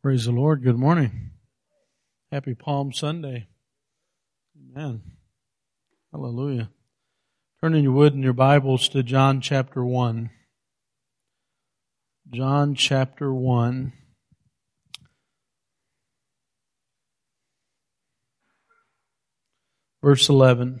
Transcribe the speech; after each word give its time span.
Praise 0.00 0.26
the 0.26 0.30
Lord. 0.30 0.62
Good 0.62 0.78
morning. 0.78 1.32
Happy 2.30 2.54
Palm 2.54 2.92
Sunday. 2.92 3.48
Amen. 4.56 5.02
Hallelujah. 6.12 6.70
Turn 7.60 7.74
in 7.74 7.82
your 7.82 7.94
wood 7.94 8.14
and 8.14 8.22
your 8.22 8.32
Bibles 8.32 8.88
to 8.90 9.02
John 9.02 9.40
chapter 9.40 9.84
1. 9.84 10.30
John 12.30 12.76
chapter 12.76 13.34
1. 13.34 13.92
Verse 20.00 20.28
11. 20.28 20.80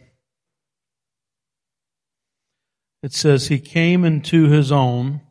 It 3.02 3.12
says, 3.12 3.48
He 3.48 3.58
came 3.58 4.04
into 4.04 4.44
His 4.44 4.70
own 4.70 5.22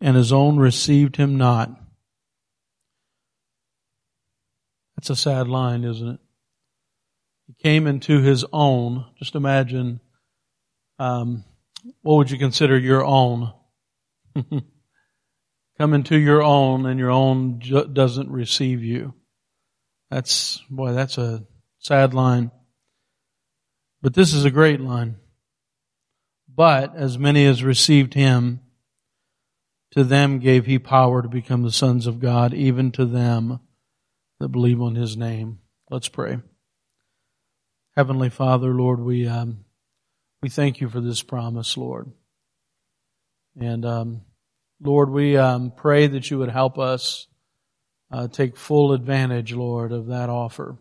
and 0.00 0.16
his 0.16 0.32
own 0.32 0.58
received 0.58 1.16
him 1.16 1.36
not. 1.36 1.70
That's 4.96 5.10
a 5.10 5.16
sad 5.16 5.48
line, 5.48 5.84
isn't 5.84 6.08
it? 6.08 6.20
He 7.46 7.54
came 7.62 7.86
into 7.86 8.20
his 8.20 8.44
own. 8.52 9.06
Just 9.16 9.34
imagine, 9.34 10.00
um, 10.98 11.44
what 12.02 12.16
would 12.16 12.30
you 12.30 12.38
consider 12.38 12.78
your 12.78 13.04
own? 13.04 13.52
Come 15.78 15.94
into 15.94 16.18
your 16.18 16.42
own 16.42 16.86
and 16.86 16.98
your 16.98 17.10
own 17.10 17.60
doesn't 17.92 18.30
receive 18.30 18.82
you. 18.82 19.14
That's, 20.10 20.62
boy, 20.68 20.92
that's 20.92 21.18
a 21.18 21.44
sad 21.78 22.14
line. 22.14 22.50
But 24.02 24.14
this 24.14 24.34
is 24.34 24.44
a 24.44 24.50
great 24.50 24.80
line. 24.80 25.16
But 26.52 26.96
as 26.96 27.18
many 27.18 27.46
as 27.46 27.62
received 27.62 28.14
him, 28.14 28.60
to 29.92 30.04
them 30.04 30.38
gave 30.38 30.66
he 30.66 30.78
power 30.78 31.22
to 31.22 31.28
become 31.28 31.62
the 31.62 31.72
sons 31.72 32.06
of 32.06 32.20
God, 32.20 32.52
even 32.54 32.92
to 32.92 33.04
them 33.04 33.60
that 34.38 34.48
believe 34.48 34.80
on 34.80 34.94
his 34.94 35.16
name. 35.16 35.58
Let's 35.90 36.08
pray. 36.08 36.38
Heavenly 37.96 38.28
Father, 38.28 38.74
Lord, 38.74 39.00
we, 39.00 39.26
um, 39.26 39.64
we 40.42 40.48
thank 40.48 40.80
you 40.80 40.88
for 40.88 41.00
this 41.00 41.22
promise, 41.22 41.76
Lord. 41.76 42.12
And, 43.58 43.84
um, 43.84 44.20
Lord, 44.80 45.10
we 45.10 45.36
um, 45.36 45.72
pray 45.74 46.06
that 46.06 46.30
you 46.30 46.38
would 46.38 46.50
help 46.50 46.78
us 46.78 47.26
uh, 48.12 48.28
take 48.28 48.56
full 48.56 48.92
advantage, 48.92 49.52
Lord, 49.52 49.90
of 49.90 50.06
that 50.06 50.30
offer 50.30 50.76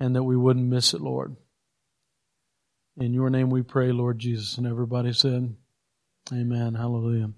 and 0.00 0.16
that 0.16 0.24
we 0.24 0.36
wouldn't 0.36 0.66
miss 0.66 0.94
it, 0.94 1.00
Lord. 1.00 1.36
In 2.98 3.14
your 3.14 3.30
name 3.30 3.50
we 3.50 3.62
pray, 3.62 3.92
Lord 3.92 4.18
Jesus. 4.18 4.58
And 4.58 4.66
everybody 4.66 5.12
said, 5.12 5.54
Amen. 6.32 6.74
Hallelujah. 6.74 7.30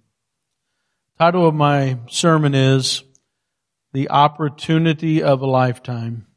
Title 1.19 1.49
of 1.49 1.55
my 1.55 1.99
sermon 2.09 2.55
is 2.55 3.03
The 3.93 4.11
Opportunity 4.11 5.21
of 5.21 5.43
a 5.43 5.49
Lifetime. 5.49 6.29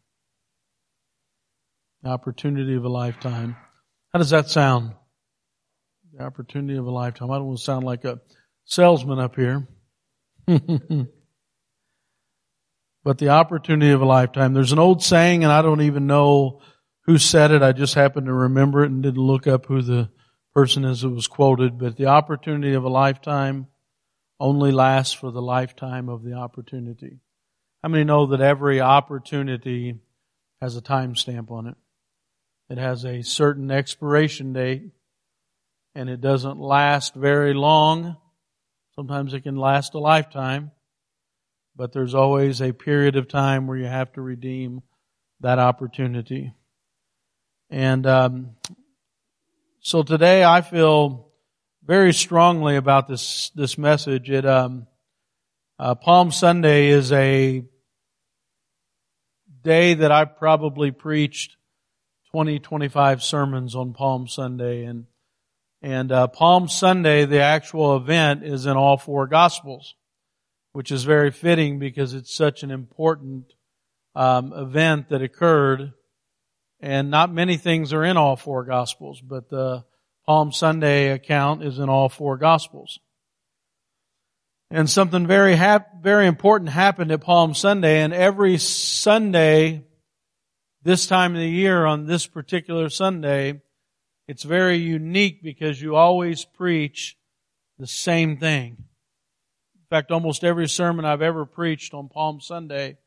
The 2.02 2.10
opportunity 2.10 2.76
of 2.76 2.84
a 2.84 2.90
lifetime. 2.90 3.58
How 4.12 4.18
does 4.18 4.32
that 4.32 4.50
sound? 4.50 4.94
The 6.18 6.24
opportunity 6.24 6.80
of 6.80 6.88
a 6.88 6.92
lifetime. 6.92 7.30
I 7.30 7.36
don't 7.36 7.46
want 7.46 7.60
to 7.60 7.64
sound 7.64 7.86
like 7.86 8.06
a 8.06 8.22
salesman 8.66 9.20
up 9.20 9.36
here. 9.36 9.68
but 10.48 10.60
the 13.20 13.30
opportunity 13.30 13.92
of 13.92 14.02
a 14.02 14.06
lifetime. 14.06 14.56
There's 14.56 14.72
an 14.72 14.80
old 14.80 15.04
saying, 15.04 15.44
and 15.44 15.54
I 15.54 15.62
don't 15.62 15.82
even 15.82 16.08
know 16.08 16.62
who 17.06 17.20
said 17.20 17.52
it. 17.52 17.62
I 17.62 17.72
just 17.72 17.94
happened 17.94 18.26
to 18.26 18.34
remember 18.34 18.84
it 18.84 18.90
and 18.90 19.04
didn't 19.04 19.22
look 19.22 19.46
up 19.46 19.68
who 19.68 19.84
the 19.84 20.10
person 20.56 20.86
is 20.86 21.02
that 21.02 21.10
was 21.10 21.28
quoted. 21.28 21.78
But 21.78 21.98
the 21.98 22.08
opportunity 22.08 22.74
of 22.74 22.84
a 22.84 22.90
lifetime 22.90 23.68
only 24.42 24.72
lasts 24.72 25.14
for 25.14 25.30
the 25.30 25.42
lifetime 25.42 26.10
of 26.10 26.24
the 26.24 26.34
opportunity. 26.34 27.20
How 27.84 27.90
many 27.90 28.04
know 28.04 28.26
that 28.26 28.42
every 28.42 28.82
opportunity 28.82 30.00
has 30.60 30.76
a 30.76 30.82
time 30.82 31.16
stamp 31.16 31.52
on 31.52 31.68
it? 31.68 31.76
It 32.68 32.80
has 32.80 33.06
a 33.06 33.22
certain 33.22 33.70
expiration 33.70 34.52
date 34.52 34.90
and 35.94 36.10
it 36.10 36.22
doesn't 36.22 36.60
last 36.60 37.14
very 37.14 37.54
long. 37.54 38.18
Sometimes 38.96 39.36
it 39.36 39.42
can 39.42 39.58
last 39.58 39.94
a 39.94 40.00
lifetime, 40.00 40.72
but 41.76 41.94
there's 41.94 42.16
always 42.16 42.62
a 42.62 42.74
period 42.74 43.16
of 43.18 43.28
time 43.28 43.68
where 43.68 43.78
you 43.78 43.86
have 43.86 44.12
to 44.14 44.22
redeem 44.22 44.82
that 45.42 45.60
opportunity. 45.60 46.52
And 47.70 48.08
um, 48.08 48.56
so 49.82 50.02
today 50.02 50.44
I 50.44 50.62
feel 50.62 51.31
very 51.84 52.14
strongly 52.14 52.76
about 52.76 53.08
this 53.08 53.52
this 53.56 53.78
message. 53.78 54.30
It 54.30 54.46
um, 54.46 54.88
uh, 55.80 55.96
Palm 55.96 56.32
Sunday 56.32 56.90
is 56.90 57.12
a 57.12 57.64
day 59.64 59.94
that 59.96 60.12
I 60.12 60.26
probably 60.26 60.92
preached 60.92 61.58
20, 62.32 62.60
25 62.60 63.24
sermons 63.24 63.76
on 63.76 63.94
Palm 63.94 64.28
Sunday, 64.28 64.84
and 64.86 65.06
and 65.82 66.12
uh, 66.12 66.28
Palm 66.28 66.68
Sunday, 66.68 67.26
the 67.26 67.42
actual 67.42 67.98
event, 67.98 68.44
is 68.44 68.68
in 68.68 68.78
all 68.78 68.98
four 68.98 69.26
Gospels, 69.26 69.96
which 70.74 70.92
is 70.92 71.04
very 71.04 71.32
fitting 71.32 71.80
because 71.80 72.14
it's 72.14 72.34
such 72.34 72.62
an 72.62 72.70
important 72.70 73.54
um, 74.14 74.54
event 74.54 75.10
that 75.10 75.24
occurred, 75.24 75.94
and 76.80 77.10
not 77.10 77.34
many 77.34 77.58
things 77.58 77.92
are 77.92 78.04
in 78.04 78.18
all 78.18 78.36
four 78.36 78.64
Gospels, 78.64 79.20
but 79.20 79.50
the 79.50 79.84
Palm 80.26 80.52
Sunday 80.52 81.10
account 81.10 81.64
is 81.64 81.80
in 81.80 81.90
all 81.90 82.10
four 82.10 82.38
Gospels. 82.38 83.00
And 84.70 84.90
something 84.90 85.28
very 85.28 85.56
hap- 85.56 86.02
very 86.02 86.28
important 86.28 86.70
happened 86.70 87.12
at 87.12 87.22
Palm 87.22 87.54
Sunday, 87.54 88.02
and 88.02 88.14
every 88.14 88.58
Sunday, 88.58 89.84
this 90.84 91.08
time 91.08 91.36
of 91.36 91.42
the 91.42 91.50
year, 91.50 91.86
on 91.86 92.06
this 92.06 92.26
particular 92.26 92.90
Sunday, 92.90 93.62
it's 94.28 94.44
very 94.44 94.78
unique 94.78 95.44
because 95.44 95.82
you 95.82 95.96
always 95.96 96.46
preach 96.46 97.18
the 97.78 97.88
same 97.88 98.38
thing. 98.38 98.78
In 99.76 99.86
fact, 99.90 100.12
almost 100.12 100.46
every 100.46 100.70
sermon 100.70 101.04
I've 101.04 101.22
ever 101.22 101.46
preached 101.46 101.94
on 101.94 102.08
Palm 102.08 102.40
Sunday 102.40 102.98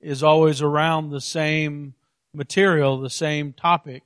is 0.00 0.22
always 0.22 0.60
around 0.60 1.08
the 1.08 1.22
same 1.22 1.94
material, 2.34 3.00
the 3.00 3.08
same 3.08 3.54
topic 3.54 4.02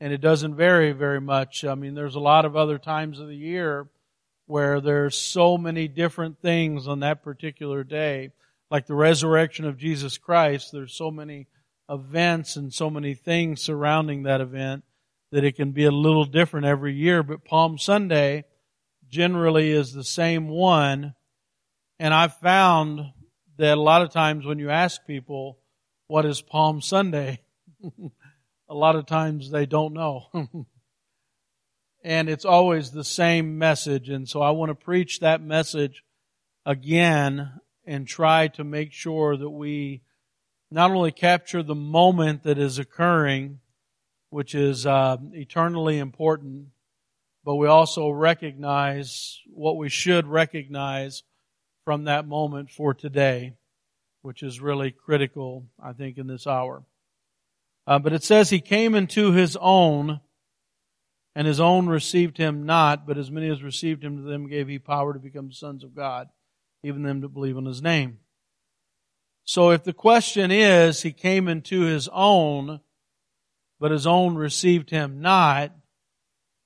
and 0.00 0.12
it 0.12 0.20
doesn't 0.20 0.56
vary 0.56 0.92
very 0.92 1.20
much. 1.20 1.64
I 1.64 1.74
mean, 1.74 1.94
there's 1.94 2.14
a 2.14 2.20
lot 2.20 2.44
of 2.44 2.56
other 2.56 2.78
times 2.78 3.18
of 3.18 3.28
the 3.28 3.36
year 3.36 3.88
where 4.46 4.80
there's 4.80 5.16
so 5.16 5.58
many 5.58 5.88
different 5.88 6.40
things 6.40 6.86
on 6.86 7.00
that 7.00 7.22
particular 7.22 7.82
day. 7.82 8.30
Like 8.70 8.86
the 8.86 8.94
resurrection 8.94 9.64
of 9.64 9.78
Jesus 9.78 10.18
Christ, 10.18 10.70
there's 10.72 10.92
so 10.92 11.10
many 11.10 11.46
events 11.88 12.56
and 12.56 12.72
so 12.72 12.90
many 12.90 13.14
things 13.14 13.62
surrounding 13.62 14.24
that 14.24 14.40
event 14.40 14.84
that 15.32 15.44
it 15.44 15.56
can 15.56 15.72
be 15.72 15.84
a 15.84 15.90
little 15.90 16.24
different 16.24 16.66
every 16.66 16.94
year. 16.94 17.22
But 17.22 17.44
Palm 17.44 17.78
Sunday 17.78 18.44
generally 19.08 19.70
is 19.70 19.92
the 19.92 20.04
same 20.04 20.48
one. 20.48 21.14
And 21.98 22.12
I've 22.12 22.34
found 22.34 23.12
that 23.56 23.78
a 23.78 23.80
lot 23.80 24.02
of 24.02 24.10
times 24.10 24.44
when 24.44 24.58
you 24.58 24.70
ask 24.70 25.04
people, 25.06 25.58
what 26.08 26.26
is 26.26 26.40
Palm 26.40 26.80
Sunday? 26.80 27.40
a 28.68 28.74
lot 28.74 28.96
of 28.96 29.06
times 29.06 29.50
they 29.50 29.66
don't 29.66 29.94
know. 29.94 30.26
and 32.04 32.28
it's 32.28 32.44
always 32.44 32.90
the 32.90 33.04
same 33.04 33.58
message. 33.58 34.08
And 34.08 34.28
so 34.28 34.40
I 34.40 34.50
want 34.50 34.70
to 34.70 34.74
preach 34.74 35.20
that 35.20 35.40
message 35.40 36.04
again 36.64 37.60
and 37.84 38.06
try 38.06 38.48
to 38.48 38.64
make 38.64 38.92
sure 38.92 39.36
that 39.36 39.50
we 39.50 40.02
not 40.70 40.90
only 40.90 41.12
capture 41.12 41.62
the 41.62 41.74
moment 41.74 42.42
that 42.42 42.58
is 42.58 42.78
occurring, 42.78 43.60
which 44.30 44.54
is 44.54 44.84
uh, 44.84 45.16
eternally 45.32 45.98
important, 45.98 46.68
but 47.44 47.54
we 47.54 47.68
also 47.68 48.10
recognize 48.10 49.40
what 49.46 49.76
we 49.76 49.88
should 49.88 50.26
recognize 50.26 51.22
from 51.84 52.04
that 52.04 52.26
moment 52.26 52.70
for 52.70 52.92
today, 52.92 53.54
which 54.22 54.42
is 54.42 54.60
really 54.60 54.90
critical, 54.90 55.66
I 55.80 55.92
think, 55.92 56.18
in 56.18 56.26
this 56.26 56.48
hour. 56.48 56.82
Uh, 57.86 57.98
but 57.98 58.12
it 58.12 58.24
says 58.24 58.50
he 58.50 58.60
came 58.60 58.94
into 58.94 59.32
his 59.32 59.56
own, 59.60 60.20
and 61.34 61.46
his 61.46 61.60
own 61.60 61.86
received 61.86 62.38
him 62.38 62.66
not, 62.66 63.06
but 63.06 63.18
as 63.18 63.30
many 63.30 63.48
as 63.48 63.62
received 63.62 64.02
him 64.02 64.16
to 64.16 64.22
them 64.22 64.48
gave 64.48 64.68
he 64.68 64.78
power 64.78 65.12
to 65.12 65.18
become 65.18 65.52
sons 65.52 65.84
of 65.84 65.94
God, 65.94 66.28
even 66.82 67.02
them 67.02 67.20
to 67.20 67.28
believe 67.28 67.56
on 67.56 67.66
his 67.66 67.82
name. 67.82 68.18
So 69.44 69.70
if 69.70 69.84
the 69.84 69.92
question 69.92 70.50
is, 70.50 71.02
he 71.02 71.12
came 71.12 71.46
into 71.46 71.82
his 71.82 72.08
own, 72.12 72.80
but 73.78 73.92
his 73.92 74.06
own 74.06 74.34
received 74.34 74.90
him 74.90 75.20
not, 75.20 75.72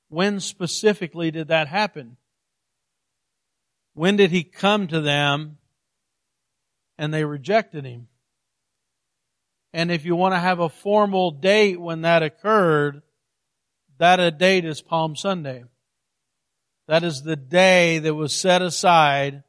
when 0.08 0.40
specifically 0.40 1.30
did 1.30 1.48
that 1.48 1.68
happen? 1.68 2.16
When 3.92 4.16
did 4.16 4.30
he 4.30 4.44
come 4.44 4.86
to 4.86 5.00
them 5.00 5.58
and 6.96 7.12
they 7.12 7.24
rejected 7.24 7.84
him? 7.84 8.08
And 9.72 9.90
if 9.90 10.04
you 10.04 10.16
want 10.16 10.34
to 10.34 10.40
have 10.40 10.58
a 10.58 10.68
formal 10.68 11.30
date 11.30 11.80
when 11.80 12.02
that 12.02 12.22
occurred, 12.22 13.02
that 13.98 14.18
a 14.18 14.30
date 14.30 14.64
is 14.64 14.80
Palm 14.80 15.14
Sunday. 15.14 15.64
That 16.88 17.04
is 17.04 17.22
the 17.22 17.36
day 17.36 18.00
that 18.00 18.14
was 18.14 18.34
set 18.34 18.62
aside 18.62 19.44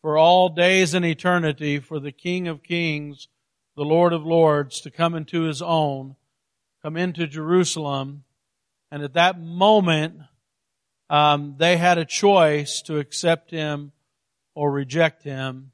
for 0.00 0.16
all 0.16 0.48
days 0.48 0.94
in 0.94 1.04
eternity 1.04 1.80
for 1.80 1.98
the 1.98 2.12
King 2.12 2.46
of 2.46 2.62
Kings, 2.62 3.26
the 3.76 3.82
Lord 3.82 4.12
of 4.12 4.24
Lords, 4.24 4.80
to 4.82 4.90
come 4.90 5.14
into 5.14 5.42
His 5.42 5.60
own, 5.60 6.14
come 6.82 6.96
into 6.96 7.26
Jerusalem. 7.26 8.22
And 8.92 9.02
at 9.02 9.14
that 9.14 9.40
moment, 9.40 10.20
um, 11.10 11.56
they 11.58 11.78
had 11.78 11.98
a 11.98 12.04
choice 12.04 12.80
to 12.82 12.98
accept 12.98 13.50
Him 13.50 13.92
or 14.54 14.70
reject 14.70 15.24
Him. 15.24 15.71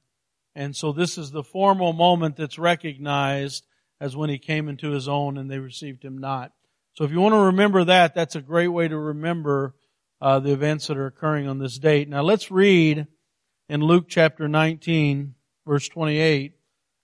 And 0.59 0.75
so 0.75 0.91
this 0.91 1.17
is 1.17 1.31
the 1.31 1.45
formal 1.45 1.93
moment 1.93 2.35
that's 2.35 2.59
recognized 2.59 3.65
as 4.01 4.17
when 4.17 4.29
He 4.29 4.39
came 4.39 4.69
into 4.69 4.91
His 4.91 5.07
own 5.07 5.39
and 5.39 5.49
they 5.49 5.61
received 5.61 6.05
Him 6.05 6.19
not. 6.19 6.53
So 6.95 7.05
if 7.05 7.13
you 7.13 7.21
want 7.21 7.37
to 7.37 7.43
remember 7.43 7.85
that, 7.85 8.13
that's 8.13 8.35
a 8.35 8.41
great 8.41 8.67
way 8.67 8.89
to 8.89 8.99
remember 8.99 9.77
uh, 10.21 10.41
the 10.41 10.51
events 10.51 10.89
that 10.89 10.97
are 10.97 11.07
occurring 11.07 11.47
on 11.47 11.61
this 11.61 11.79
date. 11.79 12.09
Now 12.09 12.23
let's 12.23 12.51
read 12.51 13.07
in 13.69 13.83
Luke 13.83 14.07
chapter 14.09 14.49
19, 14.49 15.37
verse 15.65 15.89
28, 15.89 16.55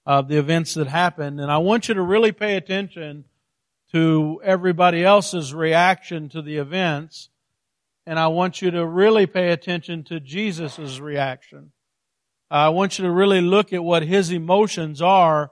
of 0.05 0.27
the 0.27 0.37
events 0.37 0.75
that 0.75 0.89
happened. 0.89 1.41
And 1.41 1.49
I 1.49 1.59
want 1.59 1.87
you 1.87 1.95
to 1.95 2.03
really 2.03 2.33
pay 2.33 2.57
attention 2.57 3.25
to 3.93 4.41
everybody 4.43 5.05
else's 5.05 5.55
reaction 5.55 6.29
to 6.31 6.43
the 6.43 6.57
events. 6.57 7.29
And 8.05 8.19
I 8.19 8.27
want 8.27 8.63
you 8.63 8.73
to 8.73 8.85
really 8.85 9.27
pay 9.27 9.53
attention 9.53 10.03
to 10.05 10.19
Jesus' 10.19 10.99
reaction. 10.99 11.71
I 12.51 12.69
want 12.69 12.99
you 12.99 13.05
to 13.05 13.11
really 13.11 13.41
look 13.41 13.73
at 13.73 13.83
what 13.83 14.03
his 14.03 14.31
emotions 14.31 15.03
are 15.03 15.51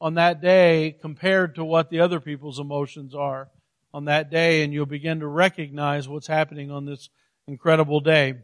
on 0.00 0.14
that 0.14 0.40
day 0.40 0.96
compared 1.00 1.54
to 1.54 1.64
what 1.64 1.88
the 1.88 2.00
other 2.00 2.20
people's 2.20 2.58
emotions 2.58 3.14
are 3.14 3.48
on 3.94 4.06
that 4.06 4.30
day, 4.30 4.64
and 4.64 4.72
you'll 4.72 4.86
begin 4.86 5.20
to 5.20 5.26
recognize 5.26 6.08
what's 6.08 6.26
happening 6.26 6.70
on 6.70 6.84
this 6.84 7.08
incredible 7.46 8.00
day. 8.00 8.34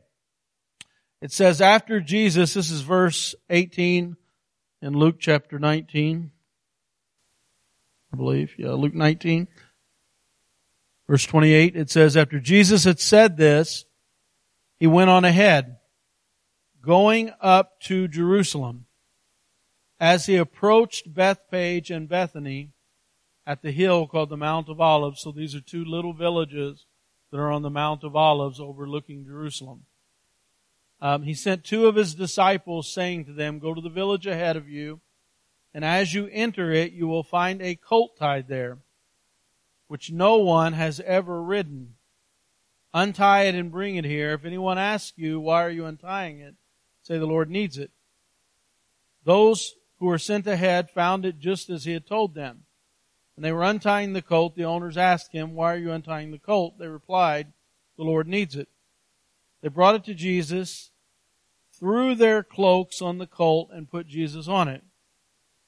It 1.20 1.32
says, 1.32 1.60
after 1.60 2.00
Jesus, 2.00 2.54
this 2.54 2.70
is 2.70 2.82
verse 2.82 3.34
18 3.50 4.16
in 4.82 4.92
Luke 4.92 5.16
chapter 5.18 5.58
19, 5.58 6.30
I 8.12 8.16
believe. 8.16 8.54
Yeah, 8.56 8.72
Luke 8.72 8.94
19. 8.94 9.48
Verse 11.08 11.24
28, 11.24 11.74
it 11.74 11.90
says, 11.90 12.16
after 12.16 12.38
Jesus 12.38 12.84
had 12.84 13.00
said 13.00 13.36
this, 13.36 13.86
he 14.78 14.86
went 14.86 15.08
on 15.10 15.24
ahead, 15.24 15.77
going 16.82 17.32
up 17.40 17.80
to 17.82 18.08
Jerusalem. 18.08 18.86
As 20.00 20.26
he 20.26 20.36
approached 20.36 21.12
Bethphage 21.12 21.90
and 21.90 22.08
Bethany, 22.08 22.70
at 23.48 23.62
the 23.62 23.72
hill 23.72 24.06
called 24.06 24.28
the 24.28 24.36
Mount 24.36 24.68
of 24.68 24.78
Olives. 24.78 25.22
So 25.22 25.32
these 25.32 25.54
are 25.54 25.60
two 25.62 25.82
little 25.82 26.12
villages 26.12 26.84
that 27.30 27.38
are 27.38 27.50
on 27.50 27.62
the 27.62 27.70
Mount 27.70 28.04
of 28.04 28.14
Olives 28.14 28.60
overlooking 28.60 29.24
Jerusalem. 29.24 29.86
Um, 31.00 31.22
he 31.22 31.32
sent 31.32 31.64
two 31.64 31.86
of 31.86 31.94
his 31.94 32.14
disciples 32.14 32.92
saying 32.92 33.24
to 33.24 33.32
them, 33.32 33.58
go 33.58 33.72
to 33.72 33.80
the 33.80 33.88
village 33.88 34.26
ahead 34.26 34.56
of 34.56 34.68
you, 34.68 35.00
and 35.72 35.82
as 35.82 36.12
you 36.12 36.28
enter 36.30 36.72
it, 36.72 36.92
you 36.92 37.06
will 37.06 37.22
find 37.22 37.62
a 37.62 37.74
colt 37.74 38.18
tied 38.18 38.48
there, 38.48 38.78
which 39.86 40.12
no 40.12 40.36
one 40.36 40.74
has 40.74 41.00
ever 41.00 41.42
ridden. 41.42 41.94
Untie 42.92 43.44
it 43.44 43.54
and 43.54 43.72
bring 43.72 43.96
it 43.96 44.04
here. 44.04 44.34
If 44.34 44.44
anyone 44.44 44.76
asks 44.76 45.16
you, 45.16 45.40
why 45.40 45.64
are 45.64 45.70
you 45.70 45.86
untying 45.86 46.40
it? 46.40 46.54
Say 47.08 47.16
the 47.16 47.24
Lord 47.24 47.48
needs 47.48 47.78
it. 47.78 47.90
Those 49.24 49.76
who 49.98 50.04
were 50.04 50.18
sent 50.18 50.46
ahead 50.46 50.90
found 50.90 51.24
it 51.24 51.38
just 51.38 51.70
as 51.70 51.86
he 51.86 51.92
had 51.92 52.06
told 52.06 52.34
them. 52.34 52.64
When 53.34 53.42
they 53.42 53.50
were 53.50 53.64
untying 53.64 54.12
the 54.12 54.20
colt, 54.20 54.54
the 54.54 54.66
owners 54.66 54.98
asked 54.98 55.32
him, 55.32 55.54
Why 55.54 55.72
are 55.72 55.78
you 55.78 55.90
untying 55.90 56.32
the 56.32 56.38
colt? 56.38 56.78
They 56.78 56.86
replied, 56.86 57.54
The 57.96 58.04
Lord 58.04 58.28
needs 58.28 58.56
it. 58.56 58.68
They 59.62 59.68
brought 59.68 59.94
it 59.94 60.04
to 60.04 60.14
Jesus, 60.14 60.90
threw 61.72 62.14
their 62.14 62.42
cloaks 62.42 63.00
on 63.00 63.16
the 63.16 63.26
colt, 63.26 63.70
and 63.72 63.90
put 63.90 64.06
Jesus 64.06 64.46
on 64.46 64.68
it. 64.68 64.82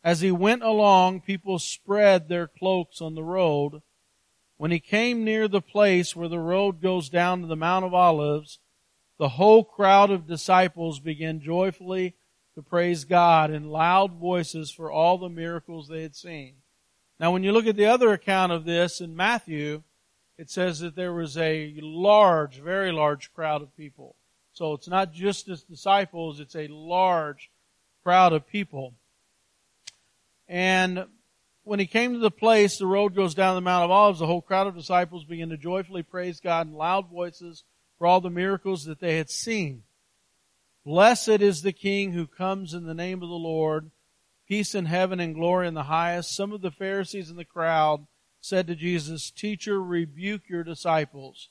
As 0.04 0.20
he 0.20 0.30
went 0.30 0.62
along, 0.62 1.22
people 1.22 1.58
spread 1.58 2.28
their 2.28 2.48
cloaks 2.48 3.00
on 3.00 3.14
the 3.14 3.24
road. 3.24 3.80
When 4.58 4.72
he 4.72 4.78
came 4.78 5.24
near 5.24 5.48
the 5.48 5.62
place 5.62 6.14
where 6.14 6.28
the 6.28 6.38
road 6.38 6.82
goes 6.82 7.08
down 7.08 7.40
to 7.40 7.46
the 7.46 7.56
Mount 7.56 7.86
of 7.86 7.94
Olives, 7.94 8.58
the 9.20 9.28
whole 9.28 9.62
crowd 9.62 10.10
of 10.10 10.26
disciples 10.26 10.98
began 10.98 11.42
joyfully 11.42 12.14
to 12.54 12.62
praise 12.62 13.04
God 13.04 13.50
in 13.50 13.68
loud 13.68 14.14
voices 14.14 14.70
for 14.70 14.90
all 14.90 15.18
the 15.18 15.28
miracles 15.28 15.88
they 15.88 16.00
had 16.00 16.16
seen. 16.16 16.54
Now, 17.20 17.30
when 17.30 17.44
you 17.44 17.52
look 17.52 17.66
at 17.66 17.76
the 17.76 17.84
other 17.84 18.14
account 18.14 18.50
of 18.50 18.64
this 18.64 18.98
in 18.98 19.14
Matthew, 19.14 19.82
it 20.38 20.48
says 20.48 20.80
that 20.80 20.96
there 20.96 21.12
was 21.12 21.36
a 21.36 21.74
large, 21.82 22.60
very 22.60 22.92
large 22.92 23.30
crowd 23.34 23.60
of 23.60 23.76
people. 23.76 24.16
So 24.54 24.72
it's 24.72 24.88
not 24.88 25.12
just 25.12 25.48
his 25.48 25.64
disciples, 25.64 26.40
it's 26.40 26.56
a 26.56 26.68
large 26.68 27.50
crowd 28.02 28.32
of 28.32 28.48
people. 28.48 28.94
And 30.48 31.04
when 31.64 31.78
he 31.78 31.86
came 31.86 32.14
to 32.14 32.20
the 32.20 32.30
place, 32.30 32.78
the 32.78 32.86
road 32.86 33.14
goes 33.14 33.34
down 33.34 33.54
the 33.54 33.60
Mount 33.60 33.84
of 33.84 33.90
Olives, 33.90 34.20
the 34.20 34.26
whole 34.26 34.40
crowd 34.40 34.66
of 34.66 34.74
disciples 34.74 35.24
began 35.26 35.50
to 35.50 35.58
joyfully 35.58 36.02
praise 36.02 36.40
God 36.40 36.68
in 36.68 36.72
loud 36.72 37.10
voices 37.10 37.64
for 38.00 38.06
all 38.06 38.22
the 38.22 38.30
miracles 38.30 38.86
that 38.86 38.98
they 38.98 39.18
had 39.18 39.28
seen. 39.28 39.82
Blessed 40.86 41.28
is 41.28 41.60
the 41.60 41.70
King 41.70 42.12
who 42.12 42.26
comes 42.26 42.72
in 42.72 42.86
the 42.86 42.94
name 42.94 43.22
of 43.22 43.28
the 43.28 43.34
Lord 43.34 43.90
peace 44.48 44.74
in 44.74 44.86
heaven 44.86 45.20
and 45.20 45.34
glory 45.34 45.68
in 45.68 45.74
the 45.74 45.82
highest. 45.84 46.34
Some 46.34 46.52
of 46.52 46.62
the 46.62 46.70
Pharisees 46.70 47.28
in 47.28 47.36
the 47.36 47.44
crowd 47.44 48.06
said 48.40 48.66
to 48.66 48.74
Jesus, 48.74 49.30
Teacher, 49.30 49.80
rebuke 49.80 50.48
your 50.48 50.64
disciples. 50.64 51.50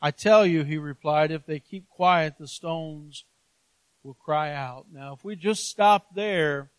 I 0.00 0.10
tell 0.10 0.46
you, 0.46 0.64
he 0.64 0.78
replied, 0.78 1.30
if 1.30 1.44
they 1.44 1.60
keep 1.60 1.86
quiet, 1.88 2.38
the 2.38 2.48
stones 2.48 3.24
will 4.02 4.14
cry 4.14 4.52
out. 4.52 4.86
Now, 4.90 5.12
if 5.12 5.22
we 5.22 5.36
just 5.36 5.68
stop 5.68 6.14
there, 6.14 6.70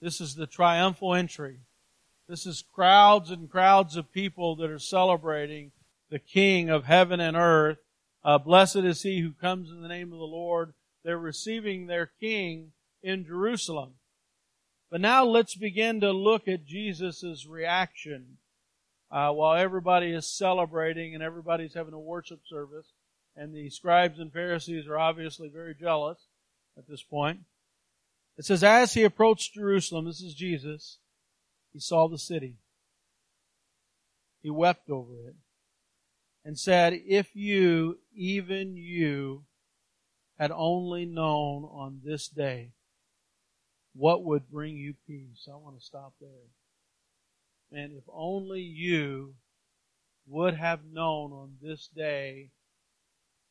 this 0.00 0.20
is 0.20 0.36
the 0.36 0.46
triumphal 0.46 1.14
entry. 1.14 1.58
This 2.28 2.46
is 2.46 2.64
crowds 2.72 3.32
and 3.32 3.50
crowds 3.50 3.96
of 3.96 4.12
people 4.12 4.54
that 4.56 4.70
are 4.70 4.78
celebrating 4.78 5.72
the 6.10 6.20
King 6.20 6.70
of 6.70 6.84
heaven 6.84 7.18
and 7.18 7.36
earth. 7.36 7.78
Uh, 8.24 8.38
blessed 8.38 8.76
is 8.76 9.02
he 9.02 9.20
who 9.20 9.32
comes 9.32 9.70
in 9.70 9.80
the 9.80 9.88
name 9.88 10.12
of 10.12 10.18
the 10.18 10.24
Lord. 10.24 10.74
They're 11.04 11.18
receiving 11.18 11.86
their 11.86 12.10
King 12.20 12.72
in 13.02 13.24
Jerusalem. 13.24 13.94
But 14.90 15.00
now 15.00 15.24
let's 15.24 15.54
begin 15.54 16.00
to 16.00 16.12
look 16.12 16.48
at 16.48 16.66
Jesus' 16.66 17.46
reaction 17.46 18.38
uh, 19.10 19.30
while 19.30 19.56
everybody 19.56 20.10
is 20.10 20.26
celebrating 20.26 21.14
and 21.14 21.22
everybody's 21.22 21.74
having 21.74 21.94
a 21.94 21.98
worship 21.98 22.40
service. 22.48 22.92
And 23.36 23.54
the 23.54 23.70
scribes 23.70 24.18
and 24.18 24.32
Pharisees 24.32 24.88
are 24.88 24.98
obviously 24.98 25.48
very 25.48 25.74
jealous 25.74 26.18
at 26.76 26.88
this 26.88 27.02
point. 27.02 27.40
It 28.36 28.44
says, 28.44 28.64
as 28.64 28.94
he 28.94 29.04
approached 29.04 29.54
Jerusalem, 29.54 30.06
this 30.06 30.20
is 30.20 30.34
Jesus, 30.34 30.98
he 31.72 31.80
saw 31.80 32.08
the 32.08 32.18
city. 32.18 32.56
He 34.42 34.50
wept 34.50 34.90
over 34.90 35.14
it 35.26 35.34
and 36.48 36.58
said, 36.58 36.94
if 37.06 37.36
you, 37.36 37.98
even 38.16 38.74
you, 38.74 39.44
had 40.38 40.50
only 40.50 41.04
known 41.04 41.64
on 41.64 42.00
this 42.02 42.26
day 42.26 42.70
what 43.92 44.24
would 44.24 44.50
bring 44.50 44.74
you 44.74 44.94
peace? 45.06 45.46
I 45.46 45.56
want 45.56 45.78
to 45.78 45.84
stop 45.84 46.14
there. 46.22 46.48
And 47.70 47.92
if 47.92 48.04
only 48.10 48.62
you 48.62 49.34
would 50.26 50.54
have 50.54 50.80
known 50.90 51.32
on 51.32 51.56
this 51.60 51.86
day 51.94 52.48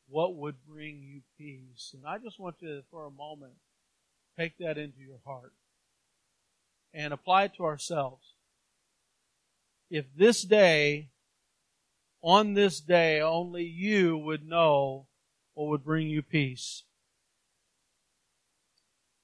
what 0.08 0.34
would 0.34 0.56
bring 0.66 1.00
you 1.00 1.20
peace. 1.38 1.94
And 1.94 2.04
I 2.04 2.18
just 2.18 2.40
want 2.40 2.56
you 2.58 2.66
to, 2.66 2.82
for 2.90 3.06
a 3.06 3.12
moment, 3.12 3.52
take 4.36 4.58
that 4.58 4.76
into 4.76 4.98
your 4.98 5.20
heart 5.24 5.52
and 6.92 7.12
apply 7.12 7.44
it 7.44 7.54
to 7.58 7.64
ourselves. 7.64 8.34
If 9.88 10.06
this 10.16 10.42
day, 10.42 11.10
on 12.22 12.54
this 12.54 12.80
day, 12.80 13.20
only 13.20 13.64
you 13.64 14.16
would 14.18 14.46
know 14.46 15.06
what 15.54 15.68
would 15.68 15.84
bring 15.84 16.08
you 16.08 16.22
peace. 16.22 16.84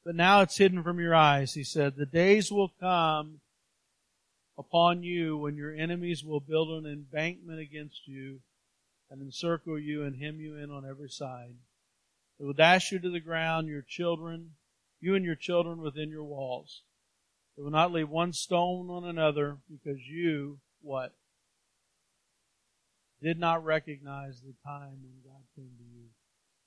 But 0.05 0.15
now 0.15 0.43
it's 0.43 0.59
hidden 0.59 0.83
from 0.83 1.01
your 1.01 1.15
eyes, 1.15 1.55
he 1.55 1.65
said. 1.65 1.97
The 1.97 2.07
days 2.07 2.53
will 2.53 2.73
come 2.81 3.41
upon 4.59 5.03
you 5.03 5.37
when 5.37 5.57
your 5.57 5.75
enemies 5.75 6.23
will 6.23 6.41
build 6.41 6.69
an 6.69 6.91
embankment 6.91 7.59
against 7.59 8.07
you 8.07 8.41
and 9.11 9.23
encircle 9.23 9.79
you 9.79 10.03
and 10.03 10.21
hem 10.21 10.41
you 10.41 10.57
in 10.57 10.71
on 10.71 10.89
every 10.89 11.09
side. 11.09 11.55
They 12.39 12.45
will 12.45 12.53
dash 12.53 12.93
you 12.93 12.99
to 12.99 13.11
the 13.11 13.21
ground, 13.21 13.69
your 13.69 13.83
children, 13.83 14.53
you 15.01 15.15
and 15.15 15.25
your 15.25 15.37
children 15.37 15.81
within 15.81 16.11
your 16.11 16.25
walls. 16.25 16.83
They 17.57 17.63
will 17.63 17.71
not 17.71 17.93
leave 17.93 18.09
one 18.09 18.33
stone 18.33 18.91
on 18.91 19.05
another 19.05 19.59
because 19.71 20.01
you, 20.07 20.59
what? 20.83 21.15
Did 23.23 23.39
not 23.39 23.65
recognize 23.65 24.41
the 24.41 24.55
time 24.67 24.99
when 25.03 25.23
God 25.25 25.43
came 25.57 25.71
to 25.79 25.85
you. 25.85 26.07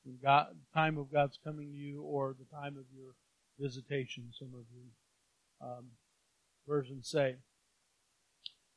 When 0.04 0.18
God, 0.24 0.48
the 0.51 0.80
time 0.80 0.98
of 0.98 1.12
God's 1.12 1.38
coming 1.44 1.72
to 1.72 1.77
you 1.77 2.01
or 2.01 2.36
the 2.38 2.56
time 2.56 2.77
of 2.77 2.86
your 2.96 3.13
visitation, 3.60 4.32
some 4.38 4.54
of 4.54 4.66
the 4.74 5.66
um, 5.66 5.86
versions 6.68 7.10
say. 7.10 7.36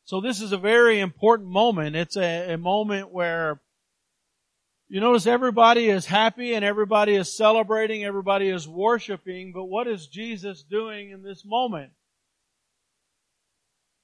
So 0.04 0.20
this 0.20 0.40
is 0.40 0.52
a 0.52 0.58
very 0.58 0.98
important 0.98 1.48
moment. 1.48 1.94
It's 1.96 2.16
a, 2.16 2.54
a 2.54 2.58
moment 2.58 3.12
where 3.12 3.60
You 4.92 5.00
notice 5.00 5.28
everybody 5.28 5.88
is 5.88 6.06
happy 6.06 6.52
and 6.54 6.64
everybody 6.64 7.14
is 7.14 7.32
celebrating, 7.32 8.02
everybody 8.02 8.48
is 8.48 8.66
worshiping, 8.66 9.52
but 9.52 9.66
what 9.66 9.86
is 9.86 10.08
Jesus 10.08 10.64
doing 10.64 11.10
in 11.10 11.22
this 11.22 11.44
moment? 11.44 11.92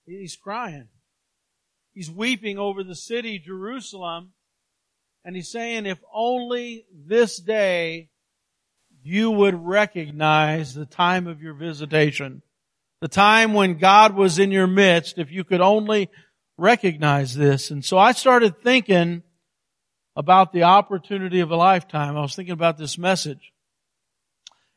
He's 0.07 0.37
crying. 0.37 0.87
He's 1.97 2.11
weeping 2.11 2.59
over 2.59 2.85
the 2.85 2.95
city, 2.95 3.39
Jerusalem, 3.39 4.33
and 5.25 5.35
he's 5.35 5.51
saying, 5.51 5.87
if 5.87 5.99
only 6.13 6.85
this 6.95 7.39
day 7.39 8.11
you 9.03 9.31
would 9.31 9.55
recognize 9.55 10.75
the 10.75 10.85
time 10.85 11.27
of 11.27 11.41
your 11.41 11.55
visitation. 11.55 12.43
The 13.01 13.09
time 13.09 13.55
when 13.55 13.79
God 13.79 14.15
was 14.15 14.39
in 14.39 14.51
your 14.51 14.67
midst, 14.67 15.17
if 15.17 15.33
you 15.33 15.43
could 15.43 15.63
only 15.63 16.11
recognize 16.59 17.35
this. 17.35 17.71
And 17.71 17.83
so 17.83 17.97
I 17.97 18.13
started 18.13 18.61
thinking 18.63 19.23
about 20.17 20.53
the 20.53 20.65
opportunity 20.65 21.41
of 21.41 21.51
a 21.51 21.57
lifetime. 21.57 22.15
I 22.15 22.21
was 22.21 22.37
thinking 22.37 22.53
about 22.53 22.77
this 22.77 22.99
message. 22.99 23.55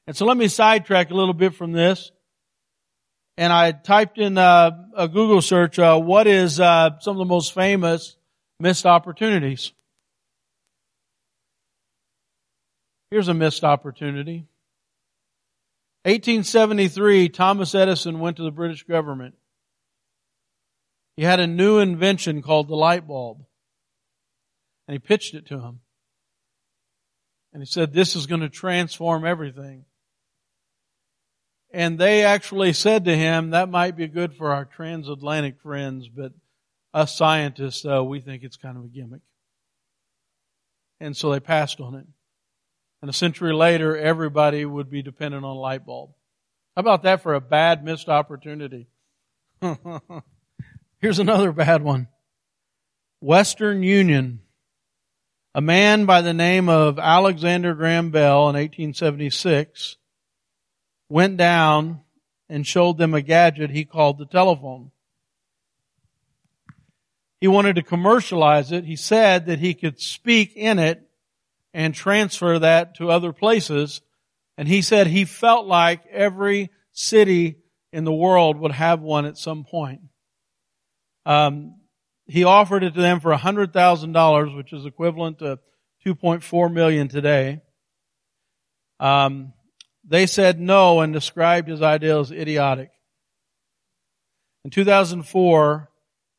And 0.07 0.15
so 0.15 0.25
let 0.25 0.37
me 0.37 0.47
sidetrack 0.47 1.11
a 1.11 1.15
little 1.15 1.33
bit 1.33 1.53
from 1.53 1.73
this. 1.73 2.11
And 3.39 3.53
I 3.53 3.71
typed 3.71 4.17
in 4.17 4.37
uh, 4.37 4.71
a 4.97 5.07
Google 5.07 5.41
search, 5.41 5.79
uh, 5.79 5.97
what 5.97 6.27
is 6.27 6.59
uh, 6.59 6.99
some 6.99 7.15
of 7.15 7.19
the 7.19 7.23
most 7.23 7.53
famous 7.53 8.17
missed 8.59 8.85
opportunities? 8.85 9.71
Here's 13.09 13.29
a 13.29 13.33
missed 13.33 13.63
opportunity. 13.63 14.45
1873, 16.03 17.29
Thomas 17.29 17.73
Edison 17.73 18.19
went 18.19 18.35
to 18.37 18.43
the 18.43 18.51
British 18.51 18.83
government. 18.83 19.35
He 21.15 21.23
had 21.23 21.39
a 21.39 21.47
new 21.47 21.79
invention 21.79 22.41
called 22.41 22.67
the 22.67 22.75
light 22.75 23.07
bulb. 23.07 23.45
And 24.85 24.95
he 24.95 24.99
pitched 24.99 25.33
it 25.33 25.45
to 25.45 25.61
him. 25.61 25.79
And 27.53 27.63
he 27.63 27.65
said, 27.65 27.93
this 27.93 28.17
is 28.17 28.27
going 28.27 28.41
to 28.41 28.49
transform 28.49 29.25
everything. 29.25 29.85
And 31.71 31.99
they 31.99 32.23
actually 32.23 32.73
said 32.73 33.05
to 33.05 33.15
him, 33.15 33.51
that 33.51 33.69
might 33.69 33.95
be 33.95 34.07
good 34.07 34.33
for 34.33 34.51
our 34.51 34.65
transatlantic 34.65 35.59
friends, 35.61 36.07
but 36.07 36.33
us 36.93 37.15
scientists, 37.15 37.85
uh, 37.85 38.03
we 38.03 38.19
think 38.19 38.43
it's 38.43 38.57
kind 38.57 38.77
of 38.77 38.85
a 38.85 38.87
gimmick. 38.87 39.21
And 40.99 41.15
so 41.15 41.31
they 41.31 41.39
passed 41.39 41.79
on 41.79 41.95
it. 41.95 42.07
And 43.01 43.09
a 43.09 43.13
century 43.13 43.53
later, 43.53 43.95
everybody 43.95 44.65
would 44.65 44.89
be 44.89 45.01
dependent 45.01 45.45
on 45.45 45.55
a 45.55 45.59
light 45.59 45.85
bulb. 45.85 46.11
How 46.75 46.81
about 46.81 47.03
that 47.03 47.21
for 47.21 47.33
a 47.33 47.41
bad 47.41 47.83
missed 47.83 48.09
opportunity? 48.09 48.87
Here's 50.99 51.19
another 51.19 51.51
bad 51.51 51.83
one. 51.83 52.07
Western 53.21 53.83
Union. 53.83 54.41
A 55.55 55.61
man 55.61 56.05
by 56.05 56.21
the 56.21 56.33
name 56.33 56.69
of 56.69 56.99
Alexander 56.99 57.73
Graham 57.73 58.11
Bell 58.11 58.49
in 58.49 58.55
1876 58.55 59.97
went 61.09 61.37
down 61.37 62.01
and 62.47 62.65
showed 62.65 62.97
them 62.97 63.13
a 63.13 63.21
gadget 63.21 63.71
he 63.71 63.85
called 63.85 64.17
the 64.17 64.25
telephone. 64.25 64.91
He 67.41 67.47
wanted 67.47 67.75
to 67.75 67.83
commercialize 67.83 68.71
it. 68.71 68.85
He 68.85 68.95
said 68.95 69.45
that 69.45 69.59
he 69.59 69.73
could 69.73 69.99
speak 69.99 70.53
in 70.55 70.77
it 70.77 71.09
and 71.73 71.93
transfer 71.93 72.59
that 72.59 72.95
to 72.95 73.09
other 73.09 73.31
places. 73.31 74.01
And 74.57 74.67
he 74.67 74.81
said 74.81 75.07
he 75.07 75.25
felt 75.25 75.65
like 75.65 76.05
every 76.07 76.69
city 76.91 77.59
in 77.93 78.03
the 78.03 78.13
world 78.13 78.57
would 78.57 78.73
have 78.73 79.01
one 79.01 79.25
at 79.25 79.37
some 79.37 79.63
point. 79.63 80.01
Um, 81.25 81.75
he 82.27 82.43
offered 82.43 82.83
it 82.83 82.93
to 82.93 83.01
them 83.01 83.19
for 83.19 83.31
$100,000, 83.33 84.55
which 84.55 84.73
is 84.73 84.85
equivalent 84.85 85.39
to 85.39 85.59
2.4 86.05 86.71
million 86.73 87.07
today. 87.07 87.61
Um, 88.99 89.53
they 90.09 90.25
said 90.25 90.59
no 90.59 91.01
and 91.01 91.13
described 91.13 91.69
his 91.69 91.81
idea 91.83 92.19
as 92.19 92.31
idiotic. 92.31 92.89
In 94.65 94.71
2004, 94.71 95.89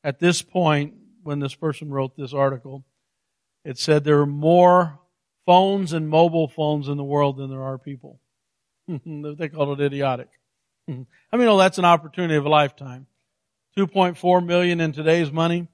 at 0.03 0.19
this 0.19 0.43
point, 0.43 0.95
when 1.23 1.39
this 1.39 1.55
person 1.55 1.91
wrote 1.91 2.17
this 2.17 2.35
article, 2.35 2.85
it 3.65 3.79
said 3.79 4.03
there 4.03 4.21
are 4.21 4.27
more 4.27 4.99
phones 5.47 5.93
and 5.93 6.09
mobile 6.09 6.49
phones 6.49 6.89
in 6.89 6.97
the 6.97 7.05
world 7.05 7.37
than 7.37 7.49
there 7.49 7.63
are 7.63 7.79
people. 7.79 8.21
they 8.89 9.49
called 9.49 9.81
it 9.81 9.85
idiotic. 9.85 10.29
I 10.89 11.37
mean, 11.37 11.49
oh, 11.49 11.59
that's 11.59 11.79
an 11.79 11.85
opportunity 11.85 12.35
of 12.35 12.47
a 12.47 12.51
lifetime. 12.51 13.07
2.4 13.79 14.45
million 14.45 14.81
in 14.81 14.93
today's 14.93 15.31
money. 15.31 15.69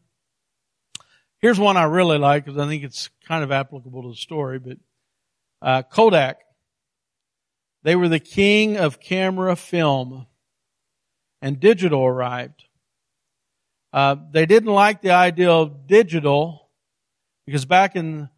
Here's 1.38 1.58
one 1.58 1.78
I 1.78 1.84
really 1.84 2.18
like 2.18 2.44
because 2.44 2.58
I 2.58 2.66
think 2.66 2.84
it's 2.84 3.08
kind 3.26 3.42
of 3.42 3.50
applicable 3.50 4.02
to 4.02 4.08
the 4.10 4.16
story, 4.16 4.58
but 4.58 4.76
uh, 5.62 5.82
Kodak. 5.82 6.40
They 7.86 7.94
were 7.94 8.08
the 8.08 8.18
king 8.18 8.76
of 8.76 8.98
camera 8.98 9.54
film 9.54 10.26
and 11.40 11.60
digital 11.60 12.04
arrived. 12.04 12.64
Uh, 13.92 14.16
they 14.32 14.44
didn't 14.44 14.72
like 14.72 15.02
the 15.02 15.12
idea 15.12 15.52
of 15.52 15.86
digital 15.86 16.68
because 17.46 17.64
back 17.64 17.94
in 17.94 18.28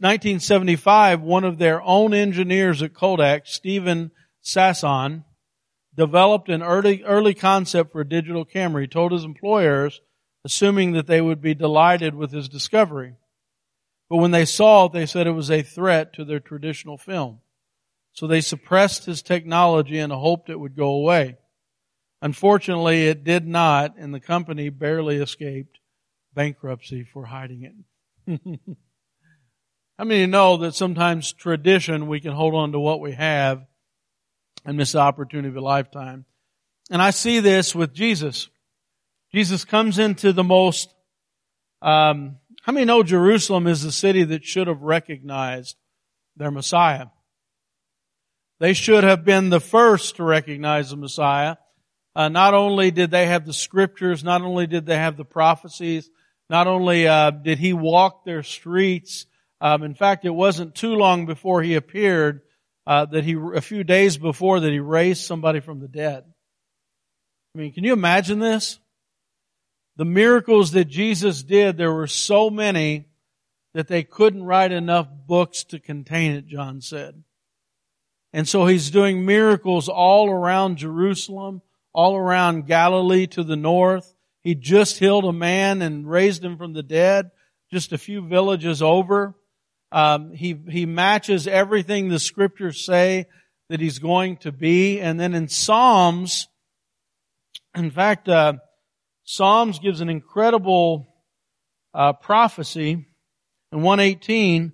1975, 0.00 1.20
one 1.20 1.44
of 1.44 1.58
their 1.58 1.80
own 1.80 2.12
engineers 2.12 2.82
at 2.82 2.92
Kodak, 2.92 3.46
Steven 3.46 4.10
Sasson, 4.42 5.22
developed 5.94 6.48
an 6.48 6.64
early, 6.64 7.04
early 7.04 7.34
concept 7.34 7.92
for 7.92 8.00
a 8.00 8.08
digital 8.08 8.44
camera. 8.44 8.82
He 8.82 8.88
told 8.88 9.12
his 9.12 9.22
employers, 9.22 10.00
assuming 10.44 10.90
that 10.94 11.06
they 11.06 11.20
would 11.20 11.40
be 11.40 11.54
delighted 11.54 12.16
with 12.16 12.32
his 12.32 12.48
discovery. 12.48 13.14
But 14.10 14.16
when 14.16 14.32
they 14.32 14.44
saw 14.44 14.86
it, 14.86 14.92
they 14.92 15.06
said 15.06 15.28
it 15.28 15.30
was 15.30 15.52
a 15.52 15.62
threat 15.62 16.12
to 16.14 16.24
their 16.24 16.40
traditional 16.40 16.98
film. 16.98 17.42
So 18.18 18.26
they 18.26 18.40
suppressed 18.40 19.04
his 19.04 19.22
technology 19.22 19.96
and 19.96 20.12
hoped 20.12 20.50
it 20.50 20.58
would 20.58 20.74
go 20.74 20.88
away. 20.88 21.36
Unfortunately, 22.20 23.06
it 23.06 23.22
did 23.22 23.46
not, 23.46 23.94
and 23.96 24.12
the 24.12 24.18
company 24.18 24.70
barely 24.70 25.18
escaped 25.18 25.78
bankruptcy 26.34 27.04
for 27.04 27.26
hiding 27.26 27.84
it. 28.26 28.40
How 29.98 30.04
many 30.04 30.26
know 30.26 30.56
that 30.56 30.74
sometimes 30.74 31.32
tradition, 31.32 32.08
we 32.08 32.18
can 32.18 32.32
hold 32.32 32.56
on 32.56 32.72
to 32.72 32.80
what 32.80 32.98
we 32.98 33.12
have 33.12 33.64
and 34.64 34.76
miss 34.76 34.90
the 34.90 34.98
opportunity 34.98 35.50
of 35.50 35.56
a 35.56 35.60
lifetime? 35.60 36.24
And 36.90 37.00
I 37.00 37.10
see 37.10 37.38
this 37.38 37.72
with 37.72 37.94
Jesus. 37.94 38.48
Jesus 39.32 39.64
comes 39.64 39.96
into 39.96 40.32
the 40.32 40.42
most, 40.42 40.92
um, 41.82 42.38
how 42.62 42.72
many 42.72 42.84
know 42.84 43.04
Jerusalem 43.04 43.68
is 43.68 43.84
the 43.84 43.92
city 43.92 44.24
that 44.24 44.44
should 44.44 44.66
have 44.66 44.82
recognized 44.82 45.76
their 46.36 46.50
Messiah? 46.50 47.06
They 48.60 48.72
should 48.72 49.04
have 49.04 49.24
been 49.24 49.50
the 49.50 49.60
first 49.60 50.16
to 50.16 50.24
recognize 50.24 50.90
the 50.90 50.96
Messiah. 50.96 51.56
Uh, 52.16 52.28
not 52.28 52.54
only 52.54 52.90
did 52.90 53.10
they 53.10 53.26
have 53.26 53.46
the 53.46 53.52
scriptures, 53.52 54.24
not 54.24 54.42
only 54.42 54.66
did 54.66 54.86
they 54.86 54.96
have 54.96 55.16
the 55.16 55.24
prophecies, 55.24 56.10
not 56.50 56.66
only 56.66 57.06
uh, 57.06 57.30
did 57.30 57.58
he 57.58 57.72
walk 57.72 58.24
their 58.24 58.42
streets, 58.42 59.26
um, 59.60 59.82
in 59.82 59.94
fact, 59.94 60.24
it 60.24 60.30
wasn't 60.30 60.74
too 60.74 60.94
long 60.94 61.26
before 61.26 61.62
he 61.62 61.74
appeared 61.74 62.42
uh, 62.86 63.04
that 63.06 63.24
he, 63.24 63.36
a 63.54 63.60
few 63.60 63.84
days 63.84 64.16
before, 64.16 64.60
that 64.60 64.72
he 64.72 64.80
raised 64.80 65.24
somebody 65.24 65.60
from 65.60 65.80
the 65.80 65.88
dead. 65.88 66.24
I 67.54 67.58
mean, 67.58 67.72
can 67.72 67.84
you 67.84 67.92
imagine 67.92 68.38
this? 68.38 68.78
The 69.96 70.04
miracles 70.04 70.72
that 70.72 70.84
Jesus 70.84 71.42
did, 71.42 71.76
there 71.76 71.92
were 71.92 72.06
so 72.06 72.50
many 72.50 73.06
that 73.74 73.88
they 73.88 74.04
couldn't 74.04 74.44
write 74.44 74.72
enough 74.72 75.08
books 75.26 75.64
to 75.64 75.80
contain 75.80 76.32
it, 76.32 76.46
John 76.46 76.80
said. 76.80 77.22
And 78.32 78.46
so 78.46 78.66
he's 78.66 78.90
doing 78.90 79.24
miracles 79.24 79.88
all 79.88 80.30
around 80.30 80.76
Jerusalem, 80.76 81.62
all 81.92 82.16
around 82.16 82.66
Galilee 82.66 83.26
to 83.28 83.42
the 83.42 83.56
north. 83.56 84.14
He 84.42 84.54
just 84.54 84.98
healed 84.98 85.24
a 85.24 85.32
man 85.32 85.82
and 85.82 86.08
raised 86.08 86.44
him 86.44 86.56
from 86.56 86.72
the 86.72 86.82
dead 86.82 87.30
just 87.70 87.92
a 87.92 87.98
few 87.98 88.26
villages 88.26 88.82
over. 88.82 89.34
Um, 89.92 90.32
he 90.32 90.58
he 90.68 90.86
matches 90.86 91.46
everything 91.46 92.08
the 92.08 92.18
scriptures 92.18 92.84
say 92.84 93.26
that 93.68 93.80
he's 93.80 93.98
going 93.98 94.38
to 94.38 94.52
be, 94.52 95.00
and 95.00 95.18
then 95.18 95.34
in 95.34 95.48
Psalms, 95.48 96.48
in 97.74 97.90
fact, 97.90 98.28
uh, 98.28 98.54
Psalms 99.24 99.78
gives 99.78 100.00
an 100.00 100.08
incredible 100.08 101.14
uh, 101.94 102.12
prophecy 102.14 103.06
in 103.72 103.82
118. 103.82 104.72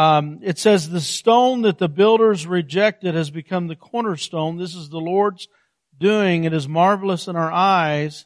Um, 0.00 0.38
it 0.42 0.58
says, 0.58 0.88
"The 0.88 1.00
stone 1.00 1.62
that 1.62 1.78
the 1.78 1.88
builders 1.88 2.46
rejected 2.46 3.14
has 3.14 3.30
become 3.30 3.66
the 3.66 3.76
cornerstone. 3.76 4.56
This 4.56 4.74
is 4.74 4.88
the 4.88 4.98
Lord's 4.98 5.48
doing. 5.98 6.44
It 6.44 6.54
is 6.54 6.66
marvelous 6.68 7.28
in 7.28 7.36
our 7.36 7.52
eyes." 7.52 8.24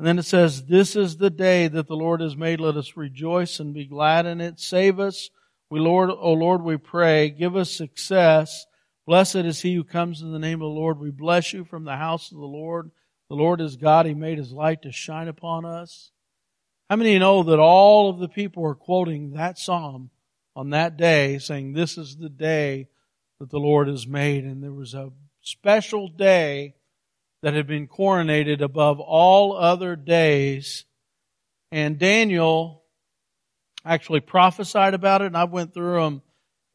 And 0.00 0.06
then 0.06 0.18
it 0.18 0.24
says, 0.24 0.64
this 0.64 0.96
is 0.96 1.18
the 1.18 1.28
day 1.28 1.68
that 1.68 1.86
the 1.86 1.94
Lord 1.94 2.22
has 2.22 2.34
made. 2.34 2.58
Let 2.58 2.78
us 2.78 2.96
rejoice 2.96 3.60
and 3.60 3.74
be 3.74 3.84
glad 3.84 4.24
in 4.24 4.40
it. 4.40 4.58
Save 4.58 4.98
us. 4.98 5.28
We 5.68 5.78
Lord, 5.78 6.08
O 6.08 6.32
Lord, 6.32 6.62
we 6.62 6.78
pray. 6.78 7.28
Give 7.28 7.54
us 7.54 7.70
success. 7.70 8.64
Blessed 9.06 9.36
is 9.36 9.60
he 9.60 9.74
who 9.74 9.84
comes 9.84 10.22
in 10.22 10.32
the 10.32 10.38
name 10.38 10.62
of 10.62 10.70
the 10.72 10.80
Lord. 10.80 10.98
We 10.98 11.10
bless 11.10 11.52
you 11.52 11.66
from 11.66 11.84
the 11.84 11.98
house 11.98 12.32
of 12.32 12.38
the 12.38 12.46
Lord. 12.46 12.90
The 13.28 13.36
Lord 13.36 13.60
is 13.60 13.76
God. 13.76 14.06
He 14.06 14.14
made 14.14 14.38
his 14.38 14.52
light 14.52 14.80
to 14.84 14.90
shine 14.90 15.28
upon 15.28 15.66
us. 15.66 16.12
How 16.88 16.96
many 16.96 17.18
know 17.18 17.42
that 17.42 17.58
all 17.58 18.08
of 18.08 18.20
the 18.20 18.28
people 18.28 18.64
are 18.64 18.74
quoting 18.74 19.32
that 19.32 19.58
psalm 19.58 20.08
on 20.56 20.70
that 20.70 20.96
day 20.96 21.38
saying, 21.38 21.72
this 21.72 21.96
is 21.96 22.16
the 22.16 22.28
day 22.28 22.88
that 23.38 23.50
the 23.50 23.58
Lord 23.58 23.88
has 23.88 24.06
made. 24.06 24.44
And 24.44 24.62
there 24.62 24.72
was 24.72 24.94
a 24.94 25.10
special 25.40 26.08
day 26.08 26.74
that 27.42 27.54
had 27.54 27.66
been 27.66 27.88
coronated 27.88 28.60
above 28.60 29.00
all 29.00 29.56
other 29.56 29.96
days. 29.96 30.84
And 31.72 31.98
Daniel 31.98 32.82
actually 33.84 34.20
prophesied 34.20 34.94
about 34.94 35.22
it, 35.22 35.26
and 35.26 35.36
I 35.36 35.44
went 35.44 35.72
through 35.72 36.00
them 36.00 36.22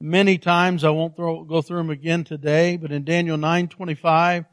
many 0.01 0.37
times. 0.37 0.83
I 0.83 0.89
won't 0.89 1.15
throw, 1.15 1.43
go 1.43 1.61
through 1.61 1.77
them 1.77 1.89
again 1.89 2.23
today, 2.23 2.77
but 2.77 2.91
in 2.91 3.03
Daniel 3.03 3.37
9:25, 3.37 4.45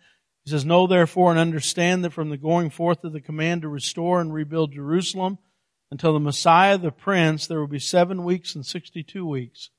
he 0.45 0.51
says, 0.51 0.65
"Know 0.65 0.87
therefore 0.87 1.31
and 1.31 1.39
understand 1.39 2.05
that 2.05 2.13
from 2.13 2.29
the 2.29 2.37
going 2.37 2.71
forth 2.71 3.05
of 3.05 3.13
the 3.13 3.21
command 3.21 3.63
to 3.63 3.69
restore 3.69 4.21
and 4.21 4.35
rebuild 4.35 4.73
Jerusalem 4.73 5.39
until 5.93 6.13
the 6.13 6.19
Messiah, 6.19 6.77
the 6.77 6.91
Prince, 6.91 7.47
there 7.47 7.61
will 7.61 7.69
be 7.69 7.79
seven 7.79 8.25
weeks 8.25 8.57
and 8.57 8.67
sixty-two 8.67 9.25
weeks." 9.25 9.71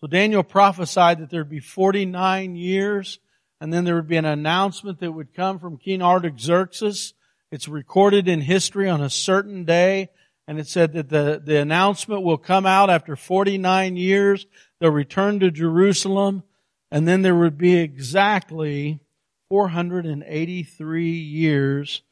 So 0.00 0.06
Daniel 0.06 0.42
prophesied 0.42 1.18
that 1.18 1.28
there'd 1.28 1.50
be 1.50 1.60
49 1.60 2.56
years 2.56 3.18
and 3.60 3.72
then 3.72 3.84
there 3.84 3.94
would 3.94 4.08
be 4.08 4.16
an 4.16 4.24
announcement 4.24 5.00
that 5.00 5.12
would 5.12 5.34
come 5.34 5.58
from 5.58 5.78
King 5.78 6.02
Artaxerxes. 6.02 7.14
It's 7.50 7.68
recorded 7.68 8.28
in 8.28 8.40
history 8.42 8.88
on 8.88 9.00
a 9.00 9.08
certain 9.08 9.64
day, 9.64 10.10
and 10.46 10.58
it 10.58 10.66
said 10.66 10.92
that 10.92 11.08
the, 11.08 11.40
the 11.42 11.60
announcement 11.60 12.22
will 12.22 12.38
come 12.38 12.66
out 12.66 12.90
after 12.90 13.16
49 13.16 13.96
years. 13.96 14.46
They'll 14.78 14.90
return 14.90 15.40
to 15.40 15.50
Jerusalem, 15.50 16.42
and 16.90 17.08
then 17.08 17.22
there 17.22 17.34
would 17.34 17.56
be 17.56 17.76
exactly 17.76 19.00
483 19.48 21.10
years. 21.10 22.02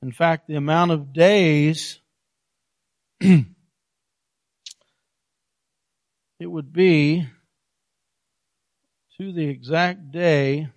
In 0.00 0.12
fact, 0.12 0.48
the 0.48 0.56
amount 0.56 0.90
of 0.90 1.12
days 1.12 2.00
it 6.38 6.46
would 6.46 6.74
be 6.74 7.26
to 9.16 9.32
the 9.32 9.48
exact 9.48 10.12
day 10.12 10.68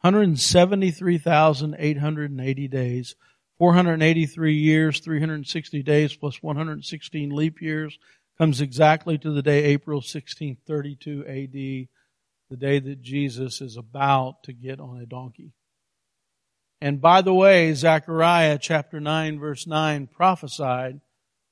173,880 0.00 2.68
days, 2.68 3.14
483 3.58 4.54
years, 4.54 4.98
360 4.98 5.82
days 5.84 6.16
plus 6.16 6.42
116 6.42 7.30
leap 7.30 7.62
years 7.62 7.96
comes 8.36 8.60
exactly 8.60 9.16
to 9.16 9.30
the 9.30 9.42
day 9.42 9.66
April 9.66 9.98
1632 9.98 11.24
AD, 11.24 11.52
the 11.52 11.88
day 12.56 12.80
that 12.80 13.00
Jesus 13.00 13.60
is 13.60 13.76
about 13.76 14.42
to 14.42 14.52
get 14.52 14.80
on 14.80 15.00
a 15.00 15.06
donkey. 15.06 15.52
And 16.80 17.00
by 17.00 17.22
the 17.22 17.34
way, 17.34 17.72
Zechariah 17.74 18.58
chapter 18.60 19.00
9 19.00 19.38
verse 19.38 19.66
9 19.66 20.08
prophesied 20.08 21.00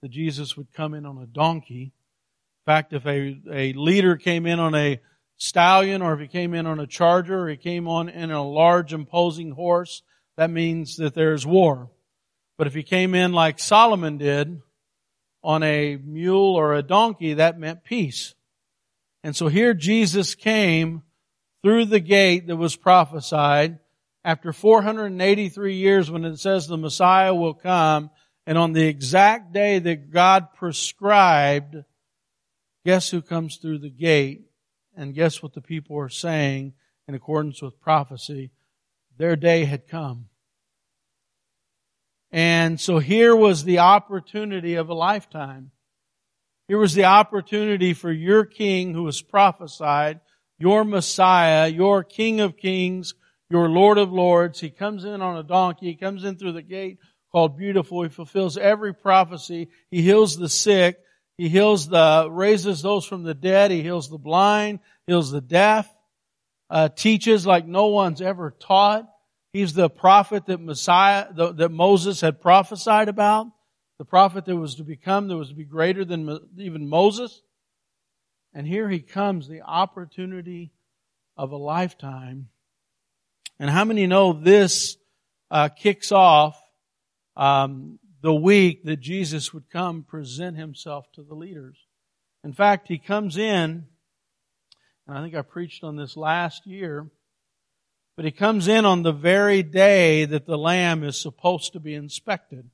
that 0.02 0.10
Jesus 0.10 0.56
would 0.56 0.72
come 0.72 0.94
in 0.94 1.06
on 1.06 1.18
a 1.18 1.26
donkey. 1.26 1.92
In 2.62 2.64
fact, 2.66 2.92
if 2.92 3.06
a, 3.06 3.40
a 3.50 3.72
leader 3.72 4.16
came 4.16 4.46
in 4.46 4.58
on 4.58 4.74
a 4.74 5.00
stallion 5.36 6.02
or 6.02 6.14
if 6.14 6.20
he 6.20 6.28
came 6.28 6.54
in 6.54 6.66
on 6.66 6.78
a 6.80 6.86
charger 6.86 7.44
or 7.44 7.48
he 7.48 7.56
came 7.56 7.88
on 7.88 8.08
in 8.08 8.30
a 8.30 8.46
large 8.46 8.92
imposing 8.92 9.52
horse, 9.52 10.02
that 10.36 10.50
means 10.50 10.96
that 10.96 11.14
there's 11.14 11.46
war. 11.46 11.90
But 12.58 12.66
if 12.66 12.74
he 12.74 12.82
came 12.82 13.14
in 13.14 13.32
like 13.32 13.58
Solomon 13.58 14.18
did 14.18 14.60
on 15.42 15.62
a 15.62 15.96
mule 15.96 16.54
or 16.54 16.74
a 16.74 16.82
donkey, 16.82 17.34
that 17.34 17.58
meant 17.58 17.84
peace. 17.84 18.34
And 19.24 19.34
so 19.34 19.48
here 19.48 19.74
Jesus 19.74 20.34
came 20.34 21.02
through 21.62 21.86
the 21.86 22.00
gate 22.00 22.46
that 22.48 22.56
was 22.56 22.76
prophesied 22.76 23.78
after 24.24 24.52
483 24.52 25.74
years 25.74 26.10
when 26.10 26.24
it 26.24 26.38
says 26.38 26.66
the 26.66 26.76
Messiah 26.76 27.34
will 27.34 27.54
come 27.54 28.10
and 28.46 28.58
on 28.58 28.72
the 28.72 28.86
exact 28.86 29.52
day 29.52 29.78
that 29.78 30.10
God 30.10 30.52
prescribed, 30.54 31.76
guess 32.84 33.10
who 33.10 33.22
comes 33.22 33.56
through 33.56 33.78
the 33.78 33.90
gate? 33.90 34.46
And 34.94 35.14
guess 35.14 35.42
what 35.42 35.54
the 35.54 35.62
people 35.62 35.98
are 35.98 36.10
saying 36.10 36.74
in 37.08 37.14
accordance 37.14 37.62
with 37.62 37.80
prophecy? 37.80 38.50
Their 39.16 39.36
day 39.36 39.64
had 39.64 39.88
come. 39.88 40.26
And 42.30 42.80
so 42.80 42.98
here 42.98 43.34
was 43.34 43.64
the 43.64 43.78
opportunity 43.78 44.74
of 44.74 44.88
a 44.88 44.94
lifetime. 44.94 45.70
Here 46.68 46.78
was 46.78 46.94
the 46.94 47.04
opportunity 47.04 47.94
for 47.94 48.12
your 48.12 48.44
king 48.44 48.94
who 48.94 49.02
was 49.02 49.22
prophesied, 49.22 50.20
your 50.58 50.84
Messiah, 50.84 51.68
your 51.68 52.04
King 52.04 52.40
of 52.40 52.56
Kings, 52.56 53.14
your 53.52 53.68
Lord 53.68 53.98
of 53.98 54.10
Lords. 54.10 54.58
He 54.60 54.70
comes 54.70 55.04
in 55.04 55.20
on 55.20 55.36
a 55.36 55.42
donkey. 55.42 55.84
He 55.84 55.94
comes 55.94 56.24
in 56.24 56.38
through 56.38 56.52
the 56.52 56.62
gate 56.62 56.96
called 57.30 57.58
Beautiful. 57.58 58.02
He 58.02 58.08
fulfills 58.08 58.56
every 58.56 58.94
prophecy. 58.94 59.68
He 59.90 60.00
heals 60.00 60.38
the 60.38 60.48
sick. 60.48 60.98
He 61.36 61.50
heals 61.50 61.86
the, 61.86 62.28
raises 62.30 62.80
those 62.80 63.04
from 63.04 63.24
the 63.24 63.34
dead. 63.34 63.70
He 63.70 63.82
heals 63.82 64.08
the 64.08 64.16
blind, 64.16 64.78
heals 65.06 65.30
the 65.30 65.42
deaf, 65.42 65.86
uh, 66.70 66.88
teaches 66.88 67.46
like 67.46 67.66
no 67.66 67.88
one's 67.88 68.22
ever 68.22 68.56
taught. 68.58 69.06
He's 69.52 69.74
the 69.74 69.90
prophet 69.90 70.46
that 70.46 70.58
Messiah, 70.58 71.26
that 71.34 71.70
Moses 71.70 72.22
had 72.22 72.40
prophesied 72.40 73.10
about. 73.10 73.48
The 73.98 74.06
prophet 74.06 74.46
that 74.46 74.56
was 74.56 74.76
to 74.76 74.82
become, 74.82 75.28
that 75.28 75.36
was 75.36 75.50
to 75.50 75.54
be 75.54 75.64
greater 75.64 76.06
than 76.06 76.38
even 76.56 76.88
Moses. 76.88 77.42
And 78.54 78.66
here 78.66 78.88
he 78.88 79.00
comes, 79.00 79.46
the 79.46 79.60
opportunity 79.60 80.72
of 81.36 81.52
a 81.52 81.56
lifetime. 81.58 82.48
And 83.62 83.70
how 83.70 83.84
many 83.84 84.08
know 84.08 84.32
this 84.32 84.96
uh, 85.48 85.68
kicks 85.68 86.10
off 86.10 86.60
um, 87.36 88.00
the 88.20 88.34
week 88.34 88.82
that 88.86 88.96
Jesus 88.98 89.54
would 89.54 89.70
come 89.70 90.02
present 90.02 90.56
himself 90.56 91.06
to 91.12 91.22
the 91.22 91.36
leaders. 91.36 91.76
In 92.42 92.52
fact, 92.52 92.88
he 92.88 92.98
comes 92.98 93.36
in, 93.36 93.86
and 95.06 95.16
I 95.16 95.22
think 95.22 95.36
I 95.36 95.42
preached 95.42 95.84
on 95.84 95.94
this 95.94 96.16
last 96.16 96.66
year, 96.66 97.06
but 98.16 98.24
he 98.24 98.32
comes 98.32 98.66
in 98.66 98.84
on 98.84 99.04
the 99.04 99.12
very 99.12 99.62
day 99.62 100.24
that 100.24 100.44
the 100.44 100.58
lamb 100.58 101.04
is 101.04 101.16
supposed 101.16 101.72
to 101.74 101.78
be 101.78 101.94
inspected. 101.94 102.68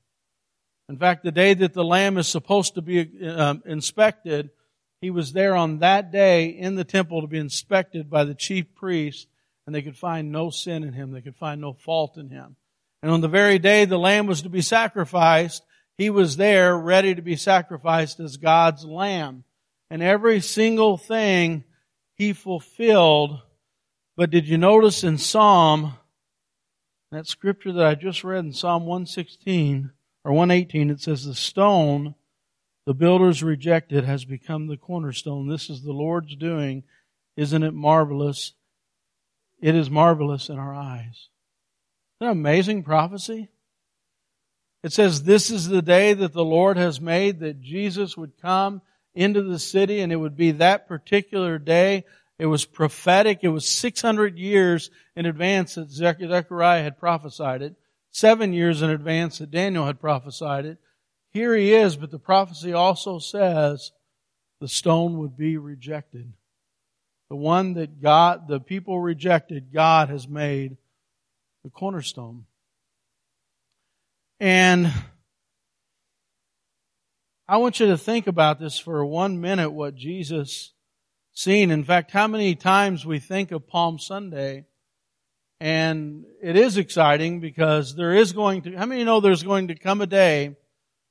In 0.89 0.97
fact, 0.97 1.23
the 1.23 1.31
day 1.31 1.53
that 1.53 1.75
the 1.75 1.85
lamb 1.85 2.17
is 2.17 2.29
supposed 2.29 2.77
to 2.77 2.81
be 2.81 3.29
um, 3.29 3.63
inspected, 3.67 4.49
he 5.03 5.11
was 5.11 5.35
there 5.35 5.55
on 5.55 5.81
that 5.81 6.11
day 6.11 6.47
in 6.47 6.77
the 6.77 6.85
temple 6.85 7.21
to 7.21 7.27
be 7.27 7.37
inspected 7.37 8.09
by 8.09 8.25
the 8.25 8.35
chief 8.35 8.75
priest, 8.75 9.29
and 9.69 9.75
they 9.75 9.83
could 9.83 9.99
find 9.99 10.33
no 10.33 10.49
sin 10.49 10.83
in 10.83 10.95
him. 10.95 11.11
They 11.11 11.21
could 11.21 11.37
find 11.37 11.61
no 11.61 11.75
fault 11.75 12.17
in 12.17 12.31
him. 12.31 12.57
And 13.03 13.13
on 13.13 13.21
the 13.21 13.29
very 13.29 13.59
day 13.59 13.85
the 13.85 13.99
lamb 13.99 14.27
was 14.27 14.41
to 14.41 14.49
be 14.49 14.63
sacrificed, 14.63 15.63
he 15.99 16.09
was 16.09 16.39
there 16.39 16.75
ready 16.75 17.15
to 17.15 17.21
be 17.21 17.37
sacrificed 17.37 18.19
as 18.19 18.39
God's 18.39 18.87
lamb. 18.87 19.45
And 19.91 20.03
every 20.03 20.41
single 20.41 20.97
thing 20.97 21.65
he 22.15 22.33
fulfilled. 22.33 23.43
But 24.17 24.31
did 24.31 24.49
you 24.49 24.57
notice 24.57 25.05
in 25.05 25.19
Psalm, 25.19 25.93
that 27.13 27.27
scripture 27.27 27.73
that 27.73 27.85
I 27.85 27.95
just 27.95 28.25
read 28.25 28.47
in 28.47 28.55
Psalm 28.55 28.87
116 28.87 29.91
or 30.25 30.33
118, 30.33 30.89
it 30.89 31.03
says 31.03 31.27
the 31.27 31.35
stone 31.35 32.15
the 32.87 32.95
builders 32.95 33.43
rejected 33.43 34.05
has 34.05 34.25
become 34.25 34.67
the 34.67 34.79
cornerstone. 34.79 35.47
This 35.47 35.69
is 35.69 35.83
the 35.83 35.93
Lord's 35.93 36.35
doing. 36.37 36.85
Isn't 37.37 37.65
it 37.65 37.75
marvelous? 37.75 38.55
It 39.61 39.75
is 39.75 39.91
marvelous 39.91 40.49
in 40.49 40.59
our 40.59 40.75
eyes. 40.75 41.29
Isn't 42.21 42.33
amazing 42.33 42.83
prophecy? 42.83 43.49
It 44.83 44.93
says, 44.93 45.25
this 45.25 45.51
is 45.51 45.69
the 45.69 45.83
day 45.83 46.15
that 46.15 46.33
the 46.33 46.45
Lord 46.45 46.77
has 46.77 47.01
made 47.01 47.41
that 47.41 47.61
Jesus 47.61 48.17
would 48.17 48.41
come 48.41 48.81
into 49.15 49.43
the 49.43 49.59
city 49.59 50.01
and 50.01 50.13
it 50.13 50.17
would 50.17 50.37
be 50.37 50.53
that 50.53 50.87
particular 50.87 51.59
day. 51.59 52.05
It 52.39 52.47
was 52.47 52.65
prophetic. 52.65 53.41
It 53.43 53.49
was 53.49 53.69
600 53.69 54.39
years 54.39 54.91
in 55.17 55.27
advance 55.27 55.75
that 55.75 55.91
Zechariah 55.91 56.85
had 56.85 56.99
prophesied 56.99 57.63
it. 57.63 57.75
Seven 58.13 58.53
years 58.53 58.81
in 58.81 58.91
advance 58.91 59.39
that 59.39 59.51
Daniel 59.51 59.87
had 59.87 60.01
prophesied 60.01 60.65
it. 60.65 60.79
Here 61.31 61.55
he 61.55 61.75
is, 61.75 61.97
but 61.97 62.11
the 62.11 62.19
prophecy 62.19 62.73
also 62.73 63.19
says 63.19 63.91
the 64.61 64.69
stone 64.69 65.19
would 65.19 65.37
be 65.37 65.57
rejected. 65.57 66.33
The 67.31 67.37
one 67.37 67.75
that 67.75 68.01
God, 68.01 68.49
the 68.49 68.61
people 68.61 69.01
rejected, 69.01 69.73
God 69.73 70.09
has 70.09 70.27
made 70.27 70.77
the 71.63 71.71
cornerstone. 71.71 72.45
And 74.41 74.93
I 77.47 77.57
want 77.59 77.81
you 77.81 77.87
to 77.87 77.99
think 77.99 78.27
about 78.27 78.61
this 78.61 78.79
for 78.79 79.05
one 79.05 79.41
minute, 79.41 79.71
what 79.71 79.95
Jesus 79.95 80.73
seen. 81.33 81.71
In 81.71 81.85
fact, 81.85 82.11
how 82.13 82.27
many 82.27 82.55
times 82.55 83.05
we 83.05 83.19
think 83.19 83.53
of 83.53 83.69
Palm 83.69 83.99
Sunday 83.99 84.65
and 85.61 86.25
it 86.41 86.57
is 86.57 86.77
exciting 86.77 87.41
because 87.41 87.97
there 87.97 88.15
is 88.15 88.33
going 88.33 88.63
to, 88.63 88.77
how 88.77 88.87
many 88.87 89.03
know 89.03 89.21
there's 89.21 89.43
going 89.43 89.69
to 89.69 89.75
come 89.75 90.01
a 90.01 90.07
day 90.07 90.57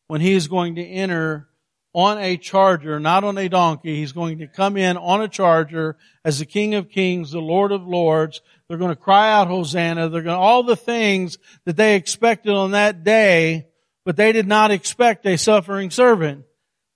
when 0.08 0.21
he 0.21 0.34
is 0.34 0.47
going 0.47 0.75
to 0.75 0.86
enter 0.86 1.49
on 1.98 2.20
a 2.20 2.38
charger, 2.38 3.00
not 3.00 3.24
on 3.24 3.40
a 3.40 3.50
donkey. 3.50 3.96
He's 3.96 4.12
going 4.12 4.38
to 4.38 4.48
come 4.48 4.78
in 4.78 4.98
on 4.98 5.20
a 5.20 5.28
charger 5.28 5.98
as 6.24 6.38
the 6.38 6.46
King 6.46 6.76
of 6.76 6.90
Kings, 6.90 7.32
the 7.32 7.40
Lord 7.40 7.72
of 7.72 7.88
Lords. 7.88 8.40
They're 8.68 8.78
going 8.78 8.96
to 8.96 8.96
cry 8.96 9.32
out 9.32 9.48
Hosanna. 9.48 10.08
They're 10.08 10.22
going 10.22 10.36
to, 10.36 10.40
all 10.40 10.62
the 10.62 10.76
things 10.76 11.40
that 11.66 11.76
they 11.76 11.96
expected 11.96 12.54
on 12.54 12.72
that 12.72 13.04
day, 13.04 13.66
but 14.06 14.16
they 14.16 14.32
did 14.32 14.48
not 14.48 14.70
expect 14.70 15.26
a 15.26 15.40
suffering 15.40 15.90
servant. 15.90 16.46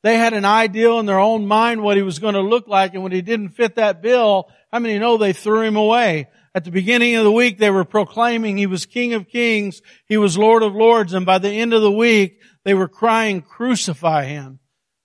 They 0.04 0.20
had 0.20 0.34
an 0.34 0.46
ideal 0.46 1.00
in 1.00 1.08
their 1.08 1.20
own 1.20 1.48
mind 1.48 1.82
what 1.82 1.98
he 1.98 2.04
was 2.04 2.20
going 2.20 2.36
to 2.36 2.42
look 2.42 2.68
like, 2.68 2.94
and 2.94 3.02
when 3.02 3.12
he 3.12 3.24
didn't 3.24 3.50
fit 3.50 3.76
that 3.76 4.04
bill, 4.04 4.50
how 4.72 4.78
many 4.78 5.00
know 5.00 5.18
they 5.18 5.34
threw 5.34 5.62
him 5.62 5.78
away? 5.78 6.28
At 6.54 6.64
the 6.64 6.72
beginning 6.72 7.16
of 7.16 7.24
the 7.24 7.32
week, 7.32 7.58
they 7.58 7.72
were 7.72 7.86
proclaiming 7.86 8.56
he 8.56 8.68
was 8.68 8.86
King 8.86 9.16
of 9.16 9.30
Kings, 9.30 9.82
he 10.08 10.18
was 10.18 10.38
Lord 10.38 10.62
of 10.62 10.76
Lords, 10.76 11.14
and 11.14 11.26
by 11.26 11.40
the 11.40 11.50
end 11.50 11.74
of 11.74 11.82
the 11.82 11.92
week, 11.92 12.40
they 12.66 12.76
were 12.76 12.88
crying, 12.88 13.42
crucify 13.42 14.26
him, 14.26 14.60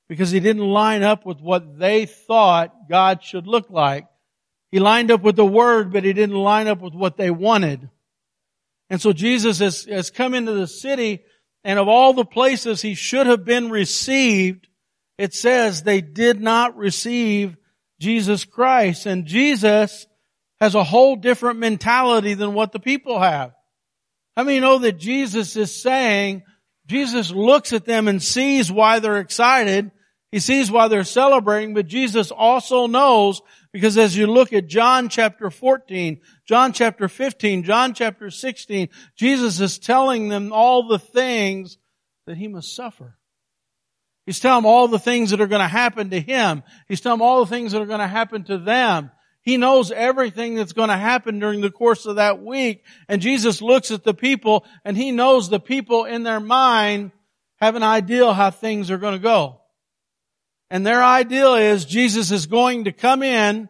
because 0.09 0.31
he 0.31 0.40
didn't 0.40 0.66
line 0.66 1.03
up 1.03 1.27
with 1.27 1.40
what 1.40 1.79
they 1.79 2.07
thought 2.07 2.88
God 2.88 3.23
should 3.23 3.47
look 3.47 3.71
like. 3.71 4.07
He 4.71 4.79
lined 4.79 5.11
up 5.11 5.23
with 5.23 5.37
the 5.37 5.47
Word, 5.47 5.92
but 5.92 6.05
he 6.05 6.12
didn't 6.12 6.37
line 6.37 6.69
up 6.69 6.81
with 6.81 6.95
what 6.95 7.16
they 7.16 7.31
wanted. 7.31 7.88
And 8.90 9.01
so 9.01 9.12
Jesus 9.12 9.59
has, 9.59 9.85
has 9.85 10.11
come 10.11 10.35
into 10.35 10.53
the 10.53 10.66
city, 10.66 11.23
and 11.64 11.79
of 11.79 11.88
all 11.88 12.12
the 12.12 12.25
places 12.25 12.83
he 12.83 12.95
should 12.95 13.27
have 13.27 13.45
been 13.45 13.71
received, 13.71 14.69
it 15.19 15.35
says 15.35 15.83
they 15.83 16.01
did 16.01 16.40
not 16.40 16.77
receive 16.77 17.57
Jesus 18.01 18.45
Christ. 18.45 19.07
And 19.07 19.27
Jesus 19.27 20.07
has 20.61 20.75
a 20.75 20.85
whole 20.85 21.16
different 21.16 21.59
mentality 21.59 22.35
than 22.35 22.55
what 22.55 22.73
the 22.73 22.79
people 22.79 23.21
have. 23.21 23.53
How 24.37 24.45
many 24.45 24.61
know 24.61 24.79
that 24.79 24.99
Jesus 24.99 25.57
is 25.57 25.83
saying, 25.83 26.42
Jesus 26.87 27.31
looks 27.31 27.72
at 27.72 27.85
them 27.85 28.09
and 28.09 28.22
sees 28.22 28.70
why 28.70 28.99
they're 29.01 29.18
excited. 29.18 29.90
He 30.33 30.40
sees 30.40 30.70
why 30.70 30.88
they're 30.88 31.05
celebrating, 31.05 31.75
but 31.75 31.87
Jesus 31.87 32.31
also 32.31 32.87
knows 32.87 33.40
because 33.72 33.99
as 33.99 34.16
you 34.16 34.27
look 34.27 34.53
at 34.53 34.66
John 34.66 35.09
chapter 35.09 35.51
14, 35.51 36.20
John 36.46 36.72
chapter 36.72 37.09
15, 37.09 37.62
John 37.62 37.94
chapter 37.94 38.31
16, 38.31 38.88
Jesus 39.16 39.61
is 39.61 39.79
telling 39.79 40.29
them 40.29 40.53
all 40.53 40.88
the 40.88 40.99
things 40.99 41.79
that 42.27 42.37
he 42.37 42.49
must 42.49 42.75
suffer. 42.75 43.16
He's 44.25 44.40
telling 44.40 44.62
them 44.62 44.66
all 44.66 44.88
the 44.88 44.99
things 44.99 45.31
that 45.31 45.40
are 45.40 45.46
going 45.46 45.61
to 45.61 45.68
happen 45.68 46.11
to 46.11 46.20
him. 46.20 46.64
He's 46.88 47.01
telling 47.01 47.18
them 47.18 47.27
all 47.27 47.44
the 47.44 47.51
things 47.51 47.72
that 47.72 47.83
are 47.83 47.87
going 47.87 48.01
to 48.01 48.09
happen 48.09 48.44
to 48.44 48.59
them. 48.59 49.11
He 49.47 49.59
knows 49.59 49.93
everything 49.93 50.57
that's 50.57 50.73
going 50.73 50.89
to 50.89 50.97
happen 50.97 51.39
during 51.39 51.61
the 51.61 51.71
course 51.71 52.05
of 52.05 52.17
that 52.17 52.43
week. 52.43 52.83
And 53.09 53.23
Jesus 53.23 53.63
looks 53.63 53.93
at 53.93 54.03
the 54.03 54.13
people 54.13 54.67
and 54.85 54.97
he 54.97 55.13
knows 55.13 55.49
the 55.49 55.61
people 55.61 56.05
in 56.05 56.25
their 56.25 56.41
mind 56.41 57.13
have 57.61 57.77
an 57.77 57.85
idea 57.85 58.33
how 58.33 58.51
things 58.51 58.91
are 58.91 58.99
going 58.99 59.15
to 59.15 59.23
go. 59.23 59.61
And 60.69 60.85
their 60.85 61.01
ideal 61.01 61.55
is 61.55 61.85
Jesus 61.85 62.33
is 62.33 62.47
going 62.47 62.85
to 62.85 62.93
come 62.93 63.23
in 63.23 63.69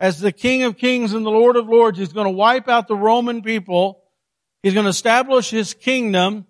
as 0.00 0.18
the 0.18 0.32
King 0.32 0.64
of 0.64 0.76
Kings 0.76 1.12
and 1.12 1.24
the 1.24 1.30
Lord 1.30 1.54
of 1.54 1.68
Lords. 1.68 1.96
He's 1.96 2.12
going 2.12 2.26
to 2.26 2.36
wipe 2.36 2.68
out 2.68 2.88
the 2.88 2.96
Roman 2.96 3.42
people. 3.42 4.02
He's 4.64 4.74
going 4.74 4.82
to 4.82 4.90
establish 4.90 5.48
his 5.48 5.74
kingdom 5.74 6.44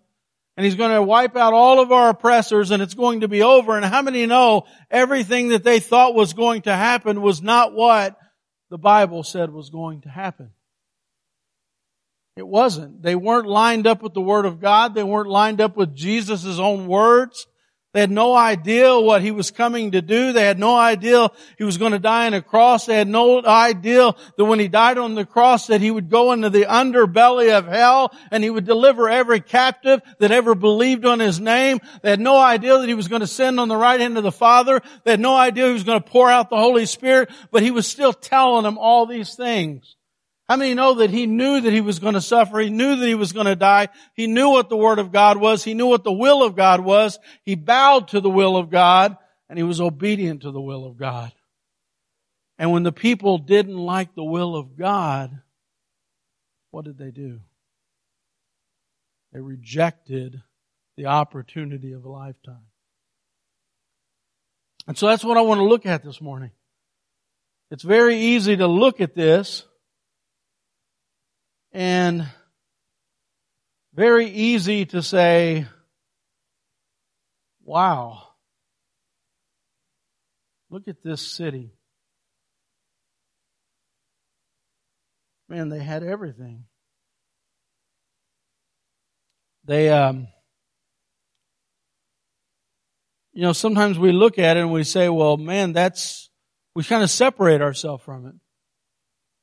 and 0.57 0.65
he's 0.65 0.77
going 0.77 0.95
to 0.95 1.03
wipe 1.03 1.37
out 1.37 1.53
all 1.53 1.81
of 1.81 1.93
our 1.93 2.09
oppressors 2.09 2.71
and 2.71 2.83
it's 2.83 2.95
going 2.95 3.21
to 3.21 3.29
be 3.29 3.43
over. 3.43 3.77
And 3.77 3.85
how 3.85 4.01
many 4.01 4.25
know 4.25 4.65
everything 4.91 5.49
that 5.49 5.65
they 5.65 5.81
thought 5.81 6.15
was 6.15 6.33
going 6.33 6.63
to 6.63 6.75
happen 6.75 7.21
was 7.21 7.43
not 7.43 7.75
what 7.75 8.19
the 8.75 8.79
Bible 8.79 9.23
said 9.23 9.53
was 9.53 9.71
going 9.71 10.01
to 10.01 10.09
happen? 10.09 10.51
It 12.37 12.45
wasn't. 12.45 13.03
They 13.03 13.15
weren't 13.15 13.47
lined 13.47 13.87
up 13.87 14.03
with 14.03 14.15
the 14.15 14.21
Word 14.21 14.47
of 14.47 14.61
God. 14.61 14.97
They 14.97 15.05
weren't 15.05 15.29
lined 15.29 15.61
up 15.61 15.77
with 15.77 15.95
Jesus' 15.95 16.59
own 16.59 16.89
words. 16.89 17.47
They 17.95 18.01
had 18.01 18.11
no 18.11 18.35
idea 18.35 18.99
what 18.99 19.23
he 19.23 19.31
was 19.31 19.53
coming 19.53 19.93
to 19.93 20.03
do. 20.03 20.33
They 20.33 20.45
had 20.45 20.59
no 20.59 20.75
idea 20.75 21.31
he 21.57 21.63
was 21.63 21.79
going 21.79 21.93
to 21.93 22.01
die 22.01 22.27
on 22.27 22.35
a 22.35 22.43
cross. 22.43 22.87
They 22.87 22.97
had 22.97 23.07
no 23.07 23.41
idea 23.45 24.13
that 24.37 24.45
when 24.45 24.59
he 24.59 24.67
died 24.67 24.99
on 24.99 25.15
the 25.15 25.25
cross 25.25 25.69
that 25.69 25.81
he 25.81 25.93
would 25.93 26.11
go 26.11 26.33
into 26.33 26.51
the 26.51 26.65
underbelly 26.65 27.57
of 27.57 27.69
hell 27.69 28.13
and 28.33 28.43
he 28.43 28.51
would 28.51 28.65
deliver 28.65 29.09
every 29.09 29.41
captive 29.41 30.01
that 30.19 30.33
ever 30.33 30.57
believed 30.57 31.07
on 31.07 31.21
his 31.21 31.39
name. 31.39 31.79
They 32.03 32.11
had 32.11 32.19
no 32.19 32.37
idea 32.37 32.79
that 32.79 32.89
he 32.89 32.95
was 32.95 33.07
going 33.07 33.21
to 33.21 33.29
send 33.29 33.61
on 33.61 33.69
the 33.69 33.77
right 33.77 34.01
hand 34.01 34.19
of 34.19 34.25
the 34.25 34.33
Father. 34.33 34.83
They 35.05 35.13
had 35.13 35.21
no 35.21 35.37
idea 35.37 35.69
he 35.69 35.73
was 35.73 35.85
going 35.85 36.03
to 36.03 36.11
pour 36.11 36.29
out 36.29 36.51
the 36.51 36.57
Holy 36.57 36.87
Spirit, 36.87 37.31
but 37.53 37.63
he 37.63 37.71
was 37.71 37.87
still 37.87 38.13
telling 38.13 38.65
them 38.65 38.77
all 38.77 39.07
these 39.07 39.37
things. 39.37 39.95
How 40.49 40.57
many 40.57 40.75
know 40.75 40.95
that 40.95 41.11
he 41.11 41.27
knew 41.27 41.61
that 41.61 41.73
he 41.73 41.81
was 41.81 41.99
going 41.99 42.15
to 42.15 42.21
suffer? 42.21 42.59
He 42.59 42.69
knew 42.69 42.97
that 42.97 43.07
he 43.07 43.15
was 43.15 43.33
going 43.33 43.47
to 43.47 43.57
die. 43.57 43.89
He 44.15 44.27
knew 44.27 44.51
what 44.51 44.69
the 44.69 44.77
Word 44.77 44.99
of 44.99 45.11
God 45.11 45.39
was. 45.39 45.65
He 45.65 45.73
knew 45.73 45.87
what 45.87 46.05
the 46.05 46.13
will 46.13 46.43
of 46.43 46.55
God 46.55 46.81
was. 46.81 47.19
He 47.45 47.55
bowed 47.55 48.09
to 48.09 48.21
the 48.21 48.31
will 48.31 48.57
of 48.57 48.71
God 48.71 49.17
and 49.49 49.59
he 49.59 49.63
was 49.63 49.81
obedient 49.81 50.43
to 50.43 50.51
the 50.51 50.61
will 50.61 50.85
of 50.85 50.99
God. 50.99 51.33
And 52.59 52.73
when 52.73 52.83
the 52.83 52.93
people 52.93 53.39
didn't 53.39 53.77
like 53.77 54.15
the 54.15 54.25
will 54.25 54.55
of 54.55 54.77
God, 54.77 55.41
what 56.71 56.85
did 56.85 56.99
they 56.99 57.11
do? 57.11 57.41
They 59.33 59.41
rejected 59.41 60.43
the 60.97 61.07
opportunity 61.07 61.93
of 61.93 62.05
a 62.05 62.09
lifetime. 62.09 62.67
And 64.87 64.97
so 64.97 65.09
that's 65.09 65.25
what 65.25 65.39
I 65.39 65.41
want 65.41 65.59
to 65.59 65.65
look 65.65 65.87
at 65.87 66.05
this 66.05 66.21
morning. 66.21 66.51
It's 67.71 67.83
very 67.83 68.17
easy 68.17 68.57
to 68.57 68.67
look 68.67 69.01
at 69.01 69.15
this 69.15 69.65
and 71.75 72.25
very 73.95 74.27
easy 74.31 74.87
to 74.87 75.03
say, 75.03 75.67
wow, 77.65 78.23
look 80.71 80.87
at 80.87 81.03
this 81.03 81.21
city. 81.21 81.75
Man, 85.49 85.69
they 85.69 85.81
had 85.81 86.05
everything. 86.05 86.65
They, 89.65 89.91
um, 89.91 90.29
you 93.33 93.43
know, 93.43 93.53
sometimes 93.53 93.99
we 93.99 94.13
look 94.13 94.39
at 94.39 94.57
it 94.57 94.61
and 94.61 94.73
we 94.73 94.85
say, 94.85 95.09
well, 95.09 95.37
man, 95.37 95.73
that's, 95.73 96.31
we 96.77 96.85
kind 96.85 97.03
of 97.03 97.11
separate 97.11 97.63
ourselves 97.63 98.05
from 98.05 98.27
it. 98.27 98.35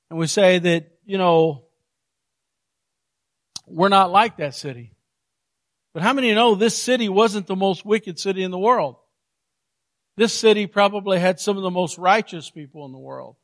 And 0.10 0.20
we 0.20 0.28
say 0.28 0.60
that, 0.60 0.91
you 1.06 1.17
know, 1.17 1.65
we're 3.72 3.90
not 3.90 4.12
like 4.12 4.38
that 4.38 4.56
city. 4.56 4.94
But 5.94 6.04
how 6.04 6.14
many 6.14 6.34
know 6.34 6.56
this 6.56 6.82
city 6.82 7.10
wasn't 7.10 7.48
the 7.48 7.56
most 7.56 7.86
wicked 7.86 8.20
city 8.20 8.44
in 8.44 8.52
the 8.52 8.60
world? 8.60 8.96
This 10.18 10.34
city 10.34 10.68
probably 10.68 11.20
had 11.20 11.40
some 11.40 11.58
of 11.58 11.64
the 11.64 11.72
most 11.72 11.98
righteous 11.98 12.50
people 12.50 12.86
in 12.86 12.92
the 12.92 12.98
world. 12.98 13.36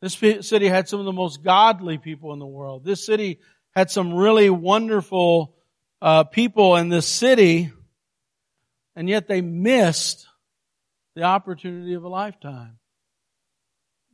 This 0.00 0.14
city 0.14 0.68
had 0.68 0.88
some 0.88 1.00
of 1.00 1.06
the 1.06 1.12
most 1.12 1.42
godly 1.42 1.98
people 1.98 2.32
in 2.32 2.38
the 2.38 2.46
world. 2.46 2.84
This 2.84 3.04
city 3.04 3.40
had 3.74 3.90
some 3.90 4.14
really 4.14 4.50
wonderful 4.50 5.54
uh, 6.00 6.24
people 6.24 6.76
in 6.76 6.88
this 6.88 7.06
city, 7.06 7.72
and 8.94 9.08
yet 9.08 9.26
they 9.26 9.40
missed 9.40 10.26
the 11.14 11.24
opportunity 11.24 11.94
of 11.94 12.04
a 12.04 12.08
lifetime. 12.08 12.78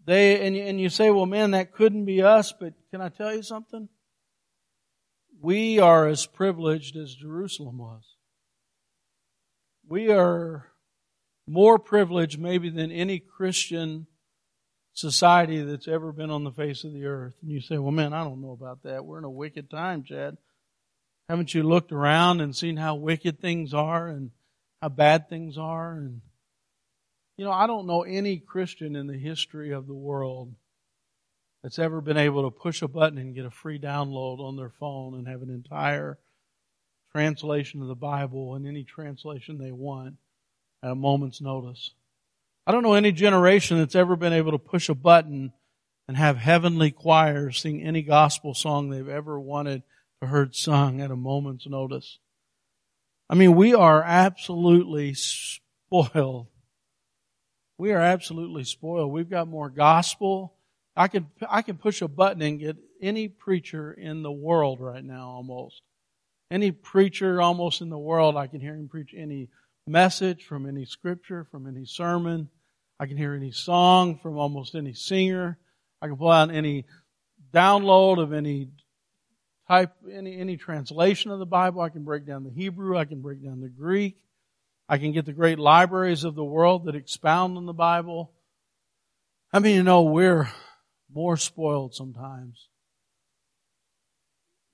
They 0.06 0.46
and 0.46 0.56
and 0.56 0.80
you 0.80 0.88
say, 0.88 1.10
well, 1.10 1.26
man, 1.26 1.52
that 1.52 1.72
couldn't 1.72 2.04
be 2.04 2.22
us. 2.22 2.52
But 2.52 2.74
can 2.90 3.00
I 3.00 3.08
tell 3.08 3.34
you 3.34 3.42
something? 3.42 3.88
We 5.44 5.78
are 5.78 6.08
as 6.08 6.24
privileged 6.24 6.96
as 6.96 7.14
Jerusalem 7.14 7.76
was. 7.76 8.02
We 9.86 10.10
are 10.10 10.68
more 11.46 11.78
privileged 11.78 12.40
maybe 12.40 12.70
than 12.70 12.90
any 12.90 13.18
Christian 13.18 14.06
society 14.94 15.60
that's 15.60 15.86
ever 15.86 16.12
been 16.12 16.30
on 16.30 16.44
the 16.44 16.50
face 16.50 16.84
of 16.84 16.94
the 16.94 17.04
earth. 17.04 17.34
And 17.42 17.50
you 17.50 17.60
say, 17.60 17.76
well 17.76 17.92
man, 17.92 18.14
I 18.14 18.24
don't 18.24 18.40
know 18.40 18.52
about 18.52 18.84
that. 18.84 19.04
We're 19.04 19.18
in 19.18 19.24
a 19.24 19.30
wicked 19.30 19.70
time, 19.70 20.02
Chad. 20.02 20.38
Haven't 21.28 21.52
you 21.52 21.62
looked 21.62 21.92
around 21.92 22.40
and 22.40 22.56
seen 22.56 22.78
how 22.78 22.94
wicked 22.94 23.38
things 23.38 23.74
are 23.74 24.08
and 24.08 24.30
how 24.80 24.88
bad 24.88 25.28
things 25.28 25.58
are? 25.58 25.92
And, 25.92 26.22
you 27.36 27.44
know, 27.44 27.52
I 27.52 27.66
don't 27.66 27.86
know 27.86 28.02
any 28.02 28.38
Christian 28.38 28.96
in 28.96 29.08
the 29.08 29.18
history 29.18 29.72
of 29.72 29.86
the 29.86 29.94
world 29.94 30.54
that's 31.64 31.78
ever 31.78 32.02
been 32.02 32.18
able 32.18 32.42
to 32.42 32.50
push 32.50 32.82
a 32.82 32.88
button 32.88 33.16
and 33.16 33.34
get 33.34 33.46
a 33.46 33.50
free 33.50 33.78
download 33.78 34.38
on 34.38 34.54
their 34.54 34.68
phone 34.68 35.14
and 35.14 35.26
have 35.26 35.40
an 35.40 35.48
entire 35.48 36.18
translation 37.10 37.80
of 37.80 37.88
the 37.88 37.94
Bible 37.94 38.54
in 38.54 38.66
any 38.66 38.84
translation 38.84 39.56
they 39.56 39.72
want 39.72 40.16
at 40.82 40.90
a 40.90 40.94
moment's 40.94 41.40
notice. 41.40 41.92
I 42.66 42.72
don't 42.72 42.82
know 42.82 42.92
any 42.92 43.12
generation 43.12 43.78
that's 43.78 43.94
ever 43.94 44.14
been 44.14 44.34
able 44.34 44.52
to 44.52 44.58
push 44.58 44.90
a 44.90 44.94
button 44.94 45.54
and 46.06 46.18
have 46.18 46.36
heavenly 46.36 46.90
choirs 46.90 47.62
sing 47.62 47.82
any 47.82 48.02
gospel 48.02 48.52
song 48.52 48.90
they've 48.90 49.08
ever 49.08 49.40
wanted 49.40 49.84
to 50.20 50.28
heard 50.28 50.54
sung 50.54 51.00
at 51.00 51.10
a 51.10 51.16
moment's 51.16 51.66
notice. 51.66 52.18
I 53.30 53.36
mean, 53.36 53.54
we 53.56 53.74
are 53.74 54.02
absolutely 54.02 55.14
spoiled. 55.14 56.48
We 57.78 57.92
are 57.92 58.00
absolutely 58.00 58.64
spoiled. 58.64 59.12
We've 59.12 59.30
got 59.30 59.48
more 59.48 59.70
gospel 59.70 60.53
I 60.96 61.08
can 61.08 61.26
I 61.48 61.62
can 61.62 61.76
push 61.76 62.02
a 62.02 62.08
button 62.08 62.42
and 62.42 62.60
get 62.60 62.76
any 63.02 63.28
preacher 63.28 63.92
in 63.92 64.22
the 64.22 64.32
world 64.32 64.80
right 64.80 65.04
now 65.04 65.28
almost. 65.28 65.82
Any 66.50 66.70
preacher 66.70 67.42
almost 67.42 67.80
in 67.80 67.90
the 67.90 67.98
world, 67.98 68.36
I 68.36 68.46
can 68.46 68.60
hear 68.60 68.74
him 68.74 68.88
preach 68.88 69.14
any 69.16 69.48
message 69.86 70.44
from 70.44 70.68
any 70.68 70.84
scripture, 70.84 71.44
from 71.50 71.66
any 71.66 71.84
sermon. 71.84 72.48
I 73.00 73.06
can 73.06 73.16
hear 73.16 73.34
any 73.34 73.50
song 73.50 74.18
from 74.18 74.38
almost 74.38 74.74
any 74.74 74.94
singer. 74.94 75.58
I 76.00 76.06
can 76.06 76.16
pull 76.16 76.30
out 76.30 76.54
any 76.54 76.84
download 77.52 78.22
of 78.22 78.32
any 78.32 78.68
type, 79.66 79.92
any, 80.10 80.38
any 80.38 80.56
translation 80.56 81.30
of 81.30 81.38
the 81.38 81.46
Bible. 81.46 81.80
I 81.80 81.88
can 81.88 82.04
break 82.04 82.26
down 82.26 82.44
the 82.44 82.50
Hebrew. 82.50 82.96
I 82.96 83.04
can 83.04 83.20
break 83.20 83.42
down 83.42 83.60
the 83.60 83.68
Greek. 83.68 84.16
I 84.88 84.98
can 84.98 85.12
get 85.12 85.24
the 85.24 85.32
great 85.32 85.58
libraries 85.58 86.24
of 86.24 86.34
the 86.34 86.44
world 86.44 86.84
that 86.84 86.94
expound 86.94 87.56
on 87.56 87.66
the 87.66 87.72
Bible. 87.72 88.32
I 89.52 89.58
mean, 89.58 89.76
you 89.76 89.82
know, 89.82 90.02
we're 90.02 90.48
more 91.14 91.36
spoiled 91.36 91.94
sometimes 91.94 92.68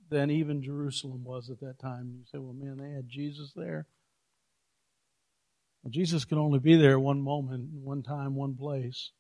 than 0.09 0.31
even 0.31 0.63
Jerusalem 0.63 1.23
was 1.25 1.51
at 1.51 1.61
that 1.61 1.79
time. 1.79 2.15
You 2.19 2.25
say, 2.31 2.39
well, 2.39 2.55
man, 2.55 2.79
they 2.79 2.91
had 2.91 3.09
Jesus 3.09 3.53
there. 3.55 3.87
Well, 5.83 5.91
Jesus 5.91 6.25
can 6.25 6.39
only 6.39 6.59
be 6.59 6.77
there 6.77 6.99
one 6.99 7.21
moment, 7.21 7.71
one 7.73 8.03
time, 8.03 8.35
one 8.35 8.57
place. 8.57 9.13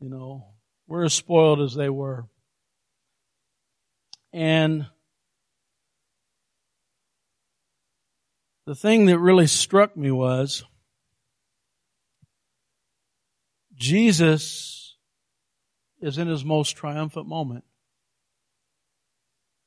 You 0.00 0.08
know, 0.10 0.46
we're 0.86 1.04
as 1.04 1.14
spoiled 1.14 1.60
as 1.60 1.74
they 1.74 1.88
were. 1.88 2.26
And 4.32 4.86
the 8.66 8.74
thing 8.74 9.06
that 9.06 9.18
really 9.18 9.46
struck 9.46 9.96
me 9.96 10.10
was 10.10 10.64
Jesus 13.74 14.83
is 16.04 16.18
in 16.18 16.28
his 16.28 16.44
most 16.44 16.76
triumphant 16.76 17.26
moment. 17.26 17.64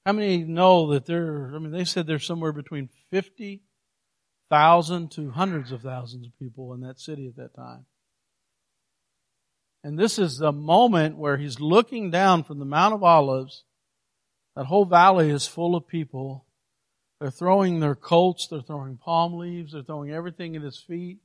How 0.05 0.13
many 0.13 0.43
know 0.43 0.93
that 0.93 1.07
there, 1.07 1.51
I 1.53 1.59
mean, 1.59 1.71
they 1.71 1.83
said 1.83 2.05
there's 2.05 2.25
somewhere 2.25 2.53
between 2.53 2.89
50,000 3.11 5.11
to 5.11 5.31
hundreds 5.31 5.71
of 5.71 5.81
thousands 5.81 6.27
of 6.27 6.39
people 6.39 6.73
in 6.73 6.81
that 6.81 6.99
city 6.99 7.27
at 7.27 7.37
that 7.37 7.55
time. 7.55 7.87
And 9.83 9.97
this 9.97 10.19
is 10.19 10.37
the 10.37 10.51
moment 10.51 11.17
where 11.17 11.37
he's 11.37 11.59
looking 11.59 12.11
down 12.11 12.43
from 12.43 12.59
the 12.59 12.65
Mount 12.65 12.93
of 12.93 13.03
Olives. 13.03 13.63
That 14.55 14.65
whole 14.65 14.85
valley 14.85 15.31
is 15.31 15.47
full 15.47 15.75
of 15.75 15.87
people. 15.87 16.45
They're 17.19 17.31
throwing 17.31 17.79
their 17.79 17.95
coats, 17.95 18.47
they're 18.47 18.61
throwing 18.61 18.97
palm 18.97 19.39
leaves, 19.39 19.73
they're 19.73 19.81
throwing 19.81 20.11
everything 20.11 20.55
at 20.55 20.61
his 20.61 20.77
feet. 20.77 21.17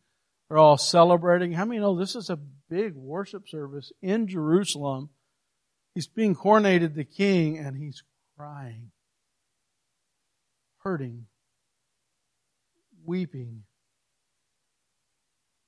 They're 0.52 0.58
all 0.58 0.76
celebrating. 0.76 1.52
How 1.52 1.64
many 1.64 1.80
know 1.80 1.96
this 1.96 2.14
is 2.14 2.28
a 2.28 2.38
big 2.68 2.94
worship 2.94 3.48
service 3.48 3.90
in 4.02 4.28
Jerusalem? 4.28 5.08
He's 5.94 6.08
being 6.08 6.36
coronated 6.36 6.94
the 6.94 7.06
king 7.06 7.56
and 7.56 7.74
he's 7.74 8.02
crying, 8.36 8.90
hurting, 10.80 11.24
weeping. 13.02 13.62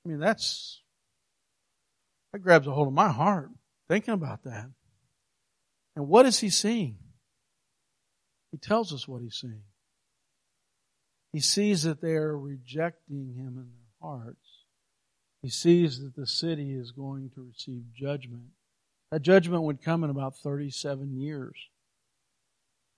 I 0.05 0.09
mean, 0.09 0.19
that's 0.19 0.83
that 2.31 2.43
grabs 2.43 2.67
a 2.67 2.71
hold 2.71 2.87
of 2.87 2.93
my 2.93 3.09
heart 3.09 3.49
thinking 3.87 4.13
about 4.13 4.43
that. 4.43 4.69
And 5.95 6.07
what 6.07 6.27
is 6.27 6.37
he 6.37 6.51
seeing? 6.51 6.99
He 8.51 8.59
tells 8.59 8.93
us 8.93 9.07
what 9.07 9.23
he's 9.23 9.33
seeing. 9.41 9.63
He 11.33 11.39
sees 11.39 11.81
that 11.81 12.01
they 12.01 12.13
are 12.13 12.37
rejecting 12.37 13.33
him 13.35 13.55
in 13.57 13.65
their 13.71 13.99
hearts. 13.99 14.44
He 15.45 15.51
sees 15.51 15.99
that 15.99 16.15
the 16.15 16.25
city 16.25 16.73
is 16.73 16.89
going 16.89 17.29
to 17.35 17.43
receive 17.43 17.83
judgment. 17.93 18.45
That 19.11 19.21
judgment 19.21 19.61
would 19.61 19.79
come 19.79 20.03
in 20.03 20.09
about 20.09 20.35
37 20.37 21.15
years. 21.15 21.55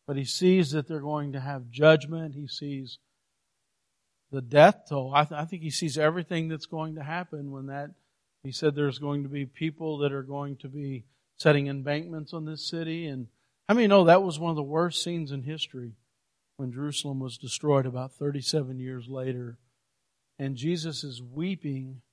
But 0.07 0.15
he 0.15 0.23
sees 0.23 0.71
that 0.71 0.87
they're 0.87 1.01
going 1.01 1.33
to 1.33 1.41
have 1.41 1.69
judgment. 1.69 2.35
He 2.35 2.47
sees 2.47 2.99
the 4.31 4.41
death 4.41 4.83
toll. 4.87 5.11
I, 5.13 5.25
th- 5.25 5.37
I 5.37 5.43
think 5.43 5.61
he 5.61 5.69
sees 5.69 5.97
everything 5.97 6.47
that's 6.47 6.67
going 6.67 6.95
to 6.95 7.03
happen 7.03 7.51
when 7.51 7.65
that 7.65 7.89
he 8.43 8.53
said 8.53 8.75
there's 8.75 8.97
going 8.97 9.23
to 9.23 9.29
be 9.29 9.45
people 9.45 9.97
that 9.97 10.13
are 10.13 10.23
going 10.23 10.55
to 10.59 10.69
be 10.69 11.03
setting 11.35 11.67
embankments 11.67 12.31
on 12.31 12.45
this 12.45 12.65
city. 12.65 13.07
And 13.07 13.27
how 13.67 13.75
many 13.75 13.87
know 13.87 14.05
that 14.05 14.23
was 14.23 14.39
one 14.39 14.51
of 14.51 14.55
the 14.55 14.63
worst 14.63 15.03
scenes 15.03 15.33
in 15.33 15.43
history 15.43 15.95
when 16.55 16.71
Jerusalem 16.71 17.19
was 17.19 17.37
destroyed 17.37 17.85
about 17.85 18.13
37 18.13 18.79
years 18.79 19.09
later? 19.09 19.57
And 20.39 20.55
Jesus 20.55 21.03
is 21.03 21.21
weeping 21.21 22.03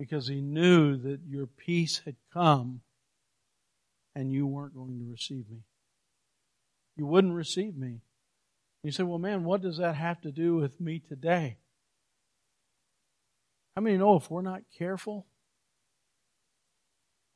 because 0.00 0.28
he 0.28 0.40
knew 0.40 0.96
that 0.96 1.20
your 1.28 1.46
peace 1.46 2.00
had 2.06 2.16
come 2.32 2.80
and 4.14 4.32
you 4.32 4.46
weren't 4.46 4.74
going 4.74 4.98
to 4.98 5.10
receive 5.10 5.44
me. 5.50 5.58
You 6.96 7.04
wouldn't 7.04 7.34
receive 7.34 7.76
me. 7.76 8.00
You 8.82 8.92
say, 8.92 9.02
well, 9.02 9.18
man, 9.18 9.44
what 9.44 9.60
does 9.60 9.76
that 9.76 9.96
have 9.96 10.22
to 10.22 10.32
do 10.32 10.56
with 10.56 10.80
me 10.80 11.02
today? 11.06 11.58
How 13.76 13.82
many 13.82 13.98
know 13.98 14.16
if 14.16 14.30
we're 14.30 14.40
not 14.40 14.62
careful, 14.76 15.26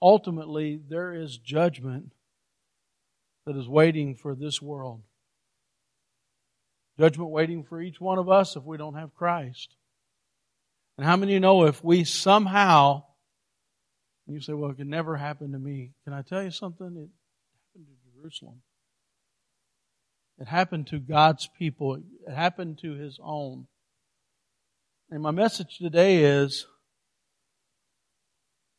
ultimately 0.01 0.81
there 0.89 1.13
is 1.13 1.37
judgment 1.37 2.13
that 3.45 3.57
is 3.57 3.69
waiting 3.69 4.15
for 4.15 4.35
this 4.35 4.63
world. 4.63 5.03
Judgment 6.99 7.29
waiting 7.29 7.63
for 7.63 7.83
each 7.83 8.01
one 8.01 8.19
of 8.19 8.31
us 8.31 8.57
if 8.57 8.65
we 8.65 8.79
don't 8.79 8.95
have 8.95 9.15
Christ. 9.15 9.77
And 10.97 11.07
how 11.07 11.17
many 11.17 11.33
of 11.33 11.35
you 11.35 11.41
know 11.41 11.65
if 11.65 11.83
we 11.83 12.05
somehow, 12.05 13.05
you 14.27 14.41
say, 14.41 14.53
well, 14.53 14.71
it 14.71 14.77
could 14.77 14.87
never 14.87 15.17
happen 15.17 15.53
to 15.53 15.59
me. 15.59 15.93
Can 16.05 16.13
I 16.13 16.23
tell 16.23 16.43
you 16.43 16.51
something? 16.51 16.87
It 16.87 17.11
happened 17.73 17.87
to 17.87 18.21
Jerusalem. 18.21 18.63
It 20.39 20.49
happened 20.49 20.87
to 20.89 20.99
God's 20.99 21.49
people. 21.59 21.95
It 21.95 22.35
happened 22.35 22.79
to 22.83 22.95
His 22.95 23.19
own. 23.23 23.67
And 25.11 25.23
my 25.23 25.31
message 25.31 25.79
today 25.79 26.25
is 26.25 26.67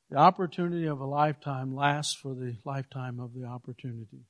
the 0.09 0.17
opportunity 0.17 0.85
of 0.85 0.99
a 0.99 1.05
lifetime 1.05 1.75
lasts 1.75 2.13
for 2.13 2.33
the 2.33 2.57
lifetime 2.65 3.19
of 3.19 3.33
the 3.33 3.45
opportunity. 3.45 4.25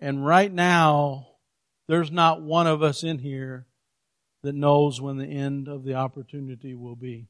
And 0.00 0.24
right 0.24 0.52
now, 0.52 1.28
there's 1.88 2.10
not 2.10 2.42
one 2.42 2.66
of 2.66 2.82
us 2.82 3.02
in 3.02 3.18
here 3.18 3.66
that 4.42 4.54
knows 4.54 5.00
when 5.00 5.18
the 5.18 5.26
end 5.26 5.68
of 5.68 5.84
the 5.84 5.94
opportunity 5.94 6.74
will 6.74 6.96
be. 6.96 7.28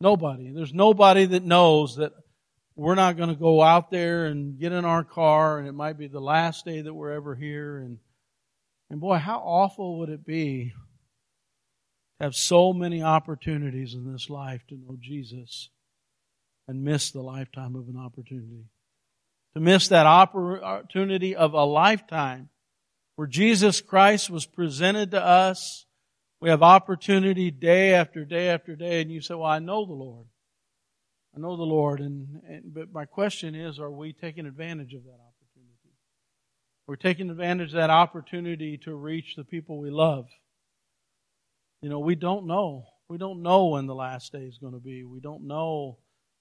Nobody. 0.00 0.50
There's 0.52 0.74
nobody 0.74 1.24
that 1.26 1.42
knows 1.42 1.96
that 1.96 2.12
we're 2.74 2.94
not 2.94 3.16
going 3.16 3.30
to 3.30 3.34
go 3.34 3.62
out 3.62 3.90
there 3.90 4.26
and 4.26 4.58
get 4.58 4.72
in 4.72 4.84
our 4.84 5.02
car 5.02 5.58
and 5.58 5.66
it 5.66 5.72
might 5.72 5.98
be 5.98 6.06
the 6.06 6.20
last 6.20 6.64
day 6.64 6.82
that 6.82 6.92
we're 6.92 7.12
ever 7.12 7.34
here 7.34 7.78
and 7.78 7.98
and 8.88 9.00
boy, 9.00 9.16
how 9.16 9.38
awful 9.38 9.98
would 9.98 10.10
it 10.10 10.24
be 10.24 10.72
to 12.18 12.24
have 12.24 12.34
so 12.34 12.72
many 12.72 13.02
opportunities 13.02 13.94
in 13.94 14.12
this 14.12 14.30
life 14.30 14.62
to 14.68 14.76
know 14.76 14.96
Jesus 15.00 15.70
and 16.68 16.84
miss 16.84 17.10
the 17.10 17.22
lifetime 17.22 17.74
of 17.74 17.88
an 17.88 17.96
opportunity. 17.96 18.66
To 19.54 19.60
miss 19.60 19.88
that 19.88 20.06
opportunity 20.06 21.34
of 21.34 21.54
a 21.54 21.64
lifetime 21.64 22.48
where 23.16 23.26
Jesus 23.26 23.80
Christ 23.80 24.30
was 24.30 24.46
presented 24.46 25.10
to 25.10 25.22
us. 25.22 25.86
We 26.40 26.50
have 26.50 26.62
opportunity 26.62 27.50
day 27.50 27.94
after 27.94 28.24
day 28.24 28.48
after 28.50 28.76
day, 28.76 29.00
and 29.00 29.10
you 29.10 29.20
say, 29.20 29.34
Well, 29.34 29.44
I 29.44 29.58
know 29.58 29.84
the 29.84 29.92
Lord. 29.92 30.26
I 31.34 31.40
know 31.40 31.56
the 31.56 31.64
Lord, 31.64 32.00
and, 32.00 32.40
and 32.48 32.72
but 32.72 32.92
my 32.92 33.04
question 33.04 33.54
is, 33.54 33.78
are 33.78 33.90
we 33.90 34.14
taking 34.14 34.46
advantage 34.46 34.94
of 34.94 35.04
that 35.04 35.18
opportunity? 35.20 35.96
We're 36.86 36.96
taking 36.96 37.28
advantage 37.28 37.68
of 37.70 37.74
that 37.74 37.90
opportunity 37.90 38.78
to 38.84 38.94
reach 38.94 39.34
the 39.36 39.44
people 39.44 39.78
we 39.78 39.90
love. 39.90 40.28
You 41.82 41.90
know, 41.90 41.98
we 41.98 42.14
don't 42.14 42.46
know. 42.46 42.86
We 43.08 43.18
don't 43.18 43.42
know 43.42 43.66
when 43.66 43.86
the 43.86 43.94
last 43.94 44.32
day 44.32 44.44
is 44.44 44.56
going 44.56 44.72
to 44.72 44.80
be. 44.80 45.04
We 45.04 45.20
don't 45.20 45.46
know 45.46 45.98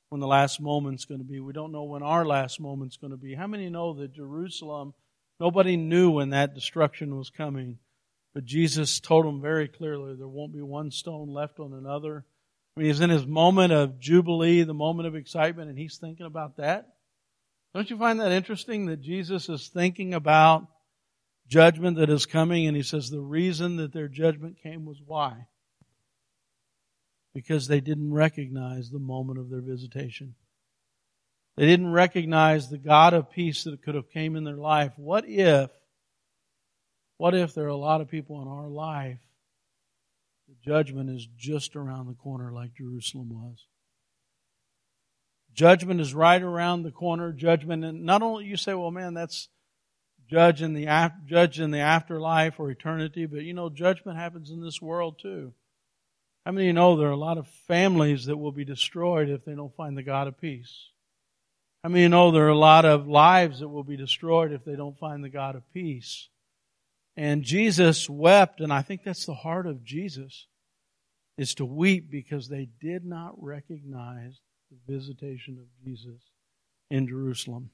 when 0.10 0.22
the 0.22 0.28
last 0.28 0.62
moment's 0.62 1.04
going 1.04 1.20
to 1.20 1.26
be. 1.26 1.42
We 1.42 1.52
don't 1.52 1.74
know 1.74 1.84
when 1.84 2.02
our 2.02 2.26
last 2.26 2.62
moment's 2.62 2.96
going 2.96 3.12
to 3.12 3.18
be. 3.18 3.36
How 3.36 3.48
many 3.48 3.70
know 3.70 3.94
that 3.96 4.14
Jerusalem, 4.14 4.94
nobody 5.40 5.78
knew 5.78 6.12
when 6.12 6.30
that 6.30 6.54
destruction 6.54 7.18
was 7.18 7.30
coming? 7.30 7.80
But 8.34 8.46
Jesus 8.46 9.00
told 9.00 9.26
them 9.26 9.42
very 9.42 9.68
clearly 9.68 10.16
there 10.16 10.28
won't 10.28 10.54
be 10.54 10.62
one 10.62 10.92
stone 10.92 11.30
left 11.30 11.60
on 11.60 11.74
another. 11.74 12.26
I 12.76 12.82
mean, 12.82 12.90
he's 12.90 13.00
in 13.00 13.10
his 13.10 13.26
moment 13.26 13.72
of 13.72 14.00
jubilee, 14.00 14.64
the 14.64 14.74
moment 14.74 15.08
of 15.08 15.16
excitement, 15.16 15.70
and 15.70 15.80
he's 15.80 15.98
thinking 15.98 16.26
about 16.26 16.58
that. 16.58 16.90
Don't 17.74 17.90
you 17.90 17.98
find 17.98 18.20
that 18.20 18.32
interesting 18.32 18.88
that 18.88 19.02
Jesus 19.02 19.48
is 19.48 19.70
thinking 19.70 20.14
about 20.14 20.68
judgment 21.48 21.98
that 21.98 22.10
is 22.10 22.26
coming, 22.26 22.68
and 22.68 22.76
he 22.76 22.84
says 22.84 23.10
the 23.10 23.22
reason 23.22 23.78
that 23.78 23.94
their 23.94 24.08
judgment 24.08 24.58
came 24.62 24.86
was 24.86 25.02
why? 25.06 25.48
Because 27.34 27.68
they 27.68 27.82
didn't 27.82 28.14
recognize 28.14 28.90
the 28.90 29.00
moment 29.00 29.40
of 29.40 29.50
their 29.50 29.62
visitation. 29.62 30.36
They 31.58 31.66
didn't 31.66 31.92
recognize 31.92 32.70
the 32.70 32.78
God 32.78 33.14
of 33.14 33.32
peace 33.32 33.64
that 33.64 33.82
could 33.82 33.96
have 33.96 34.10
came 34.10 34.36
in 34.36 34.44
their 34.44 34.58
life. 34.58 34.92
What 34.98 35.26
if, 35.28 35.70
what 37.18 37.34
if 37.34 37.54
there 37.54 37.66
are 37.66 37.70
a 37.70 37.78
lot 37.78 38.02
of 38.02 38.10
people 38.10 38.42
in 38.42 38.48
our 38.48 38.68
life, 38.68 39.20
the 40.50 40.56
judgment 40.64 41.10
is 41.10 41.28
just 41.38 41.76
around 41.76 42.08
the 42.08 42.14
corner 42.14 42.52
like 42.52 42.76
Jerusalem 42.76 43.30
was? 43.30 43.66
Judgment 45.54 46.02
is 46.02 46.14
right 46.14 46.42
around 46.42 46.84
the 46.84 46.92
corner. 46.92 47.32
Judgment, 47.32 47.86
and 47.86 48.04
not 48.04 48.22
only 48.22 48.44
you 48.46 48.58
say, 48.58 48.74
well, 48.74 48.92
man, 48.92 49.14
that's 49.14 49.48
judge 50.30 50.62
in 50.62 50.74
the 50.74 51.12
judge 51.26 51.60
in 51.62 51.72
the 51.72 51.80
afterlife 51.80 52.60
or 52.60 52.70
eternity, 52.70 53.26
but 53.26 53.44
you 53.44 53.54
know 53.54 53.70
judgment 53.70 54.18
happens 54.18 54.50
in 54.50 54.62
this 54.62 54.82
world 54.82 55.20
too. 55.22 55.54
How 56.46 56.52
many 56.52 56.66
of 56.66 56.68
you 56.68 56.74
know 56.74 56.98
there 56.98 57.08
are 57.08 57.12
a 57.12 57.18
lot 57.18 57.38
of 57.38 57.48
families 57.68 58.26
that 58.26 58.38
will 58.38 58.52
be 58.52 58.66
destroyed 58.66 59.30
if 59.30 59.46
they 59.46 59.56
don't 59.56 59.76
find 59.76 59.98
the 59.98 60.04
God 60.04 60.28
of 60.28 60.40
peace? 60.40 60.90
How 61.86 61.90
mean, 61.90 62.02
you 62.02 62.10
know 62.10 62.32
there 62.32 62.46
are 62.46 62.50
a 62.50 62.58
lot 62.58 62.84
of 62.84 63.08
lives 63.08 63.60
that 63.60 63.70
will 63.70 63.84
be 63.84 63.96
destroyed 63.96 64.52
if 64.52 64.66
they 64.66 64.76
don't 64.76 64.98
find 64.98 65.24
the 65.24 65.30
God 65.30 65.56
of 65.56 65.72
peace? 65.72 66.30
And 67.16 67.44
Jesus 67.44 68.10
wept, 68.10 68.60
and 68.60 68.74
I 68.74 68.82
think 68.82 69.04
that's 69.04 69.28
the 69.28 69.36
heart 69.36 69.68
of 69.68 69.84
Jesus, 69.84 70.48
is 71.38 71.54
to 71.54 71.64
weep 71.64 72.10
because 72.10 72.50
they 72.50 72.68
did 72.82 73.06
not 73.06 73.36
recognize 73.38 74.40
the 74.72 74.92
visitation 74.92 75.60
of 75.60 75.68
Jesus 75.86 76.20
in 76.90 77.08
Jerusalem. 77.08 77.70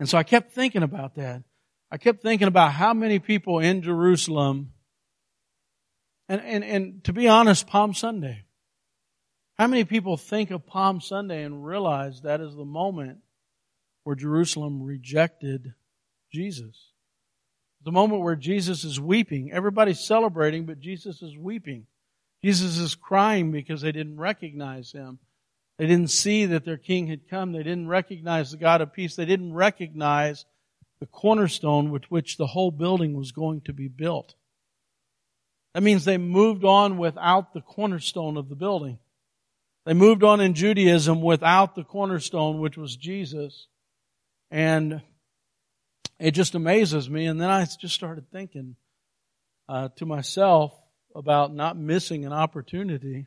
And 0.00 0.08
so 0.08 0.18
I 0.18 0.24
kept 0.24 0.50
thinking 0.50 0.82
about 0.82 1.14
that. 1.14 1.44
I 1.88 1.98
kept 1.98 2.20
thinking 2.20 2.48
about 2.48 2.72
how 2.72 2.94
many 2.94 3.20
people 3.20 3.60
in 3.60 3.82
Jerusalem, 3.82 4.72
and, 6.28 6.40
and, 6.40 6.64
and 6.64 7.04
to 7.04 7.12
be 7.12 7.28
honest, 7.28 7.68
Palm 7.68 7.94
Sunday. 7.94 8.42
How 9.58 9.66
many 9.66 9.84
people 9.84 10.16
think 10.16 10.50
of 10.50 10.66
Palm 10.66 11.00
Sunday 11.00 11.44
and 11.44 11.64
realize 11.64 12.22
that 12.22 12.40
is 12.40 12.54
the 12.54 12.64
moment 12.64 13.18
where 14.04 14.16
Jerusalem 14.16 14.82
rejected 14.82 15.74
Jesus? 16.32 16.90
The 17.84 17.92
moment 17.92 18.22
where 18.22 18.36
Jesus 18.36 18.84
is 18.84 18.98
weeping. 18.98 19.52
Everybody's 19.52 20.00
celebrating, 20.00 20.66
but 20.66 20.80
Jesus 20.80 21.20
is 21.22 21.36
weeping. 21.36 21.86
Jesus 22.42 22.78
is 22.78 22.94
crying 22.94 23.52
because 23.52 23.82
they 23.82 23.92
didn't 23.92 24.18
recognize 24.18 24.92
him. 24.92 25.18
They 25.78 25.86
didn't 25.86 26.10
see 26.10 26.46
that 26.46 26.64
their 26.64 26.76
king 26.76 27.08
had 27.08 27.28
come. 27.28 27.52
They 27.52 27.62
didn't 27.62 27.88
recognize 27.88 28.50
the 28.50 28.56
God 28.56 28.80
of 28.80 28.92
peace. 28.92 29.16
They 29.16 29.24
didn't 29.24 29.54
recognize 29.54 30.44
the 31.00 31.06
cornerstone 31.06 31.90
with 31.90 32.10
which 32.10 32.36
the 32.36 32.46
whole 32.46 32.70
building 32.70 33.14
was 33.14 33.32
going 33.32 33.62
to 33.62 33.72
be 33.72 33.88
built. 33.88 34.34
That 35.74 35.82
means 35.82 36.04
they 36.04 36.18
moved 36.18 36.64
on 36.64 36.98
without 36.98 37.54
the 37.54 37.60
cornerstone 37.60 38.36
of 38.36 38.48
the 38.48 38.54
building. 38.54 38.98
They 39.84 39.94
moved 39.94 40.22
on 40.22 40.40
in 40.40 40.54
Judaism 40.54 41.22
without 41.22 41.74
the 41.74 41.84
cornerstone, 41.84 42.60
which 42.60 42.76
was 42.76 42.96
Jesus. 42.96 43.66
And 44.50 45.02
it 46.20 46.32
just 46.32 46.54
amazes 46.54 47.10
me. 47.10 47.26
And 47.26 47.40
then 47.40 47.50
I 47.50 47.64
just 47.64 47.94
started 47.94 48.30
thinking 48.30 48.76
uh, 49.68 49.88
to 49.96 50.06
myself 50.06 50.72
about 51.14 51.52
not 51.52 51.76
missing 51.76 52.24
an 52.24 52.32
opportunity. 52.32 53.26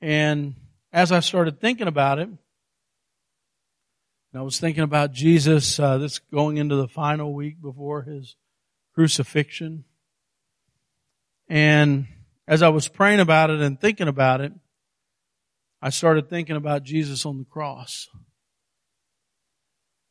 And 0.00 0.54
as 0.92 1.10
I 1.10 1.20
started 1.20 1.60
thinking 1.60 1.88
about 1.88 2.18
it, 2.18 2.28
I 4.34 4.42
was 4.42 4.60
thinking 4.60 4.84
about 4.84 5.12
Jesus, 5.12 5.80
uh, 5.80 5.98
this 5.98 6.18
going 6.18 6.58
into 6.58 6.76
the 6.76 6.86
final 6.86 7.32
week 7.32 7.60
before 7.60 8.02
his 8.02 8.36
crucifixion. 8.94 9.84
And 11.48 12.06
as 12.46 12.62
I 12.62 12.68
was 12.68 12.88
praying 12.88 13.20
about 13.20 13.50
it 13.50 13.60
and 13.60 13.80
thinking 13.80 14.06
about 14.06 14.42
it, 14.42 14.52
I 15.80 15.90
started 15.90 16.28
thinking 16.28 16.56
about 16.56 16.82
Jesus 16.82 17.24
on 17.24 17.38
the 17.38 17.44
cross. 17.44 18.08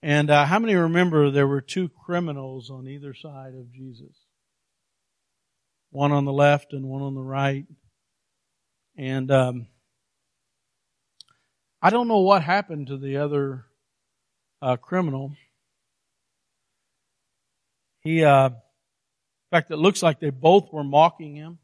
And 0.02 0.30
uh, 0.30 0.46
how 0.46 0.60
many 0.60 0.76
remember 0.76 1.30
there 1.30 1.48
were 1.48 1.60
two 1.60 1.90
criminals 1.90 2.70
on 2.70 2.88
either 2.88 3.14
side 3.14 3.54
of 3.54 3.74
Jesus? 3.74 4.16
One 5.90 6.14
on 6.14 6.24
the 6.24 6.32
left 6.32 6.72
and 6.72 6.86
one 6.86 7.02
on 7.02 7.16
the 7.16 7.22
right. 7.22 7.66
And 8.98 9.30
um, 9.30 9.68
I 11.82 11.90
don't 11.90 12.08
know 12.08 12.20
what 12.20 12.44
happened 12.44 12.88
to 12.88 12.98
the 12.98 13.18
other 13.18 13.66
uh, 14.62 14.78
criminal. 14.78 15.34
He, 18.00 18.24
uh, 18.24 18.48
in 18.48 18.56
fact, 19.52 19.70
it 19.70 19.78
looks 19.78 20.02
like 20.02 20.22
they 20.22 20.30
both 20.30 20.72
were 20.72 20.84
mocking 20.84 21.36
him. 21.36 21.60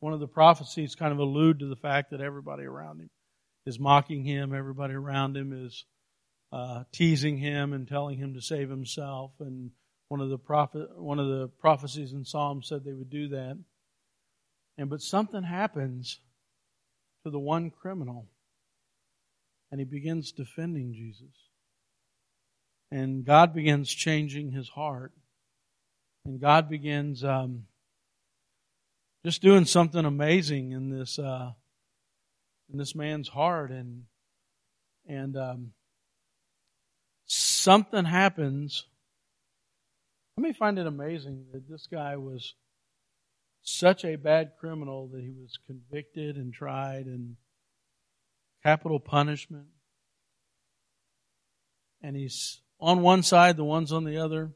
One 0.00 0.12
of 0.12 0.20
the 0.20 0.28
prophecies 0.28 0.94
kind 0.94 1.12
of 1.12 1.18
allude 1.18 1.60
to 1.60 1.68
the 1.68 1.76
fact 1.76 2.10
that 2.10 2.20
everybody 2.20 2.64
around 2.64 3.00
him 3.00 3.10
is 3.66 3.78
mocking 3.78 4.24
him. 4.24 4.54
Everybody 4.54 4.94
around 4.94 5.36
him 5.36 5.52
is 5.52 5.84
uh, 6.52 6.84
teasing 6.92 7.38
him 7.38 7.72
and 7.72 7.86
telling 7.86 8.18
him 8.18 8.34
to 8.34 8.40
save 8.40 8.70
himself. 8.70 9.32
And 9.40 9.70
one 10.08 10.20
of 10.20 10.30
the 10.30 10.38
prophet, 10.38 10.98
one 10.98 11.18
of 11.18 11.28
the 11.28 11.48
prophecies 11.60 12.12
in 12.12 12.24
Psalms 12.24 12.68
said 12.68 12.84
they 12.84 12.92
would 12.92 13.10
do 13.10 13.28
that. 13.28 13.58
And 14.76 14.90
but 14.90 15.02
something 15.02 15.42
happens 15.42 16.20
to 17.24 17.30
the 17.30 17.38
one 17.38 17.70
criminal, 17.70 18.26
and 19.70 19.78
he 19.78 19.84
begins 19.84 20.32
defending 20.32 20.94
Jesus. 20.94 21.34
And 22.90 23.24
God 23.24 23.54
begins 23.54 23.92
changing 23.92 24.50
his 24.50 24.68
heart. 24.68 25.12
And 26.24 26.40
God 26.40 26.68
begins 26.68 27.22
um, 27.22 27.66
just 29.24 29.42
doing 29.42 29.64
something 29.64 30.04
amazing 30.04 30.72
in 30.72 30.90
this 30.90 31.18
uh, 31.18 31.52
in 32.72 32.78
this 32.78 32.94
man's 32.94 33.28
heart. 33.28 33.70
And 33.70 34.04
and 35.06 35.36
um, 35.36 35.72
something 37.26 38.04
happens. 38.04 38.86
Let 40.36 40.44
me 40.44 40.52
find 40.52 40.78
it 40.78 40.86
amazing 40.86 41.46
that 41.52 41.68
this 41.68 41.86
guy 41.90 42.16
was 42.16 42.54
such 43.62 44.04
a 44.04 44.16
bad 44.16 44.52
criminal 44.58 45.08
that 45.08 45.22
he 45.22 45.30
was 45.30 45.58
convicted 45.66 46.36
and 46.36 46.52
tried 46.52 47.06
and 47.06 47.36
capital 48.62 49.00
punishment. 49.00 49.66
And 52.02 52.16
he's 52.16 52.60
on 52.78 53.02
one 53.02 53.22
side, 53.22 53.56
the 53.56 53.64
one's 53.64 53.92
on 53.92 54.04
the 54.04 54.16
other. 54.18 54.52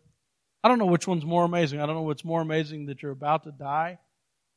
I 0.62 0.68
don't 0.68 0.78
know 0.78 0.86
which 0.86 1.06
one's 1.06 1.26
more 1.26 1.44
amazing. 1.44 1.80
I 1.80 1.86
don't 1.86 1.94
know 1.94 2.02
what's 2.02 2.24
more 2.24 2.40
amazing 2.40 2.86
that 2.86 3.02
you're 3.02 3.12
about 3.12 3.44
to 3.44 3.52
die, 3.52 3.98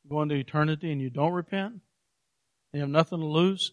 go 0.08 0.22
into 0.22 0.36
eternity, 0.36 0.90
and 0.90 1.02
you 1.02 1.10
don't 1.10 1.32
repent. 1.32 1.80
You 2.72 2.80
have 2.80 2.88
nothing 2.88 3.20
to 3.20 3.26
lose. 3.26 3.72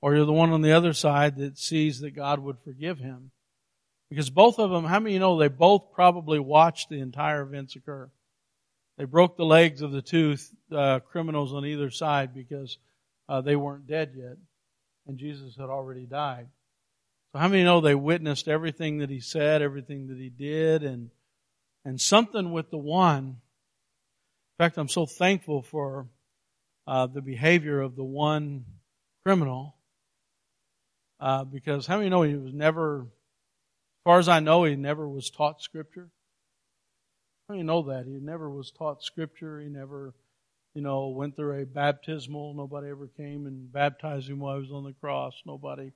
Or 0.00 0.14
you're 0.14 0.26
the 0.26 0.32
one 0.32 0.50
on 0.50 0.60
the 0.60 0.72
other 0.72 0.92
side 0.92 1.36
that 1.36 1.58
sees 1.58 2.00
that 2.00 2.10
God 2.10 2.38
would 2.40 2.58
forgive 2.58 2.98
him. 2.98 3.30
Because 4.10 4.28
both 4.28 4.58
of 4.58 4.70
them, 4.70 4.84
how 4.84 5.00
many 5.00 5.14
you 5.14 5.18
know, 5.18 5.38
they 5.38 5.48
both 5.48 5.92
probably 5.92 6.38
watched 6.38 6.90
the 6.90 7.00
entire 7.00 7.42
events 7.42 7.74
occur. 7.74 8.10
They 8.98 9.04
broke 9.04 9.36
the 9.36 9.46
legs 9.46 9.80
of 9.80 9.92
the 9.92 10.02
two 10.02 10.36
uh, 10.70 11.00
criminals 11.00 11.52
on 11.52 11.64
either 11.64 11.90
side 11.90 12.34
because 12.34 12.78
uh, 13.28 13.40
they 13.40 13.56
weren't 13.56 13.86
dead 13.86 14.12
yet, 14.14 14.36
and 15.06 15.18
Jesus 15.18 15.56
had 15.56 15.70
already 15.70 16.06
died. 16.06 16.48
So 17.32 17.38
how 17.38 17.48
many 17.48 17.64
know 17.64 17.80
they 17.80 17.96
witnessed 17.96 18.46
everything 18.46 18.98
that 18.98 19.10
he 19.10 19.20
said, 19.20 19.62
everything 19.62 20.08
that 20.08 20.18
he 20.18 20.28
did, 20.28 20.84
and 20.84 21.10
and 21.84 22.00
something 22.00 22.52
with 22.52 22.70
the 22.70 22.78
one. 22.78 23.24
In 23.24 24.58
fact, 24.58 24.78
I'm 24.78 24.88
so 24.88 25.06
thankful 25.06 25.62
for 25.62 26.06
uh, 26.86 27.06
the 27.06 27.22
behavior 27.22 27.80
of 27.80 27.96
the 27.96 28.04
one 28.04 28.64
criminal 29.24 29.74
uh, 31.20 31.44
because 31.44 31.86
how 31.86 31.96
many 31.96 32.10
know 32.10 32.22
he 32.22 32.34
was 32.34 32.52
never, 32.52 33.02
as 33.02 34.02
far 34.04 34.18
as 34.18 34.28
I 34.28 34.40
know, 34.40 34.64
he 34.64 34.76
never 34.76 35.08
was 35.08 35.30
taught 35.30 35.62
Scripture. 35.62 36.10
How 37.48 37.54
many 37.54 37.64
know 37.64 37.82
that 37.84 38.04
he 38.06 38.18
never 38.20 38.50
was 38.50 38.70
taught 38.70 39.02
Scripture? 39.02 39.60
He 39.60 39.68
never, 39.68 40.14
you 40.74 40.82
know, 40.82 41.08
went 41.08 41.36
through 41.36 41.62
a 41.62 41.66
baptismal. 41.66 42.54
Nobody 42.54 42.88
ever 42.88 43.06
came 43.06 43.46
and 43.46 43.72
baptized 43.72 44.28
him 44.28 44.38
while 44.38 44.56
he 44.56 44.62
was 44.62 44.72
on 44.72 44.84
the 44.84 44.92
cross. 44.92 45.34
Nobody 45.46 45.92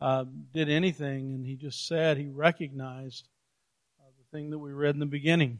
uh, 0.00 0.24
did 0.54 0.70
anything, 0.70 1.34
and 1.34 1.46
he 1.46 1.56
just 1.56 1.86
said 1.86 2.16
he 2.16 2.28
recognized 2.28 3.28
uh, 4.00 4.10
the 4.18 4.36
thing 4.36 4.50
that 4.50 4.58
we 4.58 4.72
read 4.72 4.94
in 4.94 5.00
the 5.00 5.06
beginning. 5.06 5.58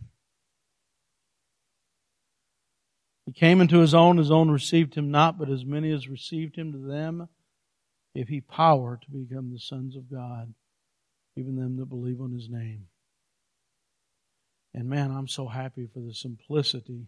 He 3.27 3.33
came 3.33 3.61
into 3.61 3.79
his 3.79 3.95
own, 3.95 4.19
his 4.19 4.31
own 4.31 4.51
received 4.51 4.95
him 4.95 5.11
not, 5.11 5.39
but 5.39 5.49
as 5.49 5.65
many 5.65 5.93
as 5.93 6.09
received 6.09 6.57
him 6.57 6.73
to 6.73 6.79
them, 6.79 7.29
if 8.15 8.29
he 8.29 8.41
power 8.41 8.99
to 9.01 9.11
become 9.11 9.53
the 9.53 9.61
sons 9.61 9.97
of 9.97 10.11
God, 10.11 10.53
even 11.37 11.57
them 11.57 11.77
that 11.77 11.87
believe 11.87 12.21
on 12.21 12.33
his 12.33 12.49
name. 12.49 12.87
And 14.75 14.89
man, 14.89 15.11
I'm 15.11 15.29
so 15.29 15.47
happy 15.47 15.87
for 15.93 16.01
the 16.01 16.15
simplicity 16.15 17.07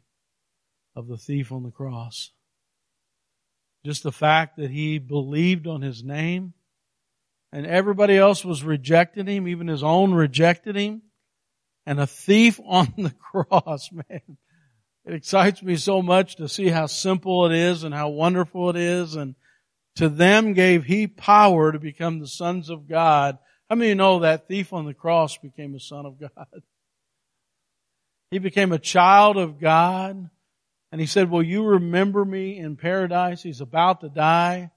of 0.95 1.09
the 1.09 1.17
thief 1.17 1.51
on 1.51 1.63
the 1.63 1.71
cross. 1.71 2.31
Just 3.85 4.03
the 4.03 4.13
fact 4.13 4.57
that 4.57 4.71
he 4.71 4.99
believed 4.99 5.67
on 5.67 5.83
his 5.83 6.03
name 6.03 6.55
and 7.53 7.67
everybody 7.67 8.17
else 8.17 8.45
was 8.45 8.65
rejecting 8.65 9.27
him, 9.27 9.47
even 9.47 9.69
his 9.69 9.83
own 9.83 10.13
rejected 10.13 10.77
him, 10.77 11.03
and 11.87 12.01
a 12.01 12.07
thief 12.07 12.59
on 12.67 12.93
the 12.97 13.13
cross, 13.13 13.91
man. 13.93 14.39
It 15.05 15.15
excites 15.15 15.63
me 15.63 15.77
so 15.77 16.03
much 16.03 16.37
to 16.37 16.49
see 16.49 16.69
how 16.69 16.87
simple 16.87 17.47
it 17.47 17.53
is 17.53 17.85
and 17.85 17.95
how 17.95 18.09
wonderful 18.09 18.71
it 18.71 18.77
is. 18.77 19.17
And 19.17 19.35
to 19.97 20.09
them 20.09 20.55
gave 20.55 20.85
he 20.85 21.07
power 21.07 21.73
to 21.73 21.79
become 21.79 22.19
the 22.19 22.27
sons 22.27 22.71
of 22.71 22.89
God. 22.89 23.39
How 23.69 23.77
many 23.77 23.95
know 23.95 24.21
that 24.21 24.49
thief 24.49 24.73
on 24.73 24.87
the 24.87 24.95
cross 24.95 25.37
became 25.37 25.75
a 25.75 25.81
son 25.81 26.07
of 26.07 26.19
God? 26.19 26.47
He 28.31 28.39
became 28.41 28.73
a 28.73 28.81
child 28.81 29.37
of 29.37 29.61
God. 29.61 30.29
And 30.91 31.01
he 31.01 31.07
said, 31.07 31.31
will 31.31 31.43
you 31.43 31.65
remember 31.65 32.25
me 32.25 32.59
in 32.59 32.75
paradise? 32.75 33.45
He's 33.45 33.61
about 33.61 34.01
to 34.01 34.09
die 34.09 34.73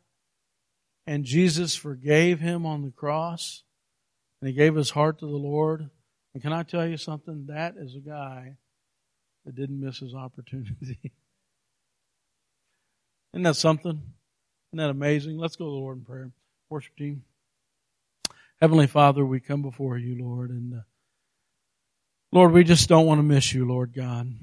and 1.08 1.24
Jesus 1.24 1.74
forgave 1.74 2.42
him 2.42 2.66
on 2.66 2.84
the 2.84 2.92
cross, 2.92 3.64
and 4.42 4.50
he 4.50 4.54
gave 4.54 4.76
his 4.76 4.90
heart 4.90 5.20
to 5.20 5.26
the 5.26 5.32
Lord. 5.32 5.90
And 6.34 6.44
can 6.44 6.52
I 6.52 6.64
tell 6.64 6.86
you 6.86 6.98
something? 6.98 7.46
That 7.48 7.76
is 7.78 7.96
a 7.96 8.00
guy 8.00 8.58
that 9.48 9.56
didn't 9.56 9.80
miss 9.80 10.00
his 10.00 10.14
opportunity. 10.14 11.00
Isn't 13.34 13.44
that 13.44 13.56
something? 13.56 14.02
Isn't 14.74 14.78
that 14.78 14.90
amazing? 14.90 15.38
Let's 15.38 15.56
go 15.56 15.64
to 15.66 15.72
the 15.72 15.78
Lord 15.78 16.00
in 16.00 16.04
prayer. 16.04 16.32
Worship 16.70 16.98
team. 16.98 17.24
Heavenly 18.60 18.88
Father, 18.88 19.26
we 19.26 19.40
come 19.40 19.62
before 19.62 19.98
you, 19.98 20.22
Lord, 20.22 20.50
and 20.50 20.74
uh, 20.74 20.82
Lord, 22.34 22.52
we 22.52 22.66
just 22.66 22.90
don't 22.90 23.06
want 23.06 23.20
to 23.20 23.24
miss 23.24 23.54
you, 23.54 23.66
Lord 23.66 23.94
God. 23.96 24.34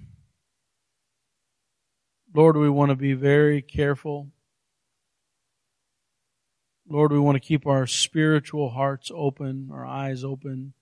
Lord, 2.32 2.56
we 2.56 2.70
want 2.70 2.88
to 2.88 2.96
be 2.96 3.12
very 3.12 3.60
careful. 3.60 4.30
Lord, 6.88 7.12
we 7.12 7.18
want 7.18 7.36
to 7.36 7.46
keep 7.46 7.66
our 7.66 7.86
spiritual 7.86 8.70
hearts 8.70 9.10
open, 9.14 9.68
our 9.70 9.84
eyes 9.84 10.24
open. 10.24 10.72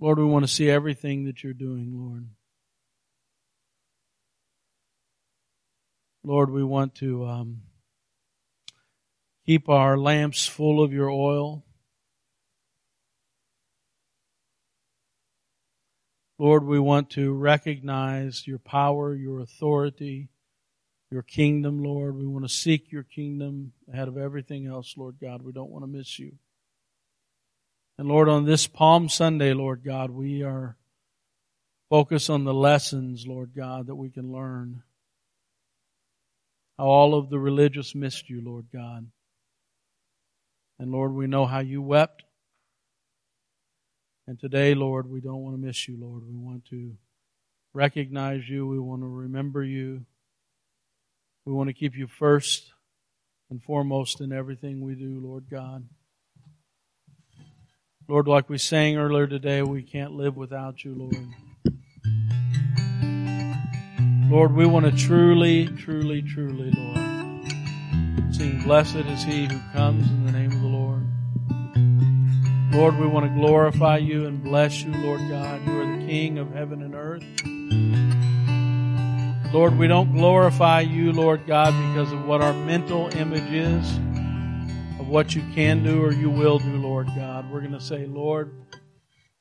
Lord, 0.00 0.18
we 0.18 0.24
want 0.24 0.46
to 0.46 0.52
see 0.52 0.70
everything 0.70 1.24
that 1.24 1.44
you're 1.44 1.52
doing, 1.52 1.92
Lord. 1.92 2.26
Lord, 6.24 6.50
we 6.50 6.64
want 6.64 6.94
to 6.96 7.26
um, 7.26 7.62
keep 9.44 9.68
our 9.68 9.98
lamps 9.98 10.46
full 10.46 10.82
of 10.82 10.94
your 10.94 11.10
oil. 11.10 11.66
Lord, 16.38 16.64
we 16.64 16.78
want 16.78 17.10
to 17.10 17.34
recognize 17.34 18.46
your 18.46 18.58
power, 18.58 19.14
your 19.14 19.40
authority, 19.40 20.30
your 21.10 21.22
kingdom, 21.22 21.84
Lord. 21.84 22.16
We 22.16 22.26
want 22.26 22.46
to 22.46 22.54
seek 22.54 22.90
your 22.90 23.02
kingdom 23.02 23.72
ahead 23.92 24.08
of 24.08 24.16
everything 24.16 24.66
else, 24.66 24.94
Lord 24.96 25.16
God. 25.20 25.42
We 25.42 25.52
don't 25.52 25.70
want 25.70 25.84
to 25.84 25.90
miss 25.90 26.18
you. 26.18 26.32
And 28.00 28.08
Lord, 28.08 28.30
on 28.30 28.46
this 28.46 28.66
Palm 28.66 29.10
Sunday, 29.10 29.52
Lord 29.52 29.84
God, 29.84 30.08
we 30.08 30.42
are 30.42 30.78
focused 31.90 32.30
on 32.30 32.44
the 32.44 32.54
lessons, 32.54 33.26
Lord 33.26 33.50
God, 33.54 33.88
that 33.88 33.94
we 33.94 34.08
can 34.08 34.32
learn. 34.32 34.82
How 36.78 36.86
all 36.86 37.14
of 37.14 37.28
the 37.28 37.38
religious 37.38 37.94
missed 37.94 38.30
you, 38.30 38.40
Lord 38.42 38.68
God. 38.72 39.06
And 40.78 40.90
Lord, 40.90 41.12
we 41.12 41.26
know 41.26 41.44
how 41.44 41.58
you 41.58 41.82
wept 41.82 42.24
and 44.26 44.40
today, 44.40 44.74
Lord, 44.74 45.06
we 45.06 45.20
don't 45.20 45.42
want 45.42 45.60
to 45.60 45.66
miss 45.66 45.86
you, 45.86 45.98
Lord. 46.00 46.22
We 46.26 46.36
want 46.36 46.64
to 46.70 46.96
recognize 47.74 48.48
you. 48.48 48.66
We 48.66 48.78
want 48.78 49.02
to 49.02 49.08
remember 49.08 49.62
you. 49.62 50.06
We 51.44 51.52
want 51.52 51.68
to 51.68 51.74
keep 51.74 51.94
you 51.94 52.06
first 52.06 52.72
and 53.50 53.62
foremost 53.62 54.22
in 54.22 54.32
everything 54.32 54.80
we 54.80 54.94
do, 54.94 55.20
Lord 55.22 55.50
God. 55.50 55.84
Lord, 58.10 58.26
like 58.26 58.50
we 58.50 58.58
sang 58.58 58.96
earlier 58.96 59.28
today, 59.28 59.62
we 59.62 59.84
can't 59.84 60.14
live 60.14 60.36
without 60.36 60.84
you, 60.84 60.96
Lord. 60.96 61.14
Lord, 64.28 64.52
we 64.52 64.66
want 64.66 64.84
to 64.86 64.90
truly, 64.90 65.68
truly, 65.68 66.20
truly, 66.20 66.72
Lord, 66.72 68.34
sing, 68.34 68.62
Blessed 68.64 68.96
is 68.96 69.22
he 69.22 69.46
who 69.46 69.60
comes 69.72 70.10
in 70.10 70.26
the 70.26 70.32
name 70.32 70.50
of 70.50 70.60
the 70.60 70.66
Lord. 70.66 71.06
Lord, 72.74 72.98
we 72.98 73.06
want 73.06 73.26
to 73.26 73.40
glorify 73.40 73.98
you 73.98 74.26
and 74.26 74.42
bless 74.42 74.82
you, 74.82 74.90
Lord 74.92 75.20
God. 75.30 75.64
You 75.64 75.80
are 75.80 75.96
the 75.96 76.04
King 76.04 76.38
of 76.38 76.52
heaven 76.52 76.82
and 76.82 76.96
earth. 76.96 77.22
Lord, 79.54 79.78
we 79.78 79.86
don't 79.86 80.12
glorify 80.12 80.80
you, 80.80 81.12
Lord 81.12 81.46
God, 81.46 81.72
because 81.94 82.10
of 82.10 82.26
what 82.26 82.40
our 82.40 82.54
mental 82.54 83.06
image 83.16 83.52
is, 83.52 83.88
of 84.98 85.06
what 85.06 85.36
you 85.36 85.44
can 85.54 85.84
do 85.84 86.02
or 86.02 86.12
you 86.12 86.28
will 86.28 86.58
do, 86.58 86.79
Lord 87.00 87.16
God. 87.16 87.50
We're 87.50 87.60
going 87.60 87.72
to 87.72 87.80
say, 87.80 88.04
Lord, 88.04 88.52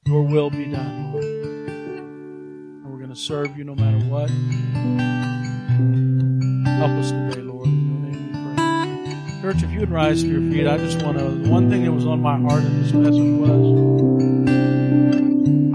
your 0.05 0.24
will 0.24 0.49
be 0.49 0.64
done, 0.64 1.12
Lord. 1.12 1.26
And 1.26 2.86
we're 2.86 2.99
going 2.99 3.10
to 3.10 3.18
serve 3.18 3.57
you 3.57 3.66
no 3.66 3.76
matter 3.76 3.99
what. 4.05 4.30
Help 6.80 6.91
us 6.91 7.12
today, 7.12 7.41
Lord. 7.41 7.68
In 7.68 7.89
your 7.89 7.99
name 8.14 8.32
we 8.32 8.39
pray. 8.55 9.41
Church, 9.41 9.62
if 9.62 9.72
you 9.72 9.82
would 9.82 9.91
rise 9.91 10.24
to 10.24 10.30
your 10.30 10.39
feet, 10.49 10.68
I 10.68 10.78
just 10.78 11.01
want 11.01 11.18
to. 11.18 11.26
The 11.26 11.49
one 11.49 11.70
thing 11.70 11.84
that 11.84 11.91
was 11.91 12.05
on 12.05 12.22
my 12.22 12.39
heart 12.39 12.64
in 12.64 12.82
this 12.82 12.93
message 12.93 13.41
was 13.41 13.76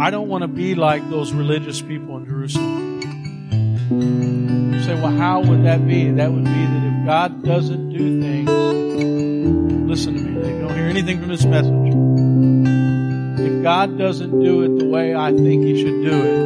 I 0.00 0.08
don't 0.08 0.28
want 0.28 0.40
to 0.40 0.48
be 0.48 0.74
like 0.74 1.10
those 1.10 1.34
religious 1.34 1.82
people 1.82 2.16
in 2.16 2.24
Jerusalem. 2.24 3.02
You 4.72 4.82
say, 4.82 4.94
well, 4.94 5.14
how 5.14 5.42
would 5.42 5.66
that 5.66 5.86
be? 5.86 6.10
That 6.12 6.32
would 6.32 6.44
be 6.44 6.50
that 6.50 6.82
if 6.82 7.04
God 7.06 7.44
doesn't 7.44 7.90
do 7.90 8.22
things, 8.22 8.48
listen 9.86 10.14
to 10.14 10.23
anything 10.96 11.18
from 11.18 11.28
this 11.28 11.44
message, 11.44 11.92
if 13.40 13.62
God 13.64 13.98
doesn't 13.98 14.30
do 14.30 14.62
it 14.62 14.78
the 14.78 14.86
way 14.88 15.12
I 15.12 15.32
think 15.32 15.64
He 15.64 15.82
should 15.82 16.04
do 16.04 16.22
it, 16.22 16.38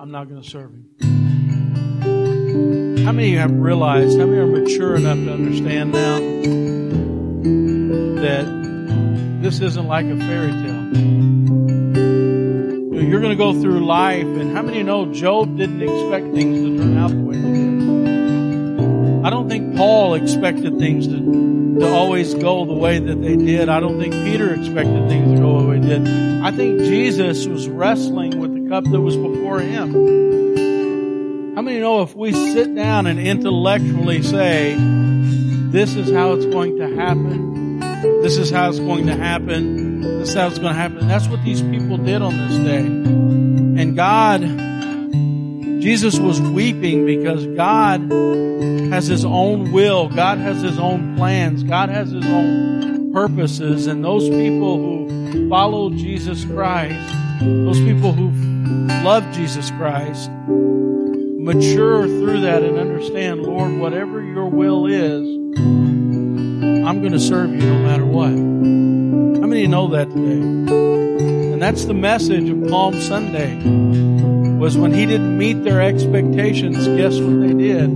I'm 0.00 0.10
not 0.10 0.28
going 0.28 0.42
to 0.42 0.48
serve 0.48 0.72
Him. 0.72 0.86
How 3.04 3.12
many 3.12 3.28
of 3.28 3.32
you 3.32 3.38
have 3.38 3.52
realized, 3.52 4.18
how 4.18 4.26
many 4.26 4.38
are 4.38 4.46
mature 4.46 4.96
enough 4.96 5.18
to 5.18 5.32
understand 5.34 5.92
now 5.92 6.18
that 8.22 8.44
this 9.40 9.60
isn't 9.60 9.86
like 9.86 10.06
a 10.06 10.16
fairy 10.16 10.50
tale? 10.50 10.88
You're 13.08 13.20
going 13.20 13.30
to 13.30 13.36
go 13.36 13.52
through 13.52 13.86
life, 13.86 14.24
and 14.24 14.56
how 14.56 14.62
many 14.62 14.82
know 14.82 15.12
Job 15.14 15.56
didn't 15.56 15.80
expect 15.80 16.34
things 16.34 16.58
to 16.58 16.76
turn 16.76 16.98
out 16.98 17.10
the 17.10 17.18
way 17.18 17.36
they 17.36 17.52
did? 17.52 19.24
I 19.24 19.30
don't 19.30 19.48
think 19.48 19.76
Paul 19.76 20.14
expected 20.14 20.76
things 20.80 21.06
to, 21.06 21.57
to 21.80 21.88
always 21.88 22.34
go 22.34 22.64
the 22.64 22.74
way 22.74 22.98
that 22.98 23.20
they 23.22 23.36
did. 23.36 23.68
I 23.68 23.80
don't 23.80 23.98
think 23.98 24.12
Peter 24.12 24.52
expected 24.52 25.08
things 25.08 25.34
to 25.34 25.40
go 25.40 25.60
the 25.60 25.68
way 25.68 25.78
they 25.78 25.98
did. 25.98 26.08
I 26.42 26.50
think 26.50 26.80
Jesus 26.80 27.46
was 27.46 27.68
wrestling 27.68 28.38
with 28.38 28.54
the 28.54 28.68
cup 28.68 28.84
that 28.84 29.00
was 29.00 29.16
before 29.16 29.60
him. 29.60 29.92
How 31.54 31.62
many 31.62 31.80
know 31.80 32.02
if 32.02 32.14
we 32.14 32.32
sit 32.32 32.74
down 32.74 33.06
and 33.06 33.18
intellectually 33.18 34.22
say, 34.22 34.76
this 34.78 35.94
is 35.94 36.10
how 36.12 36.32
it's 36.34 36.46
going 36.46 36.78
to 36.78 36.94
happen, 36.94 37.80
this 38.22 38.38
is 38.38 38.50
how 38.50 38.68
it's 38.68 38.78
going 38.78 39.06
to 39.06 39.16
happen, 39.16 40.00
this 40.00 40.30
is 40.30 40.34
how 40.34 40.46
it's 40.46 40.58
going 40.58 40.72
to 40.72 40.80
happen, 40.80 41.08
that's 41.08 41.28
what 41.28 41.44
these 41.44 41.60
people 41.62 41.96
did 41.96 42.22
on 42.22 42.36
this 42.36 42.58
day. 42.58 42.86
And 43.82 43.96
God, 43.96 44.42
Jesus 45.80 46.18
was 46.18 46.40
weeping 46.40 47.06
because 47.06 47.46
God 47.46 48.00
has 48.90 49.06
His 49.06 49.24
own 49.24 49.72
will, 49.72 50.08
God 50.08 50.38
has 50.38 50.60
His 50.62 50.78
own 50.78 51.16
plans, 51.16 51.62
God 51.62 51.88
has 51.88 52.10
His 52.10 52.24
own 52.26 53.12
purposes, 53.12 53.86
and 53.86 54.04
those 54.04 54.28
people 54.28 54.76
who 54.76 55.48
follow 55.48 55.90
Jesus 55.90 56.44
Christ, 56.44 57.14
those 57.40 57.78
people 57.78 58.12
who 58.12 58.30
love 59.04 59.24
Jesus 59.32 59.70
Christ, 59.72 60.30
mature 60.48 62.06
through 62.06 62.40
that 62.42 62.62
and 62.62 62.76
understand, 62.76 63.42
Lord, 63.42 63.78
whatever 63.78 64.22
your 64.22 64.46
will 64.46 64.86
is, 64.86 65.22
I'm 66.88 67.00
going 67.00 67.12
to 67.12 67.20
serve 67.20 67.52
you 67.52 67.60
no 67.60 67.78
matter 67.82 68.04
what. 68.04 68.30
How 68.30 69.46
many 69.46 69.66
know 69.66 69.88
that 69.88 70.10
today? 70.10 71.52
And 71.52 71.62
that's 71.62 71.84
the 71.84 71.94
message 71.94 72.48
of 72.48 72.68
Palm 72.68 73.00
Sunday. 73.00 74.07
Was 74.58 74.76
when 74.76 74.92
he 74.92 75.06
didn't 75.06 75.38
meet 75.38 75.62
their 75.62 75.80
expectations, 75.80 76.86
guess 76.88 77.18
what 77.20 77.40
they 77.40 77.54
did? 77.54 77.88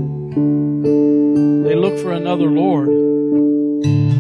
They 1.64 1.74
looked 1.74 2.00
for 2.00 2.12
another 2.12 2.46
Lord. 2.46 2.88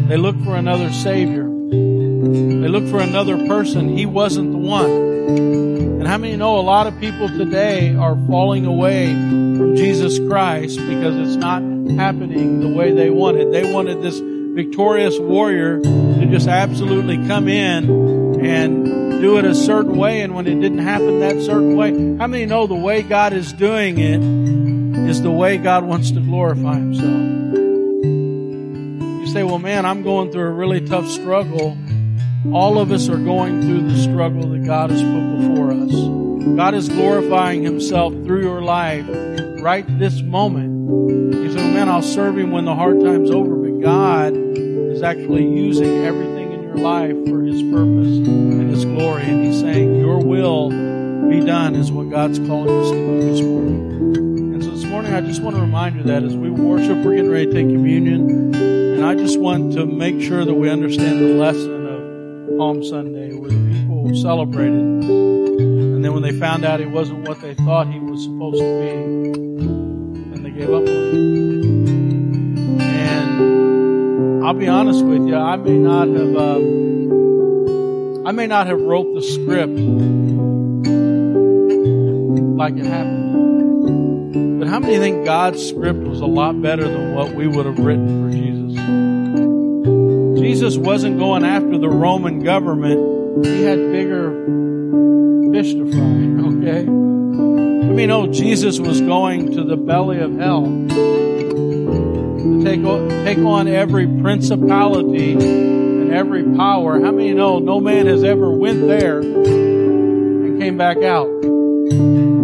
They 0.08 0.16
looked 0.16 0.42
for 0.44 0.56
another 0.56 0.92
Savior. 0.92 1.44
They 1.44 2.68
looked 2.68 2.88
for 2.88 3.00
another 3.00 3.46
person. 3.46 3.96
He 3.96 4.06
wasn't 4.06 4.50
the 4.50 4.58
one. 4.58 4.90
And 4.90 6.06
how 6.06 6.18
many 6.18 6.36
know 6.36 6.58
a 6.58 6.62
lot 6.62 6.88
of 6.88 6.98
people 6.98 7.28
today 7.28 7.94
are 7.94 8.16
falling 8.26 8.66
away 8.66 9.12
from 9.12 9.76
Jesus 9.76 10.18
Christ 10.18 10.78
because 10.78 11.16
it's 11.16 11.36
not 11.36 11.62
happening 11.96 12.60
the 12.60 12.76
way 12.76 12.90
they 12.92 13.08
wanted. 13.08 13.52
They 13.52 13.72
wanted 13.72 14.02
this 14.02 14.18
victorious 14.18 15.16
warrior 15.18 15.80
to 15.80 16.26
just 16.28 16.48
absolutely 16.48 17.16
come 17.28 17.46
in 17.46 18.44
and 18.44 19.01
do 19.22 19.38
it 19.38 19.46
a 19.46 19.54
certain 19.54 19.96
way 19.96 20.20
and 20.20 20.34
when 20.34 20.46
it 20.46 20.60
didn't 20.60 20.78
happen 20.78 21.20
that 21.20 21.40
certain 21.40 21.76
way. 21.76 21.90
How 22.18 22.26
many 22.26 22.44
know 22.44 22.66
the 22.66 22.74
way 22.74 23.02
God 23.02 23.32
is 23.32 23.52
doing 23.52 23.98
it 23.98 24.20
is 25.08 25.22
the 25.22 25.30
way 25.30 25.56
God 25.56 25.84
wants 25.84 26.10
to 26.10 26.20
glorify 26.20 26.74
Himself? 26.74 27.22
You 29.20 29.26
say, 29.32 29.44
well 29.44 29.58
man, 29.58 29.86
I'm 29.86 30.02
going 30.02 30.30
through 30.30 30.48
a 30.48 30.50
really 30.50 30.80
tough 30.80 31.08
struggle 31.08 31.78
all 32.50 32.78
of 32.78 32.90
us 32.90 33.08
are 33.08 33.16
going 33.16 33.62
through 33.62 33.88
the 33.88 33.96
struggle 33.96 34.48
that 34.48 34.64
God 34.64 34.90
has 34.90 35.00
put 35.00 35.38
before 35.38 35.70
us. 35.70 36.56
God 36.56 36.74
is 36.74 36.88
glorifying 36.88 37.62
Himself 37.62 38.12
through 38.12 38.42
your 38.42 38.62
life 38.62 39.06
right 39.62 39.86
this 39.98 40.20
moment. 40.22 41.34
You 41.34 41.50
say, 41.52 41.56
well, 41.56 41.72
man, 41.72 41.88
I'll 41.88 42.02
serve 42.02 42.36
Him 42.36 42.50
when 42.50 42.64
the 42.64 42.74
hard 42.74 43.00
time's 43.00 43.30
over, 43.30 43.54
but 43.54 43.80
God 43.80 44.34
is 44.34 45.02
actually 45.02 45.46
using 45.46 46.04
everything 46.04 46.32
in 46.32 46.41
your 46.74 46.84
life 46.84 47.16
for 47.28 47.42
His 47.42 47.62
purpose 47.62 48.26
and 48.28 48.70
His 48.70 48.84
glory. 48.84 49.22
And 49.24 49.44
He's 49.46 49.60
saying, 49.60 49.98
your 49.98 50.18
will 50.18 50.70
be 51.28 51.40
done 51.40 51.74
is 51.74 51.92
what 51.92 52.10
God's 52.10 52.38
calling 52.38 52.68
us 52.68 52.90
to 52.90 52.96
do 52.96 53.20
this 53.20 53.40
morning. 53.40 54.54
And 54.54 54.64
so 54.64 54.70
this 54.70 54.84
morning, 54.84 55.12
I 55.12 55.20
just 55.20 55.42
want 55.42 55.56
to 55.56 55.62
remind 55.62 55.96
you 55.96 56.02
that 56.04 56.22
as 56.22 56.36
we 56.36 56.50
worship, 56.50 56.98
we're 56.98 57.16
getting 57.16 57.30
ready 57.30 57.46
to 57.46 57.52
take 57.52 57.68
communion. 57.68 58.54
And 58.54 59.04
I 59.04 59.14
just 59.14 59.38
want 59.38 59.72
to 59.74 59.86
make 59.86 60.20
sure 60.20 60.44
that 60.44 60.54
we 60.54 60.70
understand 60.70 61.20
the 61.20 61.34
lesson 61.34 61.86
of 61.86 62.58
Palm 62.58 62.84
Sunday 62.84 63.34
where 63.34 63.50
the 63.50 63.72
people 63.72 64.14
celebrated. 64.14 64.72
And 64.74 66.04
then 66.04 66.12
when 66.12 66.22
they 66.22 66.32
found 66.32 66.64
out 66.64 66.80
he 66.80 66.86
wasn't 66.86 67.28
what 67.28 67.40
they 67.40 67.54
thought 67.54 67.88
he 67.88 67.98
was 67.98 68.24
supposed 68.24 68.58
to 68.58 68.80
be, 68.80 68.90
and 70.34 70.44
they 70.44 70.50
gave 70.50 70.70
up 70.70 70.82
on 70.82 70.86
him. 70.86 71.51
I'll 74.44 74.54
be 74.54 74.66
honest 74.66 75.04
with 75.04 75.28
you, 75.28 75.36
I 75.36 75.54
may 75.54 75.78
not 75.78 76.08
have, 76.08 76.36
um, 76.36 78.26
I 78.26 78.32
may 78.32 78.48
not 78.48 78.66
have 78.66 78.80
wrote 78.80 79.14
the 79.14 79.22
script 79.22 79.78
like 82.58 82.76
it 82.76 82.84
happened. 82.84 84.58
But 84.58 84.66
how 84.66 84.80
many 84.80 84.98
think 84.98 85.24
God's 85.24 85.64
script 85.64 86.00
was 86.00 86.20
a 86.20 86.26
lot 86.26 86.60
better 86.60 86.82
than 86.82 87.14
what 87.14 87.36
we 87.36 87.46
would 87.46 87.66
have 87.66 87.78
written 87.78 88.24
for 88.24 88.30
Jesus? 88.36 88.80
Jesus 90.40 90.76
wasn't 90.76 91.20
going 91.20 91.44
after 91.44 91.78
the 91.78 91.88
Roman 91.88 92.42
government. 92.42 93.46
He 93.46 93.62
had 93.62 93.78
bigger 93.92 94.32
fish 95.52 95.72
to 95.74 95.88
fry, 95.88 96.00
okay? 96.50 96.80
I 96.80 97.94
mean, 97.94 98.10
oh, 98.10 98.26
Jesus 98.26 98.80
was 98.80 99.00
going 99.00 99.52
to 99.52 99.62
the 99.62 99.76
belly 99.76 100.18
of 100.18 100.34
hell 100.36 100.66
to 102.42 102.64
take, 102.64 102.82
take 103.24 103.38
on 103.38 103.68
every 103.68 104.06
principality 104.06 105.32
and 105.32 106.12
every 106.12 106.44
power. 106.56 107.00
How 107.00 107.12
many 107.12 107.32
know 107.32 107.58
no 107.58 107.80
man 107.80 108.06
has 108.06 108.24
ever 108.24 108.50
went 108.50 108.80
there 108.86 109.20
and 109.20 110.60
came 110.60 110.76
back 110.76 110.98
out? 110.98 111.28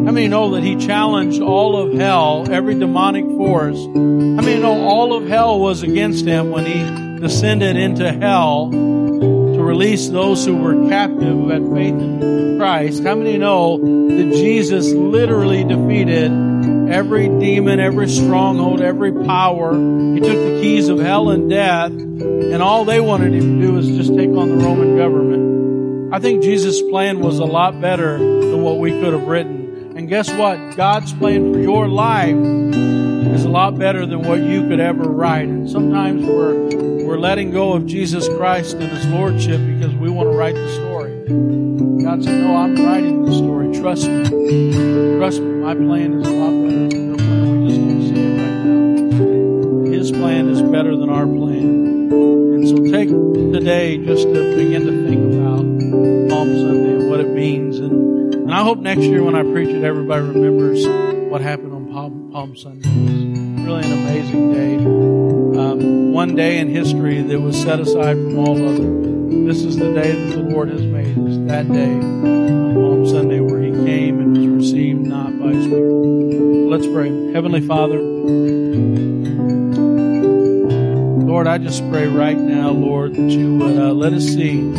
How 0.09 0.13
many 0.13 0.29
know 0.29 0.53
that 0.53 0.63
he 0.63 0.77
challenged 0.77 1.43
all 1.43 1.77
of 1.77 1.93
hell, 1.93 2.47
every 2.51 2.75
demonic 2.75 3.27
force? 3.27 3.79
How 3.79 3.91
many 3.91 4.61
know 4.61 4.89
all 4.89 5.15
of 5.15 5.27
hell 5.29 5.61
was 5.61 5.83
against 5.83 6.25
him 6.25 6.51
when 6.51 6.65
he 6.65 7.21
descended 7.21 7.77
into 7.77 8.11
hell 8.13 8.71
to 8.71 9.63
release 9.63 10.09
those 10.09 10.47
who 10.47 10.57
were 10.57 10.89
captive 10.89 11.51
at 11.51 11.63
faith 11.73 11.95
in 11.95 12.59
Christ? 12.59 13.03
How 13.03 13.17
many 13.17 13.37
know 13.37 13.79
that 13.79 14.33
Jesus 14.33 14.93
literally 14.93 15.65
defeated 15.65 16.31
every 16.93 17.29
demon, 17.29 17.81
every 17.81 18.09
stronghold, 18.09 18.81
every 18.81 19.13
power? 19.25 19.73
He 19.73 20.21
took 20.21 20.37
the 20.37 20.59
keys 20.61 20.89
of 20.89 20.99
hell 20.99 21.31
and 21.31 21.49
death, 21.49 21.91
and 21.91 22.63
all 22.63 22.85
they 22.85 23.01
wanted 23.01 23.35
him 23.35 23.61
to 23.61 23.67
do 23.67 23.73
was 23.73 23.87
just 23.87 24.15
take 24.15 24.31
on 24.31 24.49
the 24.49 24.65
Roman 24.65 24.97
government. 24.97 26.13
I 26.13 26.21
think 26.21 26.43
Jesus' 26.43 26.81
plan 26.83 27.21
was 27.21 27.39
a 27.39 27.45
lot 27.45 27.81
better 27.81 28.19
than 28.19 28.63
what 28.63 28.79
we 28.79 28.91
could 28.93 29.13
have 29.13 29.27
written. 29.27 29.93
And 29.97 30.09
guess 30.09 30.31
what? 30.31 30.77
God's 30.77 31.13
plan 31.13 31.53
for 31.53 31.59
your 31.59 31.87
life 31.87 32.35
is 32.35 33.45
a 33.45 33.49
lot 33.49 33.79
better 33.79 34.07
than 34.07 34.23
what 34.23 34.41
you 34.41 34.67
could 34.69 34.81
ever 34.81 35.03
write. 35.03 35.49
And 35.49 35.69
sometimes 35.69 36.25
we're, 36.25 37.05
we're 37.05 37.19
letting 37.19 37.51
go 37.51 37.75
of 37.75 37.85
Jesus 37.87 38.27
Christ 38.29 38.77
and 38.77 38.91
His 38.91 39.07
Lordship 39.07 39.61
because 39.61 39.95
we 39.95 40.09
want 40.09 40.31
to 40.31 40.37
write 40.37 40.55
the 40.55 40.69
story. 40.75 40.88
God 41.29 42.25
said, 42.25 42.41
no, 42.41 42.57
I'm 42.57 42.75
writing 42.77 43.25
the 43.25 43.35
story. 43.35 43.73
Trust 43.79 44.09
me. 44.09 45.17
Trust 45.19 45.41
me. 45.41 45.53
My 45.63 45.75
plan 45.75 46.21
is 46.21 46.27
a 46.27 46.33
lot 46.33 46.51
better 46.51 46.89
than 46.89 47.09
your 47.09 47.17
plan. 47.17 47.63
We 47.63 47.69
just 47.69 47.81
don't 47.81 48.03
see 48.03 48.21
it 48.21 48.41
right 48.41 48.65
now. 49.85 49.93
His 49.93 50.11
plan 50.11 50.49
is 50.49 50.63
better 50.63 50.97
than 50.97 51.11
our 51.11 51.27
plan. 51.27 52.11
And 52.11 52.69
so 52.69 52.77
take 52.77 53.09
today 53.09 53.99
just 53.99 54.23
to 54.23 54.57
begin 54.57 54.87
to 54.87 55.09
think 55.09 55.35
about 55.35 56.31
Palm 56.31 56.49
Sunday 56.49 56.95
and 56.95 57.11
what 57.11 57.21
it 57.21 57.29
means 57.29 57.79
and 57.79 58.09
and 58.49 58.55
I 58.55 58.63
hope 58.63 58.79
next 58.79 59.03
year 59.03 59.23
when 59.23 59.35
I 59.35 59.43
preach 59.43 59.69
it, 59.69 59.85
everybody 59.85 60.23
remembers 60.23 60.87
what 61.31 61.43
happened 61.43 61.75
on 61.75 61.93
Palm, 61.93 62.31
Palm 62.33 62.57
Sunday. 62.57 62.89
It 62.89 63.03
was 63.03 63.67
really 63.67 63.85
an 63.85 63.93
amazing 63.93 64.53
day. 64.55 64.77
Um, 65.61 66.13
one 66.15 66.35
day 66.35 66.59
in 66.59 66.71
history 66.71 67.21
that 67.21 67.39
was 67.39 67.61
set 67.61 67.79
aside 67.79 68.17
from 68.17 68.39
all 68.39 68.57
other. 68.67 69.08
This 69.47 69.65
is 69.65 69.77
the 69.77 69.93
day 69.95 70.13
that 70.13 70.37
the 70.37 70.43
Lord 70.43 70.69
has 70.69 70.83
made. 70.83 71.17
It's 71.17 71.39
that 71.49 71.71
day 71.73 71.95
on 71.95 72.75
Palm 72.75 73.07
Sunday 73.07 73.41
where 73.41 73.63
He 73.63 73.71
came 73.71 74.21
and 74.21 74.37
was 74.37 74.47
received 74.47 75.07
not 75.07 75.39
by 75.39 75.53
His 75.53 75.67
people. 75.67 76.69
Let's 76.69 76.87
pray. 76.87 77.09
Heavenly 77.33 77.61
Father, 77.61 77.99
Lord, 81.27 81.47
I 81.47 81.59
just 81.59 81.89
pray 81.91 82.09
right 82.09 82.37
now, 82.37 82.71
Lord, 82.71 83.15
that 83.15 83.31
you 83.31 83.57
would 83.57 83.79
uh, 83.79 83.93
let 83.93 84.13
us 84.13 84.25
see 84.25 84.61
who 84.61 84.75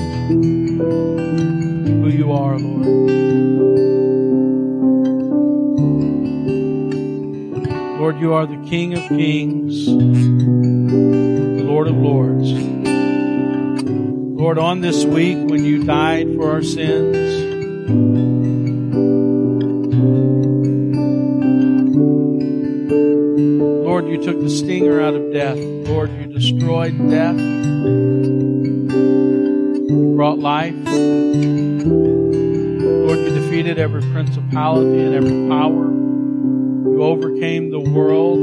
you 2.09 2.31
are, 2.31 2.59
Lord. 2.59 3.09
Lord, 7.99 8.19
you 8.19 8.33
are 8.33 8.45
the 8.45 8.57
King 8.67 8.97
of 8.97 9.07
kings, 9.09 9.85
the 9.85 11.63
Lord 11.63 11.87
of 11.87 11.95
lords. 11.95 12.78
Lord, 14.39 14.57
on 14.57 14.79
this 14.79 15.03
week 15.03 15.49
when 15.49 15.65
you 15.65 15.83
died 15.83 16.33
for 16.35 16.49
our 16.49 16.63
sins, 16.63 17.17
Lord, 23.85 24.07
you 24.07 24.23
took 24.23 24.39
the 24.39 24.49
stinger 24.49 25.01
out 25.01 25.13
of 25.13 25.33
death. 25.33 25.57
Lord, 25.57 26.09
you 26.13 26.27
destroyed 26.27 26.97
death. 27.09 27.37
You 29.77 30.13
brought 30.15 30.39
life. 30.39 30.73
Lord, 30.85 31.89
you 33.19 33.29
defeated 33.41 33.77
every 33.77 34.03
principality 34.03 35.01
and 35.01 35.15
every 35.15 35.49
power 35.49 35.83
You 36.93 37.03
overcame 37.03 37.71
the 37.71 37.81
world. 37.81 38.39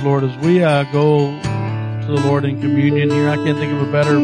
Lord. 0.00 0.24
As 0.24 0.36
we 0.38 0.62
uh, 0.62 0.84
go 0.84 1.26
to 1.42 2.06
the 2.06 2.20
Lord 2.24 2.44
in 2.44 2.60
communion 2.60 3.10
here, 3.10 3.28
I 3.28 3.36
can't 3.36 3.58
think 3.58 3.72
of 3.72 3.88
a 3.88 3.92
better 3.92 4.16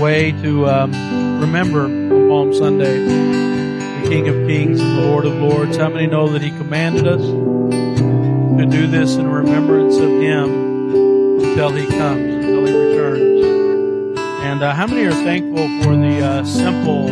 way 0.00 0.32
to 0.42 0.68
um, 0.68 0.92
remember 1.40 1.84
on 1.84 2.28
Palm 2.28 2.54
Sunday 2.54 3.04
the 3.04 4.08
King 4.08 4.28
of 4.28 4.46
Kings 4.46 4.80
and 4.80 4.98
the 4.98 5.02
Lord 5.02 5.24
of 5.26 5.34
Lords. 5.34 5.76
How 5.76 5.88
many 5.88 6.06
know 6.06 6.28
that 6.28 6.42
He 6.42 6.50
commanded 6.50 7.06
us 7.06 7.20
to 7.20 8.66
do 8.70 8.86
this 8.86 9.16
in 9.16 9.28
remembrance 9.28 9.96
of 9.96 10.10
Him 10.10 11.40
until 11.42 11.70
He 11.72 11.86
comes, 11.86 12.34
until 12.34 12.66
He 12.66 12.72
returns? 12.72 14.18
And 14.44 14.62
uh, 14.62 14.74
how 14.74 14.86
many 14.86 15.04
are 15.06 15.12
thankful 15.12 15.66
for 15.82 15.96
the 15.96 16.24
uh, 16.24 16.44
simple, 16.44 17.08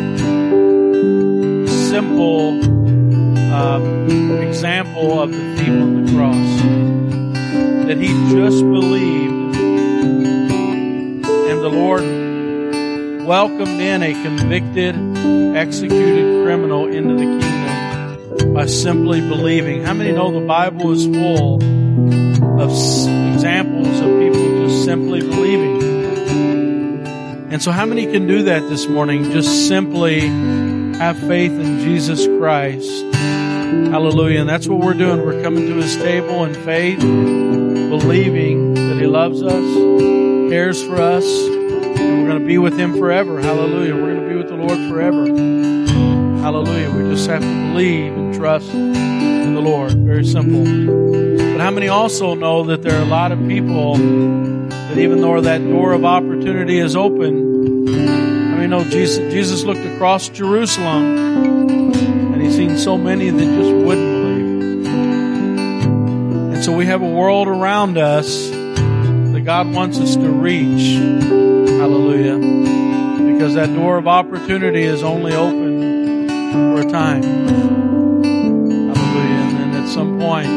simple 1.68 2.62
um, 3.52 4.40
example 4.40 5.20
of 5.20 5.32
the 5.32 5.56
thief 5.56 5.68
on 5.68 6.04
the 6.04 6.12
cross? 6.12 7.05
That 7.86 7.98
he 7.98 8.08
just 8.30 8.62
believed, 8.62 9.56
and 9.56 11.22
the 11.22 11.68
Lord 11.68 12.02
welcomed 13.24 13.80
in 13.80 14.02
a 14.02 14.12
convicted, 14.24 14.96
executed 15.56 16.44
criminal 16.44 16.86
into 16.88 17.14
the 17.14 17.24
kingdom 17.40 18.54
by 18.54 18.66
simply 18.66 19.20
believing. 19.20 19.82
How 19.84 19.94
many 19.94 20.12
know 20.12 20.32
the 20.32 20.46
Bible 20.46 20.90
is 20.92 21.06
full 21.06 21.62
of 22.60 22.70
examples 23.34 24.00
of 24.00 24.18
people 24.18 24.66
just 24.66 24.84
simply 24.84 25.20
believing? 25.20 25.76
And 27.52 27.62
so, 27.62 27.70
how 27.70 27.86
many 27.86 28.06
can 28.06 28.26
do 28.26 28.42
that 28.42 28.68
this 28.68 28.88
morning? 28.88 29.30
Just 29.30 29.68
simply 29.68 30.20
have 30.98 31.18
faith 31.20 31.52
in 31.52 31.80
Jesus 31.80 32.26
Christ. 32.26 33.04
Hallelujah. 33.14 34.40
And 34.40 34.48
that's 34.48 34.66
what 34.66 34.80
we're 34.80 34.94
doing. 34.94 35.24
We're 35.24 35.42
coming 35.42 35.66
to 35.66 35.74
his 35.74 35.96
table 35.96 36.44
in 36.44 36.54
faith, 36.54 37.00
believing 37.88 38.74
that 38.74 38.96
he 38.96 39.06
loves 39.06 39.42
us, 39.42 40.50
cares 40.50 40.82
for 40.82 40.96
us, 40.96 41.24
and 41.24 42.22
we're 42.22 42.28
going 42.28 42.40
to 42.40 42.46
be 42.46 42.58
with 42.58 42.78
him 42.78 42.96
forever. 42.98 43.40
Hallelujah. 43.40 43.94
We're 43.94 44.14
going 44.14 44.22
to 44.22 44.28
be 44.28 44.36
with 44.36 44.48
the 44.48 44.56
Lord 44.56 44.78
forever. 44.90 45.26
Hallelujah. 46.42 46.90
We 46.90 47.10
just 47.10 47.28
have 47.28 47.42
to 47.42 47.70
believe 47.72 48.12
and 48.12 48.34
trust 48.34 48.72
in 48.72 49.54
the 49.54 49.60
Lord. 49.60 49.92
Very 49.92 50.24
simple. 50.24 50.64
But 51.52 51.60
how 51.60 51.70
many 51.70 51.88
also 51.88 52.34
know 52.34 52.64
that 52.64 52.82
there 52.82 52.98
are 52.98 53.02
a 53.02 53.08
lot 53.08 53.32
of 53.32 53.38
people 53.48 53.96
that 53.96 54.98
even 54.98 55.20
though 55.20 55.40
that 55.40 55.58
door 55.58 55.92
of 55.92 56.04
opportunity 56.04 56.78
is 56.78 56.94
open, 56.94 57.88
I 57.88 58.58
mean, 58.58 58.70
know 58.70 58.84
Jesus, 58.84 59.18
Jesus 59.32 59.64
looked 59.64 59.80
across 59.80 60.28
Jerusalem 60.28 61.92
and 62.32 62.42
he's 62.42 62.56
seen 62.56 62.76
so 62.78 62.96
many 62.96 63.30
that 63.30 63.44
just 63.44 63.72
wouldn't 63.72 64.15
so 66.66 66.72
we 66.72 66.86
have 66.86 67.00
a 67.00 67.08
world 67.08 67.46
around 67.46 67.96
us 67.96 68.50
that 68.50 69.42
God 69.44 69.72
wants 69.72 70.00
us 70.00 70.16
to 70.16 70.28
reach. 70.28 70.96
Hallelujah. 70.96 72.38
Because 73.32 73.54
that 73.54 73.72
door 73.72 73.98
of 73.98 74.08
opportunity 74.08 74.82
is 74.82 75.04
only 75.04 75.32
open 75.32 76.26
for 76.28 76.80
a 76.80 76.90
time. 76.90 77.22
Hallelujah. 77.22 78.96
And 78.96 79.74
then 79.74 79.84
at 79.84 79.88
some 79.88 80.18
point, 80.18 80.48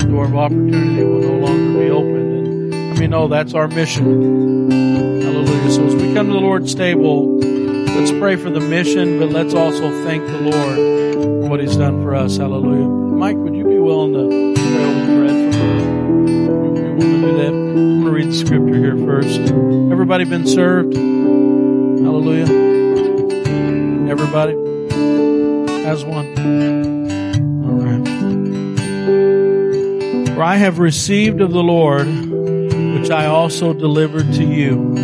the 0.00 0.06
door 0.10 0.26
of 0.26 0.36
opportunity 0.36 1.02
will 1.02 1.20
no 1.20 1.46
longer 1.46 1.78
be 1.78 1.88
open. 1.88 2.74
And 2.74 2.94
I 2.94 3.00
mean, 3.00 3.08
no, 3.08 3.26
that's 3.26 3.54
our 3.54 3.66
mission. 3.66 4.70
Hallelujah. 5.22 5.70
So 5.70 5.86
as 5.86 5.94
we 5.94 6.12
come 6.12 6.26
to 6.26 6.34
the 6.34 6.38
Lord's 6.38 6.74
table, 6.74 7.38
let's 7.38 8.10
pray 8.10 8.36
for 8.36 8.50
the 8.50 8.60
mission, 8.60 9.18
but 9.18 9.30
let's 9.30 9.54
also 9.54 9.88
thank 10.04 10.26
the 10.26 10.40
Lord 10.42 10.76
for 10.76 11.48
what 11.48 11.60
He's 11.60 11.78
done 11.78 12.02
for 12.02 12.14
us. 12.14 12.36
Hallelujah. 12.36 12.88
Mike, 12.88 13.36
would 13.36 13.54
you 13.56 13.64
be 13.64 13.78
willing 13.78 14.12
to 14.12 14.43
To 16.94 17.00
do 17.00 17.36
that? 17.36 17.48
I'm 17.48 17.74
going 17.74 18.04
to 18.04 18.10
read 18.10 18.28
the 18.28 18.34
scripture 18.34 18.78
here 18.78 18.96
first. 18.96 19.40
Everybody 19.40 20.24
been 20.24 20.46
served? 20.46 20.94
Hallelujah. 20.94 22.46
Everybody 24.08 24.52
has 25.84 26.04
one. 26.04 26.26
All 27.64 27.74
right. 27.80 28.06
For 30.34 30.42
I 30.42 30.56
have 30.56 30.78
received 30.78 31.40
of 31.40 31.50
the 31.50 31.62
Lord, 31.62 32.06
which 32.06 33.10
I 33.10 33.26
also 33.26 33.72
delivered 33.72 34.32
to 34.34 34.44
you. 34.44 34.94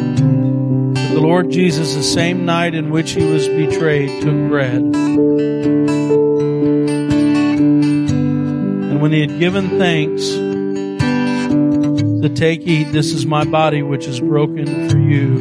That 0.95 1.15
the 1.15 1.21
Lord 1.21 1.51
Jesus, 1.51 1.95
the 1.95 2.03
same 2.05 2.45
night 2.45 2.75
in 2.75 2.91
which 2.91 3.11
he 3.13 3.25
was 3.25 3.49
betrayed, 3.49 4.23
took 4.23 4.49
bread. 4.49 4.77
And 8.91 9.01
when 9.01 9.13
he 9.13 9.21
had 9.23 9.39
given 9.41 9.71
thanks, 9.71 10.50
to 12.23 12.29
take, 12.29 12.61
eat, 12.63 12.85
this 12.93 13.13
is 13.13 13.25
my 13.25 13.45
body 13.45 13.83
which 13.83 14.07
is 14.07 14.21
broken 14.21 14.89
for 14.91 14.99
you. 14.99 15.39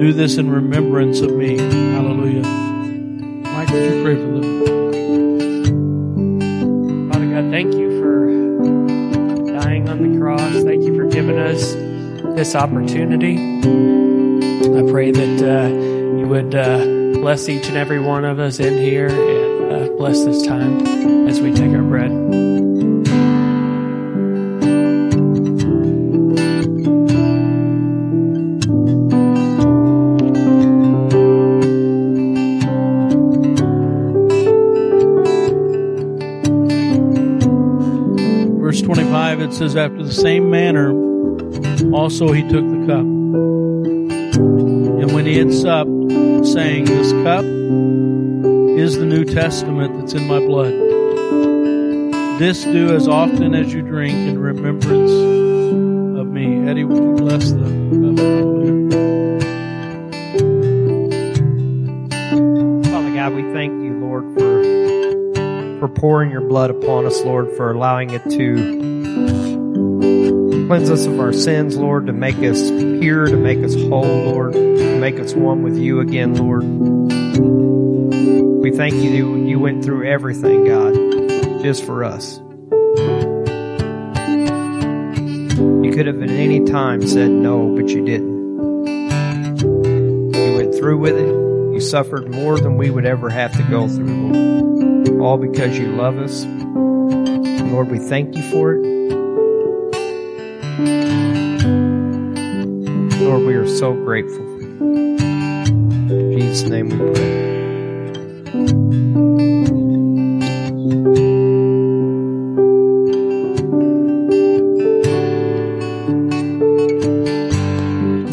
Do 0.00 0.12
this 0.12 0.36
in 0.36 0.50
remembrance 0.50 1.20
of 1.20 1.32
me. 1.32 1.56
Hallelujah. 1.58 2.42
Mike, 2.42 3.68
would 3.70 3.84
you 3.84 4.02
pray 4.02 4.16
for 4.16 4.26
them? 4.40 4.42
Father 7.12 7.30
God, 7.30 7.50
thank 7.52 7.74
you 7.74 8.00
for 8.00 8.26
dying 9.60 9.88
on 9.88 10.12
the 10.12 10.18
cross. 10.18 10.64
Thank 10.64 10.82
you 10.82 10.96
for 10.96 11.06
giving 11.06 11.38
us 11.38 11.74
this 12.34 12.56
opportunity. 12.56 13.36
I 13.36 14.82
pray 14.90 15.12
that 15.12 15.42
uh, 15.42 15.68
you 16.18 16.26
would 16.26 16.54
uh, 16.56 16.84
bless 17.20 17.48
each 17.48 17.68
and 17.68 17.76
every 17.76 18.00
one 18.00 18.24
of 18.24 18.40
us 18.40 18.58
in 18.58 18.78
here 18.78 19.06
and 19.06 19.72
uh, 19.72 19.88
bless 19.96 20.24
this 20.24 20.44
time 20.44 20.84
as 21.28 21.40
we 21.40 21.52
take 21.52 21.70
our 21.72 21.82
bread. 21.82 22.10
Says, 39.62 39.76
After 39.76 40.02
the 40.02 40.12
same 40.12 40.50
manner, 40.50 40.90
also 41.94 42.32
he 42.32 42.42
took 42.42 42.68
the 42.68 42.84
cup. 42.86 43.06
And 45.00 45.12
when 45.12 45.24
he 45.24 45.36
had 45.38 45.54
supped, 45.54 45.90
saying, 46.46 46.86
This 46.86 47.12
cup 47.22 47.44
is 47.44 48.98
the 48.98 49.06
New 49.06 49.24
Testament 49.24 50.00
that's 50.00 50.14
in 50.14 50.26
my 50.26 50.40
blood. 50.40 50.72
This 52.40 52.64
do 52.64 52.92
as 52.92 53.06
often 53.06 53.54
as 53.54 53.72
you 53.72 53.82
drink 53.82 54.14
in 54.14 54.36
remembrance 54.40 55.12
of 56.18 56.26
me. 56.26 56.68
Eddie, 56.68 56.82
would 56.82 56.96
you 56.96 57.14
bless 57.14 57.52
the? 57.52 57.70
Father 62.90 63.14
God, 63.14 63.32
we 63.34 63.42
thank 63.52 63.72
you, 63.84 64.00
Lord, 64.00 64.24
for 64.34 64.62
for 65.78 65.88
pouring 65.88 66.32
your 66.32 66.40
blood 66.40 66.70
upon 66.70 67.06
us, 67.06 67.22
Lord, 67.22 67.48
for 67.56 67.70
allowing 67.70 68.10
it 68.10 68.22
to 68.30 68.91
cleanse 70.72 70.88
us 70.88 71.04
of 71.04 71.20
our 71.20 71.34
sins, 71.34 71.76
Lord, 71.76 72.06
to 72.06 72.14
make 72.14 72.38
us 72.38 72.70
pure, 72.70 73.26
to 73.26 73.36
make 73.36 73.62
us 73.62 73.74
whole, 73.74 74.06
Lord, 74.06 74.54
to 74.54 74.98
make 74.98 75.20
us 75.20 75.34
one 75.34 75.62
with 75.62 75.76
you 75.76 76.00
again, 76.00 76.34
Lord. 76.34 76.62
We 78.62 78.70
thank 78.70 78.94
you 78.94 79.10
that 79.10 79.48
you 79.50 79.58
went 79.58 79.84
through 79.84 80.10
everything, 80.10 80.64
God, 80.64 80.94
just 81.62 81.84
for 81.84 82.04
us. 82.04 82.38
You 85.84 85.92
could 85.94 86.06
have 86.06 86.22
at 86.22 86.30
any 86.30 86.64
time 86.64 87.06
said 87.06 87.30
no, 87.30 87.76
but 87.76 87.90
you 87.90 88.02
didn't. 88.06 88.86
You 90.32 90.56
went 90.56 90.74
through 90.74 90.96
with 90.96 91.18
it. 91.18 91.74
You 91.74 91.80
suffered 91.80 92.30
more 92.30 92.58
than 92.58 92.78
we 92.78 92.88
would 92.88 93.04
ever 93.04 93.28
have 93.28 93.52
to 93.58 93.62
go 93.64 93.88
through, 93.88 94.06
Lord. 94.06 95.20
All 95.20 95.36
because 95.36 95.78
you 95.78 95.88
love 95.88 96.16
us. 96.16 96.46
Lord, 96.46 97.90
we 97.90 97.98
thank 97.98 98.34
you 98.34 98.42
for 98.50 98.72
it. 98.72 98.81
Are 103.62 103.66
so 103.68 103.94
grateful. 103.94 104.44
In 106.10 106.32
Jesus' 106.32 106.68
name 106.68 106.88
we 106.88 106.96
pray. 106.96 107.42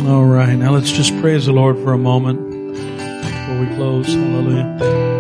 All 0.09 0.25
right, 0.25 0.55
now 0.55 0.71
let's 0.71 0.91
just 0.91 1.15
praise 1.21 1.45
the 1.45 1.51
Lord 1.53 1.77
for 1.77 1.93
a 1.93 1.97
moment 1.99 2.39
before 2.49 3.59
we 3.59 3.67
close. 3.75 4.07
Hallelujah. 4.07 5.18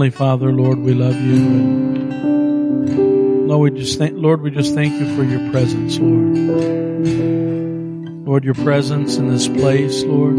Heavenly 0.00 0.16
Father, 0.16 0.50
Lord, 0.50 0.78
we 0.78 0.94
love 0.94 1.14
you. 1.14 1.36
And 1.36 3.46
Lord, 3.46 3.74
we 3.74 3.78
just 3.78 3.98
thank, 3.98 4.16
Lord, 4.16 4.40
we 4.40 4.50
just 4.50 4.72
thank 4.72 4.98
you 4.98 5.14
for 5.14 5.22
your 5.22 5.50
presence, 5.50 5.98
Lord. 5.98 6.38
Lord, 8.26 8.42
your 8.42 8.54
presence 8.54 9.18
in 9.18 9.28
this 9.28 9.46
place, 9.46 10.02
Lord. 10.04 10.38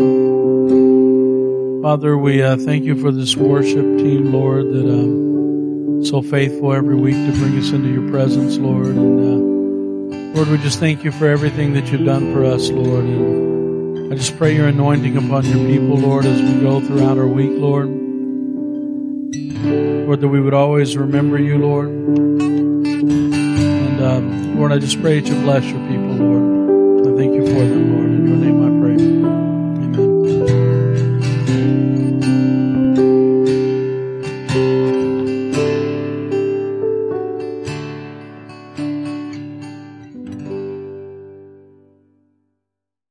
Father, 1.84 2.18
we 2.18 2.42
uh, 2.42 2.58
thank 2.58 2.86
you 2.86 3.00
for 3.00 3.12
this 3.12 3.36
worship 3.36 3.86
team, 4.00 4.34
Lord, 4.34 4.66
that 4.66 4.90
um, 4.90 6.06
so 6.06 6.24
faithful 6.24 6.74
every 6.74 6.96
week 6.96 7.14
to 7.14 7.32
bring 7.34 7.56
us 7.60 7.70
into 7.70 7.90
your 7.90 8.10
presence, 8.10 8.58
Lord. 8.58 8.88
And 8.88 9.20
uh, 9.20 9.36
Lord, 10.40 10.48
we 10.48 10.58
just 10.58 10.80
thank 10.80 11.04
you 11.04 11.12
for 11.12 11.28
everything 11.28 11.74
that 11.74 11.92
you've 11.92 12.06
done 12.06 12.34
for 12.34 12.46
us, 12.46 12.72
Lord. 12.72 13.06
And 13.06 14.12
I 14.12 14.16
just 14.16 14.36
pray 14.40 14.56
your 14.56 14.70
anointing 14.70 15.18
upon 15.18 15.46
your 15.46 15.64
people, 15.68 15.98
Lord, 15.98 16.26
as 16.26 16.42
we 16.42 16.62
go 16.62 16.82
throughout 16.82 17.20
our 17.20 17.28
week, 17.28 17.52
Lord. 17.52 18.01
Lord, 20.12 20.20
that 20.20 20.28
we 20.28 20.42
would 20.42 20.54
always 20.54 20.98
remember 20.98 21.38
you, 21.40 21.58
Lord. 21.58 21.88
And 21.88 22.42
um, 24.02 24.58
Lord, 24.58 24.74
I 24.74 24.78
just 24.78 25.02
pray 25.02 25.22
that 25.22 25.30
you 25.30 25.36
bless 25.40 25.64
your 25.64 25.80
people, 25.88 26.16
Lord. 26.18 27.08
I 27.08 27.12
thank 27.18 27.34
you 27.34 27.46
for 27.48 27.54
them. 27.54 27.91